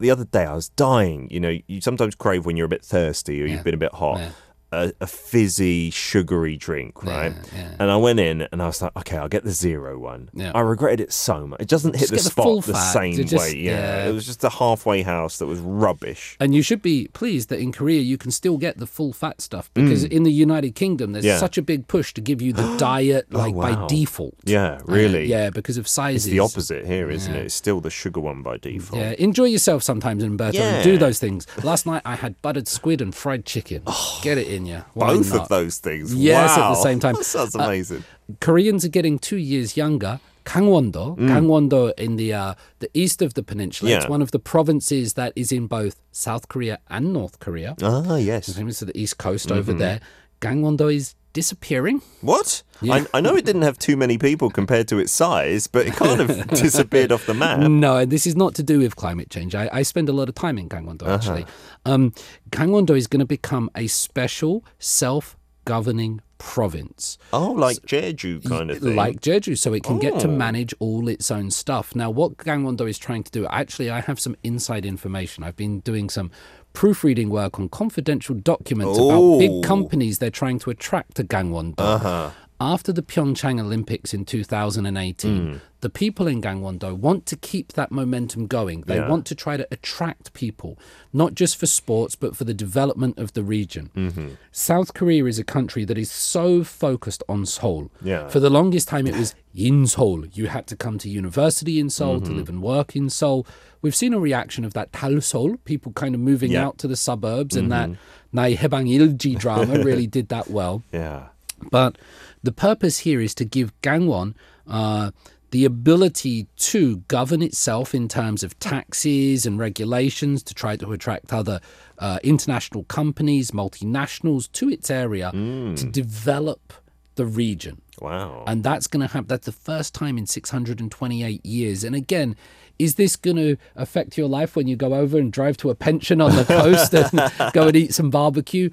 The 0.00 0.10
other 0.10 0.24
day, 0.24 0.44
I 0.44 0.54
was 0.54 0.70
dying. 0.70 1.28
You 1.30 1.40
know, 1.40 1.58
you 1.66 1.80
sometimes 1.80 2.14
crave 2.14 2.46
when 2.46 2.56
you're 2.56 2.66
a 2.66 2.68
bit 2.68 2.84
thirsty 2.84 3.42
or 3.42 3.46
Yeah. 3.46 3.54
you've 3.54 3.64
been 3.64 3.74
a 3.74 3.78
bit 3.78 3.92
hot. 3.92 4.18
Yeah. 4.18 4.30
A, 4.74 4.92
a 5.00 5.06
fizzy, 5.06 5.90
sugary 5.90 6.56
drink, 6.56 7.02
right? 7.04 7.32
yeah. 7.54 7.74
And 7.78 7.90
I 7.90 7.96
went 7.96 8.18
in 8.20 8.42
and 8.52 8.62
I 8.62 8.66
was 8.66 8.80
like, 8.82 8.96
okay, 8.96 9.16
I'll 9.16 9.28
get 9.28 9.44
the 9.44 9.50
zero 9.52 9.98
one. 9.98 10.30
Yeah. 10.34 10.52
I 10.54 10.60
regretted 10.60 11.00
it 11.00 11.12
so 11.12 11.46
much. 11.46 11.60
It 11.60 11.68
doesn't 11.68 11.96
hit 11.96 12.08
the 12.10 12.16
the 12.16 12.22
spot 12.22 12.64
the 12.64 12.74
same 12.74 13.14
just- 13.26 13.34
way. 13.34 13.56
Yeah. 13.56 14.04
yeah. 14.04 14.08
It 14.08 14.12
was 14.12 14.26
just 14.26 14.42
a 14.44 14.48
halfway 14.50 15.02
house 15.02 15.38
that 15.38 15.46
was 15.46 15.60
rubbish. 15.60 16.36
And 16.40 16.54
you 16.54 16.62
should 16.62 16.82
be 16.82 17.08
pleased 17.08 17.48
that 17.50 17.58
in 17.60 17.72
Korea 17.72 18.00
you 18.00 18.18
can 18.18 18.30
still 18.30 18.58
get 18.58 18.78
the 18.78 18.86
full 18.86 19.12
fat 19.12 19.40
stuff 19.40 19.70
because 19.74 20.04
in 20.04 20.22
the 20.24 20.32
United 20.32 20.74
Kingdom 20.74 21.12
there's 21.12 21.24
Mm. 21.24 21.28
Yeah. 21.28 21.38
such 21.38 21.56
a 21.58 21.62
big 21.62 21.88
push 21.88 22.12
to 22.14 22.20
give 22.20 22.42
you 22.42 22.52
the 22.52 22.76
diet 22.78 23.32
like 23.32 23.54
by 23.54 23.72
wow. 23.72 23.86
default. 23.86 24.34
Yeah, 24.44 24.74
Uh, 24.74 24.82
really. 24.86 25.26
yeah, 25.26 25.50
because 25.50 25.76
of 25.78 25.88
sizes. 25.88 26.26
It's 26.26 26.30
the 26.32 26.40
opposite 26.40 26.86
here, 26.86 27.10
isn't 27.10 27.34
it? 27.34 27.46
It's 27.46 27.54
still 27.54 27.80
the 27.80 27.90
sugar 27.90 28.20
one 28.20 28.42
by 28.42 28.58
default. 28.58 29.00
Yeah, 29.00 29.12
enjoy 29.18 29.44
yourself 29.46 29.82
sometimes, 29.82 30.22
Umberto, 30.22 30.58
and 30.58 30.84
do 30.84 30.98
those 30.98 31.18
things. 31.18 31.46
Last 31.62 31.86
night 31.86 32.02
I 32.04 32.14
had 32.16 32.40
buttered 32.42 32.68
squid 32.68 33.00
and 33.00 33.14
fried 33.14 33.44
chicken. 33.46 33.82
Get 34.22 34.38
it 34.38 34.48
in 34.48 34.63
you. 34.66 34.84
Why 34.94 35.14
Both 35.14 35.32
not? 35.32 35.42
of 35.42 35.48
those 35.48 35.78
things. 35.78 36.14
Yes, 36.14 36.56
at 36.56 36.68
the 36.70 36.74
same 36.76 37.00
time. 37.00 37.14
Uh, 37.14 37.18
That 37.18 37.24
sounds 37.24 37.54
amazing. 37.54 38.04
Koreans 38.40 38.84
are 38.84 38.88
getting 38.88 39.18
two 39.18 39.36
years 39.36 39.76
younger. 39.76 40.20
Gangwon-do, 40.44 41.16
Gangwon-do 41.24 41.92
in 41.96 42.16
the 42.16 42.34
uh, 42.34 42.54
the 42.80 42.90
east 42.92 43.22
of 43.22 43.32
the 43.34 43.42
peninsula. 43.42 43.90
It's 43.96 44.04
Mm. 44.04 44.10
One 44.10 44.22
of 44.22 44.30
the 44.30 44.38
provinces 44.38 45.14
that 45.14 45.32
is 45.34 45.50
in 45.52 45.66
both 45.66 45.96
South 46.12 46.48
Korea 46.48 46.78
and 46.90 47.12
North 47.14 47.38
Korea. 47.38 47.74
ah, 47.82 48.16
yes. 48.16 48.52
Famous 48.52 48.78
to 48.80 48.84
the 48.84 48.96
east 48.98 49.16
coast 49.16 49.50
over 49.50 49.72
Mm-hmm. 49.72 49.78
there. 49.80 50.00
Gangwon-do 50.40 50.88
is 50.88 51.14
disappearing. 51.34 52.00
What? 52.22 52.62
Yeah. 52.80 52.94
I, 52.94 53.18
I 53.18 53.20
know 53.20 53.36
it 53.36 53.44
didn't 53.44 53.62
have 53.62 53.76
too 53.78 53.96
many 53.98 54.16
people 54.16 54.48
compared 54.48 54.88
to 54.88 54.98
its 54.98 55.12
size, 55.12 55.66
but 55.66 55.86
it 55.86 55.92
kind 55.94 56.20
of 56.22 56.46
disappeared 56.48 57.12
off 57.12 57.26
the 57.26 57.34
map. 57.34 57.58
No, 57.60 58.06
this 58.06 58.26
is 58.26 58.34
not 58.36 58.54
to 58.54 58.62
do 58.62 58.78
with 58.78 58.96
climate 58.96 59.28
change. 59.30 59.54
I, 59.54 59.68
I 59.72 59.82
spend 59.82 60.08
a 60.08 60.12
lot 60.12 60.28
of 60.30 60.34
time 60.34 60.56
in 60.58 60.68
Gangwon-do 60.70 61.04
Uh-huh. 61.04 61.14
actually. 61.14 61.44
Um, 61.84 62.14
Gangwon-do 62.50 62.94
is 62.94 63.06
going 63.06 63.20
to 63.20 63.26
become 63.26 63.68
a 63.76 63.86
special 63.88 64.64
self-governing 64.78 66.20
province. 66.38 67.16
Oh, 67.32 67.52
like 67.52 67.78
Jeju 67.78 68.46
kind 68.48 68.70
of 68.70 68.78
thing. 68.78 68.96
Like 68.96 69.20
Jeju, 69.20 69.56
so 69.56 69.72
it 69.72 69.82
can 69.82 69.98
get 69.98 70.18
to 70.20 70.28
Oh. 70.28 70.36
manage 70.36 70.74
all 70.78 71.08
its 71.08 71.30
own 71.30 71.50
stuff. 71.50 71.94
Now, 71.94 72.10
what 72.10 72.36
Gangwon-do 72.36 72.86
is 72.86 72.98
trying 72.98 73.22
to 73.22 73.30
do, 73.30 73.46
actually, 73.46 73.90
I 73.90 74.00
have 74.00 74.20
some 74.20 74.36
inside 74.44 74.84
information. 74.84 75.42
I've 75.44 75.56
been 75.56 75.80
doing 75.80 76.10
some 76.10 76.30
proofreading 76.74 77.30
work 77.30 77.58
on 77.58 77.68
confidential 77.68 78.34
documents 78.34 78.98
about 78.98 79.38
big 79.38 79.62
companies 79.62 80.18
they're 80.18 80.28
trying 80.28 80.58
to 80.58 80.70
attract 80.70 81.14
to 81.16 81.24
Gangwon-do. 81.24 81.82
Uh-huh. 81.82 82.30
After 82.60 82.92
the 82.92 83.02
Pyeongchang 83.02 83.60
Olympics 83.60 84.14
in 84.14 84.24
2018, 84.24 85.46
Hmm. 85.52 85.56
the 85.80 85.90
people 85.90 86.26
in 86.28 86.40
Gangwon-do 86.40 86.94
want 86.94 87.26
to 87.26 87.36
keep 87.36 87.72
that 87.72 87.90
momentum 87.90 88.46
going. 88.46 88.82
They 88.86 88.96
Yeah. 88.96 89.08
want 89.08 89.26
to 89.26 89.34
try 89.34 89.56
to 89.56 89.66
attract 89.72 90.32
people, 90.34 90.78
not 91.12 91.34
just 91.34 91.56
for 91.56 91.66
sports, 91.66 92.14
but 92.14 92.36
for 92.36 92.44
the 92.44 92.54
development 92.54 93.18
of 93.18 93.32
the 93.32 93.42
region. 93.42 93.90
Mm-hmm. 93.96 94.28
South 94.52 94.94
Korea 94.94 95.24
is 95.26 95.38
a 95.38 95.44
country 95.44 95.84
that 95.84 95.98
is 95.98 96.10
so 96.10 96.62
focused 96.64 97.22
on 97.28 97.44
Seoul. 97.44 97.90
Yeah. 98.02 98.28
For 98.28 98.38
the 98.40 98.48
longest 98.50 98.86
time, 98.88 99.06
it 99.08 99.16
was 99.16 99.34
in 99.54 99.86
Seoul. 99.86 100.24
You 100.32 100.46
had 100.46 100.66
to 100.68 100.76
come 100.76 100.96
to 100.98 101.08
university 101.10 101.78
in 101.80 101.90
Seoul 101.90 102.16
Mm-hmm. 102.20 102.24
to 102.32 102.32
live 102.38 102.48
and 102.48 102.62
work 102.62 102.94
in 102.96 103.10
Seoul. 103.10 103.46
We've 103.82 103.96
seen 103.96 104.14
a 104.14 104.20
reaction 104.20 104.64
of 104.64 104.72
that 104.74 104.92
Tal 104.92 105.20
Seoul, 105.20 105.56
people 105.64 105.92
kind 105.92 106.14
of 106.14 106.20
moving 106.20 106.52
Yeah. 106.52 106.60
Mm-hmm. 106.60 106.66
out 106.68 106.78
to 106.78 106.88
the 106.88 106.96
suburbs, 106.96 107.56
and 107.56 107.70
that 107.72 107.90
Naui 108.32 108.56
Haebang 108.56 108.88
Ilji 108.88 109.36
drama 109.38 109.82
really 109.84 110.06
did 110.06 110.28
that 110.28 110.48
well. 110.50 110.82
yeah. 110.92 111.24
But 111.70 111.96
the 112.44 112.52
purpose 112.52 113.00
here 113.00 113.20
is 113.20 113.34
to 113.36 113.44
give 113.44 113.72
Gangwon 113.80 114.34
uh, 114.68 115.10
the 115.50 115.64
ability 115.64 116.46
to 116.56 116.98
govern 117.08 117.40
itself 117.40 117.94
in 117.94 118.08
terms 118.08 118.42
of 118.42 118.58
taxes 118.58 119.46
and 119.46 119.58
regulations 119.58 120.42
to 120.42 120.54
try 120.54 120.76
to 120.76 120.92
attract 120.92 121.32
other 121.32 121.60
uh, 121.98 122.18
international 122.22 122.84
companies, 122.84 123.52
multinationals 123.52 124.50
to 124.52 124.68
its 124.68 124.90
area 124.90 125.30
to 125.76 125.86
develop 125.90 126.72
the 127.14 127.24
region. 127.24 127.80
Wow. 128.00 128.42
And 128.46 128.64
that's 128.64 128.86
going 128.88 129.06
to 129.06 129.12
happen. 129.12 129.28
That's 129.28 129.46
the 129.46 129.52
first 129.52 129.94
time 129.94 130.18
in 130.18 130.26
628 130.26 131.46
years. 131.46 131.84
And 131.84 131.94
again, 131.94 132.36
is 132.78 132.96
this 132.96 133.14
going 133.14 133.36
to 133.36 133.56
affect 133.76 134.18
your 134.18 134.28
life 134.28 134.56
when 134.56 134.66
you 134.66 134.74
go 134.74 134.94
over 134.94 135.18
and 135.18 135.32
drive 135.32 135.56
to 135.58 135.70
a 135.70 135.74
pension 135.74 136.20
on 136.20 136.34
the 136.34 136.44
coast 136.48 136.92
and 136.92 137.52
go 137.52 137.68
and 137.68 137.76
eat 137.76 137.94
some 137.94 138.10
barbecue? 138.10 138.70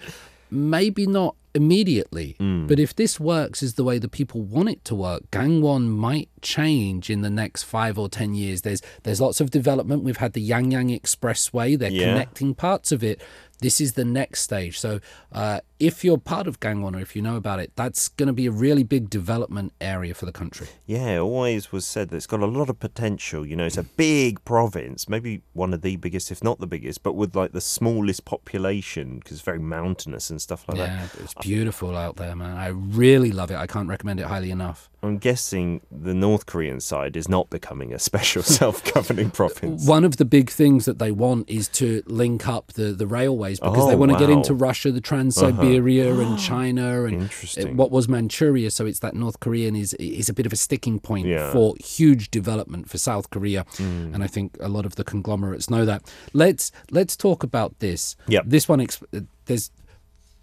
Maybe 0.50 1.06
not 1.06 1.36
immediately. 1.54 2.36
But 2.40 2.80
if 2.80 2.96
this 2.96 3.20
works 3.20 3.62
as 3.64 3.76
the 3.76 3.84
way 3.84 3.98
the 4.00 4.08
people 4.10 4.42
want 4.42 4.70
it 4.70 4.84
to 4.86 4.96
work, 4.96 5.30
Gangwon 5.32 5.88
might 5.90 6.30
change 6.42 7.10
in 7.10 7.22
the 7.22 7.30
next 7.30 7.64
five 7.64 7.98
or 8.00 8.10
ten 8.10 8.34
years. 8.34 8.62
There's 8.62 8.82
there's 9.04 9.22
lots 9.22 9.40
of 9.42 9.50
development. 9.52 10.04
We've 10.04 10.18
had 10.18 10.34
the 10.34 10.48
Yangyang 10.50 11.00
Expressway. 11.00 11.78
They're 11.78 11.92
Yeah. 11.92 12.06
connecting 12.14 12.56
parts 12.56 12.92
of 12.92 13.04
it. 13.04 13.22
This 13.60 13.80
is 13.80 13.94
the 13.94 14.06
next 14.06 14.42
stage. 14.42 14.80
So 14.80 15.00
uh, 15.32 15.60
if 15.78 16.04
you're 16.04 16.18
part 16.18 16.48
of 16.48 16.60
Gangwon 16.60 16.96
or 16.96 17.00
if 17.00 17.16
you 17.16 17.22
know 17.22 17.36
about 17.36 17.60
it, 17.60 17.72
that's 17.76 18.08
going 18.08 18.26
to 18.26 18.34
be 18.34 18.48
a 18.48 18.52
really 18.52 18.82
big 18.82 19.08
development 19.08 19.72
area 19.80 20.16
for 20.16 20.26
the 20.26 20.32
country. 20.32 20.68
Yeah, 20.88 21.18
it 21.18 21.20
always 21.20 21.72
was 21.72 21.86
said 21.86 22.10
that 22.10 22.16
it's 22.18 22.26
got 22.26 22.40
a 22.40 22.48
lot 22.48 22.72
of 22.72 22.80
potential. 22.80 23.46
You 23.46 23.56
know, 23.56 23.66
it's 23.68 23.78
a 23.78 23.84
big 23.84 24.44
province, 24.46 25.08
maybe 25.08 25.44
one 25.54 25.76
of 25.76 25.84
the 25.84 25.96
biggest, 25.98 26.32
if 26.32 26.44
not 26.44 26.60
the 26.60 26.66
biggest, 26.66 27.04
but 27.04 27.14
with 27.14 27.36
like 27.36 27.52
the 27.52 27.62
smallest 27.62 28.26
population 28.26 29.20
because 29.20 29.34
it's 29.34 29.46
very 29.46 29.60
mountainous 29.60 30.32
and 30.32 30.42
stuff 30.42 30.68
like 30.68 30.78
that. 30.80 30.90
Yeah, 30.90 31.24
it's 31.24 31.34
beautiful 31.42 31.96
out 31.98 32.16
there, 32.16 32.36
man. 32.36 32.56
I 32.58 32.68
really 32.68 33.32
love 33.32 33.52
it. 33.52 33.58
I 33.58 33.68
can't 33.68 33.90
recommend 33.90 34.20
it 34.20 34.26
highly 34.28 34.52
enough. 34.52 34.90
I'm 35.04 35.18
guessing 35.18 35.82
the 35.92 36.14
North 36.14 36.46
Korean 36.46 36.80
side 36.80 37.18
is 37.18 37.28
not 37.28 37.50
becoming 37.50 37.92
a 37.92 37.98
special 37.98 38.44
self-governing 38.60 39.32
province. 39.32 39.88
One 39.88 40.04
of 40.06 40.18
the 40.18 40.26
big 40.26 40.50
things 40.52 40.86
that 40.86 41.00
they 41.00 41.12
want 41.12 41.50
is 41.50 41.68
to 41.70 42.04
link 42.06 42.48
up 42.48 42.74
the, 42.74 42.92
the 42.94 43.08
railways 43.08 43.60
because 43.60 43.88
they 43.88 43.96
Oh, 43.96 43.98
want 43.98 44.12
to 44.12 44.18
get 44.20 44.30
into 44.30 44.54
Russia, 44.54 44.92
the 44.92 45.02
Trans 45.02 45.36
Siberia, 45.36 46.12
uh-huh. 46.14 46.22
and 46.22 46.40
China, 46.40 47.04
and 47.06 47.24
uh, 47.24 47.28
it- 47.58 47.74
what 47.76 47.90
was 47.90 48.08
Manchuria. 48.08 48.70
So 48.70 48.86
it's 48.86 49.00
that 49.00 49.16
North 49.16 49.40
Korean 49.40 49.76
is 49.76 49.94
is 49.96 50.30
a 50.30 50.34
bit 50.34 50.46
of 50.46 50.54
a 50.54 50.56
sticking 50.56 51.00
point 51.00 51.26
Yeah. 51.28 51.52
For 51.52 51.74
huge 51.84 52.30
development 52.30 52.88
for 52.90 52.98
South 53.00 53.30
Korea, 53.32 53.66
hmm. 53.78 54.14
and 54.14 54.24
I 54.24 54.28
think 54.28 54.56
a 54.60 54.70
lot 54.70 54.86
of 54.86 54.96
the 54.96 55.04
conglomerates 55.04 55.70
know 55.70 55.84
that. 55.86 56.04
Let's 56.34 56.72
let's 56.92 57.18
talk 57.18 57.42
about 57.44 57.80
this. 57.80 58.16
Yep. 58.28 58.44
This 58.46 58.70
one, 58.70 58.80
exp- 58.80 59.04
uh, 59.18 59.22
there's 59.46 59.72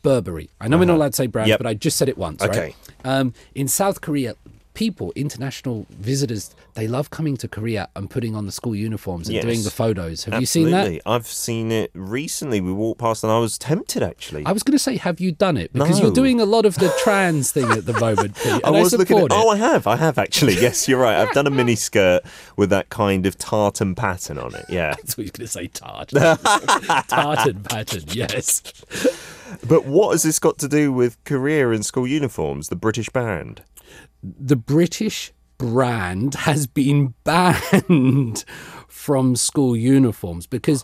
Burberry. 0.09 0.49
I 0.59 0.69
know 0.69 0.79
we're 0.79 0.87
not 0.87 0.97
allowed 0.97 1.13
to 1.13 1.17
say 1.17 1.27
brands, 1.27 1.51
Yep. 1.51 1.59
but 1.59 1.67
I 1.67 1.75
just 1.75 1.99
said 1.99 2.09
it 2.09 2.17
once. 2.17 2.43
Okay. 2.43 2.75
Right? 3.05 3.19
Um, 3.19 3.35
in 3.55 3.69
South 3.69 4.01
Korea, 4.01 4.37
people, 4.73 5.13
international 5.17 5.87
visitors, 5.91 6.55
they 6.75 6.89
love 6.89 7.11
coming 7.11 7.37
to 7.37 7.47
Korea 7.49 7.89
and 7.95 8.09
putting 8.09 8.35
on 8.35 8.47
the 8.47 8.53
school 8.53 8.75
uniforms 8.75 9.29
and 9.29 9.39
doing 9.43 9.65
the 9.65 9.71
photos. 9.71 10.25
Have 10.25 10.41
you 10.41 10.47
seen 10.47 10.71
that? 10.71 11.01
I've 11.05 11.27
seen 11.27 11.71
it 11.71 11.91
recently. 11.93 12.63
We 12.63 12.73
walked 12.73 13.01
past 13.01 13.23
and 13.23 13.31
I 13.31 13.39
was 13.39 13.59
tempted 13.59 14.03
actually. 14.03 14.47
I 14.47 14.53
was 14.53 14.63
going 14.63 14.79
to 14.79 14.79
say, 14.79 14.97
have 14.97 15.21
you 15.21 15.31
done 15.33 15.59
it? 15.59 15.73
Because 15.75 16.01
you're 16.01 16.11
doing 16.13 16.41
a 16.41 16.47
lot 16.47 16.65
of 16.65 16.77
the 16.77 16.91
trans 17.03 17.51
thing 17.53 17.71
at 17.71 17.85
the 17.85 17.93
moment, 18.01 18.37
Pete, 18.43 18.65
I, 18.65 18.71
was 18.71 18.95
looking 18.95 19.19
at. 19.19 19.25
it. 19.25 19.33
Oh, 19.35 19.51
I 19.51 19.57
have. 19.57 19.87
I 19.87 19.97
have 19.97 20.17
actually. 20.17 20.55
Yes, 20.55 20.89
you're 20.89 21.01
right. 21.01 21.17
I've 21.19 21.35
done 21.35 21.47
a 21.47 21.51
mini 21.51 21.75
skirt 21.75 22.23
with 22.57 22.71
that 22.71 22.89
kind 22.89 23.27
of 23.27 23.37
tartan 23.37 23.95
pattern 23.95 24.39
on 24.39 24.55
it. 24.55 24.65
Yeah. 24.71 24.95
That's 24.97 25.19
what 25.19 25.27
you're 25.27 25.33
going 25.33 25.47
to 25.47 25.53
say, 25.53 25.67
tartan. 25.67 26.39
tartan 27.09 27.63
pattern, 27.65 28.05
yes. 28.09 28.63
But 29.67 29.87
what 29.87 30.13
has 30.13 30.23
this 30.23 30.39
got 30.39 30.59
to 30.59 30.69
do 30.69 30.93
with 30.93 31.23
Korea 31.25 31.71
and 31.71 31.85
school 31.85 32.07
uniforms? 32.07 32.69
The 32.69 32.77
British 32.77 33.09
band. 33.11 33.63
the 34.23 34.57
British 34.57 35.33
brand 35.59 36.35
has 36.35 36.67
been 36.67 37.15
banned 37.25 38.45
from 38.87 39.37
school 39.37 39.77
uniforms 39.77 40.47
because 40.47 40.83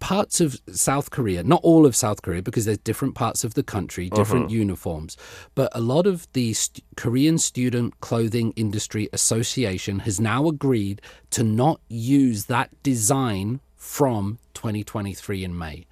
parts 0.00 0.40
of 0.40 0.60
South 0.72 1.10
Korea, 1.10 1.42
not 1.42 1.60
all 1.62 1.84
of 1.84 1.94
South 1.94 2.22
Korea, 2.22 2.42
because 2.42 2.64
there's 2.64 2.78
different 2.78 3.14
parts 3.14 3.44
of 3.44 3.54
the 3.54 3.62
country, 3.62 4.06
uh-huh. 4.06 4.16
different 4.16 4.50
uniforms, 4.50 5.16
but 5.54 5.70
a 5.74 5.80
lot 5.80 6.06
of 6.06 6.26
the 6.32 6.52
st- 6.52 6.84
Korean 6.96 7.38
Student 7.38 8.00
Clothing 8.00 8.52
Industry 8.56 9.08
Association 9.12 10.00
has 10.00 10.20
now 10.20 10.48
agreed 10.48 11.02
to 11.30 11.42
not 11.42 11.80
use 11.88 12.46
that 12.46 12.70
design 12.82 13.60
from 13.76 14.38
2023 14.54 15.44
in 15.44 15.58
May. 15.58 15.86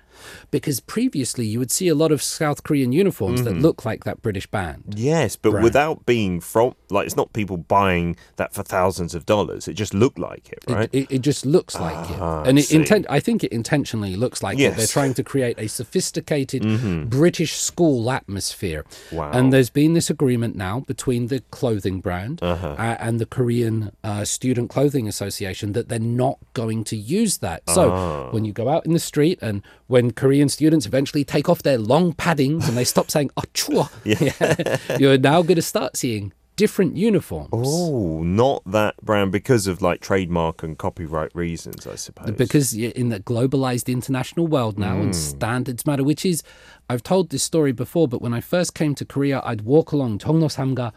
Because 0.51 0.81
previously 0.81 1.47
you 1.47 1.59
would 1.59 1.71
see 1.71 1.89
a 1.89 1.95
lot 1.95 2.13
of 2.13 2.23
South 2.23 2.63
Korean 2.63 2.93
uniforms 2.93 3.43
that 3.45 3.55
look 3.57 3.85
like 3.85 4.05
that 4.05 4.23
British 4.23 4.47
band. 4.47 4.95
Yes, 4.97 5.37
but 5.37 5.51
Brand. 5.51 5.65
without 5.65 6.07
being 6.07 6.41
from 6.41 6.75
like 6.91 7.07
it's 7.07 7.17
not 7.17 7.33
people 7.33 7.57
buying 7.57 8.17
that 8.37 8.53
for 8.55 8.63
thousands 8.63 9.15
of 9.15 9.25
dollars. 9.27 9.67
It 9.69 9.75
just 9.75 9.95
looked 9.95 10.19
like 10.19 10.49
it, 10.53 10.59
right? 10.69 10.89
It, 10.93 11.03
it, 11.11 11.15
it 11.17 11.23
just 11.23 11.47
looks 11.47 11.75
like 11.81 11.95
Ah, 11.97 12.43
it, 12.43 12.49
and 12.49 12.59
I 12.59 12.61
it 12.61 12.65
see. 12.67 12.77
intent. 12.77 13.07
I 13.09 13.21
think 13.21 13.43
it 13.45 13.53
intentionally 13.53 14.15
looks 14.17 14.43
like 14.43 14.59
it. 14.59 14.77
They're 14.77 14.87
Mm-hmm. 14.87 14.93
trying 15.01 15.15
to 15.15 15.25
create 15.25 15.59
a 15.59 15.69
sophisticated 15.69 16.63
British 17.11 17.55
school 17.55 18.11
atmosphere. 18.11 18.85
Wow. 19.11 19.31
And 19.33 19.53
there's 19.53 19.71
been 19.71 19.95
this 19.95 20.11
agreement 20.11 20.57
now 20.57 20.81
between 20.81 21.29
the 21.29 21.41
clothing 21.51 22.01
brand 22.01 22.43
Uh-huh. 22.43 22.75
uh, 22.79 22.97
and 23.01 23.19
the 23.21 23.27
Korean 23.27 23.93
uh, 24.05 24.25
Student 24.25 24.69
Clothing 24.71 25.09
Association 25.09 25.73
that 25.73 25.89
they're 25.89 25.99
not 25.99 26.39
going 26.55 26.85
to 26.85 26.97
use 26.97 27.39
that. 27.39 27.63
So 27.71 27.91
Ah. 27.93 28.31
when 28.33 28.45
you 28.45 28.53
go 28.53 28.69
out 28.69 28.85
in 28.87 28.93
the 28.93 28.99
street 29.01 29.39
and 29.43 29.63
when 29.87 30.12
Korean 30.13 30.49
students 30.49 30.87
eventually 30.87 31.25
take 31.25 31.49
off 31.49 31.63
their 31.63 31.79
long 31.79 32.13
paddings 32.13 32.69
and 32.69 32.77
they 32.77 32.85
stop 32.85 33.11
saying 33.11 33.31
"ah 33.37 33.43
chua," 33.55 33.89
you're 35.01 35.19
now 35.19 35.43
going 35.43 35.57
to 35.57 35.63
start 35.63 35.97
seeing 35.97 36.33
different 36.57 36.97
uniforms. 36.97 37.49
Oh, 37.53 38.23
not 38.23 38.63
that 38.67 38.97
brand 39.03 39.33
because 39.33 39.67
of 39.67 39.81
like 39.81 40.01
trademark 40.01 40.63
and 40.63 40.77
copyright 40.77 41.35
reasons, 41.35 41.87
I 41.87 41.95
suppose. 41.97 42.33
because 42.33 42.75
in 42.75 43.09
the 43.09 43.21
globalized 43.21 43.91
international 43.91 44.47
world 44.47 44.79
now 44.79 44.97
and 45.01 45.17
standards 45.17 45.87
matter 45.87 46.05
which 46.05 46.25
is 46.27 46.43
i've 46.91 47.03
told 47.03 47.31
this 47.31 47.43
story 47.43 47.73
before 47.73 48.07
but 48.07 48.21
when 48.21 48.35
i 48.35 48.41
first 48.41 48.75
came 48.75 48.95
to 48.95 49.05
korea 49.05 49.41
i'd 49.45 49.63
walk 49.63 49.93
along 49.93 50.19
Samga 50.19 50.93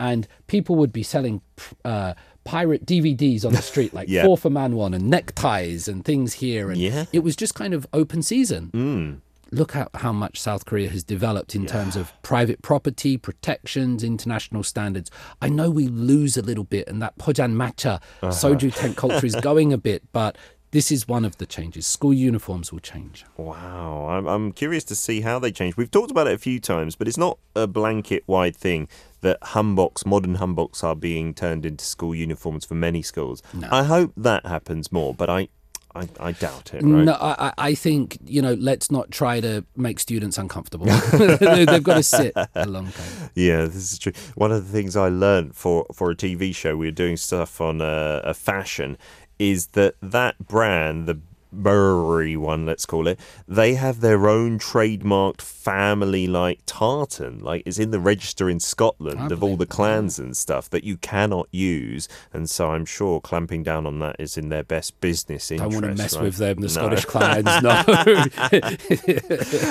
and 0.00 0.26
people 0.48 0.74
would 0.76 0.92
be 0.92 1.02
selling 1.02 1.40
uh, 1.84 2.14
pirate 2.46 2.86
dvds 2.86 3.44
on 3.44 3.52
the 3.52 3.62
street 3.72 3.92
like 3.92 4.08
Yeah. 4.08 4.24
four 4.24 4.38
for 4.38 4.48
man 4.50 4.76
one 4.76 4.94
and 4.94 5.10
neckties 5.10 5.88
and 5.88 6.04
things 6.04 6.34
here 6.34 6.70
and 6.70 6.80
Yeah. 6.80 7.04
it 7.12 7.20
was 7.20 7.36
just 7.36 7.54
kind 7.54 7.74
of 7.74 7.86
open 7.92 8.22
season 8.22 8.70
hmm. 8.72 9.56
look 9.56 9.76
at 9.76 9.88
how 9.94 10.12
much 10.12 10.40
South 10.40 10.64
Korea 10.64 10.88
has 10.88 11.04
developed 11.04 11.54
in 11.54 11.66
terms 11.66 11.94
of 11.96 12.12
private 12.22 12.62
property, 12.62 13.16
protections, 13.16 14.02
international 14.02 14.64
standards. 14.64 15.08
I 15.40 15.48
know 15.48 15.70
we 15.70 15.86
lose 15.86 16.36
a 16.36 16.42
little 16.42 16.64
bit, 16.64 16.88
and 16.88 17.00
that 17.00 17.16
Pojangmacha 17.18 17.94
uh-huh. 17.96 18.28
soju 18.28 18.74
tent 18.74 18.96
culture 18.96 19.24
is 19.24 19.36
going 19.36 19.72
a 19.72 19.78
bit, 19.78 20.02
but 20.12 20.36
this 20.76 20.92
is 20.92 21.08
one 21.08 21.24
of 21.24 21.38
the 21.38 21.46
changes. 21.46 21.86
School 21.86 22.12
uniforms 22.12 22.70
will 22.70 22.80
change. 22.80 23.24
Wow, 23.38 24.08
I'm, 24.10 24.26
I'm 24.26 24.52
curious 24.52 24.84
to 24.84 24.94
see 24.94 25.22
how 25.22 25.38
they 25.38 25.50
change. 25.50 25.74
We've 25.78 25.90
talked 25.90 26.10
about 26.10 26.26
it 26.26 26.34
a 26.34 26.38
few 26.38 26.60
times, 26.60 26.96
but 26.96 27.08
it's 27.08 27.16
not 27.16 27.38
a 27.54 27.66
blanket 27.66 28.24
wide 28.26 28.54
thing 28.54 28.86
that 29.22 29.40
hanboks, 29.40 30.04
modern 30.04 30.36
hanboks, 30.36 30.84
are 30.84 30.94
being 30.94 31.32
turned 31.32 31.64
into 31.64 31.82
school 31.82 32.14
uniforms 32.14 32.66
for 32.66 32.74
many 32.74 33.00
schools. 33.00 33.42
No. 33.54 33.68
I 33.72 33.84
hope 33.84 34.12
that 34.18 34.44
happens 34.44 34.92
more, 34.92 35.14
but 35.14 35.30
I, 35.30 35.48
I, 35.94 36.08
I 36.20 36.32
doubt 36.32 36.74
it. 36.74 36.82
Right? 36.82 37.04
No, 37.06 37.14
I, 37.14 37.54
I- 37.56 37.74
think 37.74 38.18
you 38.26 38.42
know. 38.42 38.52
Let's 38.52 38.90
not 38.90 39.10
try 39.10 39.40
to 39.40 39.64
make 39.76 39.98
students 39.98 40.36
uncomfortable. 40.36 40.86
They- 41.12 41.64
They've 41.64 41.82
got 41.82 41.94
to 41.94 42.02
sit 42.02 42.32
a 42.54 42.66
long 42.66 42.88
time. 42.92 43.30
Yeah, 43.34 43.62
this 43.64 43.92
is 43.92 43.98
true. 43.98 44.12
One 44.34 44.52
of 44.52 44.66
the 44.66 44.70
things 44.76 44.94
I 44.94 45.08
learned 45.08 45.56
for 45.56 45.86
for 45.94 46.10
a 46.10 46.14
TV 46.14 46.54
show, 46.54 46.76
we 46.76 46.86
were 46.86 46.98
doing 47.04 47.16
stuff 47.16 47.62
on 47.62 47.80
uh, 47.80 48.20
a 48.24 48.34
fashion, 48.34 48.98
is 49.38 49.68
that 49.68 49.94
that 50.00 50.38
brand, 50.46 51.06
the 51.06 51.18
brewery 51.56 52.36
one, 52.36 52.66
let's 52.66 52.86
call 52.86 53.06
it, 53.08 53.18
they 53.48 53.74
have 53.74 54.00
their 54.00 54.28
own 54.28 54.58
trademarked 54.58 55.40
family 55.42 56.26
like 56.26 56.60
tartan. 56.66 57.40
Like 57.40 57.62
it's 57.66 57.78
in 57.78 57.90
the 57.90 58.00
register 58.00 58.48
in 58.48 58.60
Scotland 58.60 59.32
of 59.32 59.42
all 59.42 59.56
the 59.56 59.66
clans 59.66 60.18
and 60.18 60.36
stuff 60.36 60.70
that 60.70 60.84
you 60.84 60.96
cannot 60.96 61.48
use. 61.50 62.08
And 62.32 62.48
so 62.48 62.70
I'm 62.70 62.84
sure 62.84 63.20
clamping 63.20 63.62
down 63.62 63.86
on 63.86 63.98
that 64.00 64.16
is 64.18 64.36
in 64.36 64.48
their 64.48 64.62
best 64.62 65.00
business 65.00 65.50
interest. 65.50 65.62
I 65.62 65.76
interest. 65.76 65.82
want 65.86 65.96
to 65.96 66.02
mess 66.02 66.14
right? 66.16 66.22
with 66.24 66.36
them, 66.36 66.56
the 66.56 66.62
No. 66.62 66.68
Scottish 66.68 67.04
clans. 67.04 67.46
No. 67.62 67.82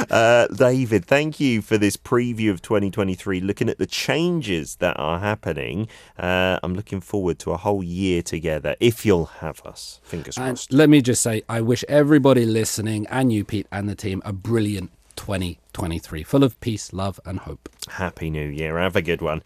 Uh, 0.16 0.48
David, 0.48 1.06
thank 1.06 1.40
you 1.40 1.62
for 1.62 1.78
this 1.78 1.98
preview 1.98 2.52
of 2.52 2.62
2023, 2.62 3.42
looking 3.42 3.70
at 3.70 3.78
the 3.78 3.86
changes 3.86 4.76
that 4.78 4.98
are 5.00 5.20
happening. 5.20 5.88
Uh, 6.18 6.60
I'm 6.64 6.74
looking 6.74 7.02
forward 7.02 7.40
to 7.40 7.52
a 7.52 7.58
whole 7.58 7.84
year 7.84 8.22
together, 8.22 8.76
if 8.80 9.06
you'll 9.06 9.26
have 9.26 9.62
us. 9.66 10.00
Fingers 10.04 10.38
and 10.38 10.48
crossed. 10.58 10.74
let 10.74 10.90
me 10.90 11.02
just 11.02 11.22
say, 11.22 11.44
I 11.50 11.62
wish 11.62 11.75
everybody 11.90 12.46
listening 12.46 13.06
and 13.08 13.34
you, 13.34 13.44
Pete, 13.44 13.68
and 13.72 13.90
the 13.90 13.96
team 13.96 14.22
a 14.26 14.32
brilliant 14.32 14.92
2023, 15.16 16.24
full 16.24 16.44
of 16.44 16.60
peace, 16.60 16.94
love, 16.94 17.20
and 17.26 17.40
hope. 17.40 17.70
Happy 17.90 18.30
New 18.30 18.48
Year. 18.48 18.78
Have 18.78 18.96
a 18.96 19.02
good 19.02 19.22
one. 19.22 19.44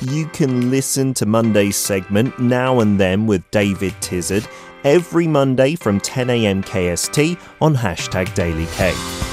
You 0.00 0.26
can 0.26 0.70
listen 0.70 1.14
to 1.14 1.26
Monday's 1.26 1.76
segment 1.76 2.36
Now 2.40 2.80
and 2.80 2.98
Then 2.98 3.26
with 3.26 3.48
David 3.52 3.94
Tizard 4.00 4.48
every 4.84 5.28
Monday 5.28 5.76
from 5.76 6.00
10am 6.00 6.64
KST 6.64 7.38
on 7.60 7.76
hashtag 7.76 8.26
DailyK. 8.34 9.31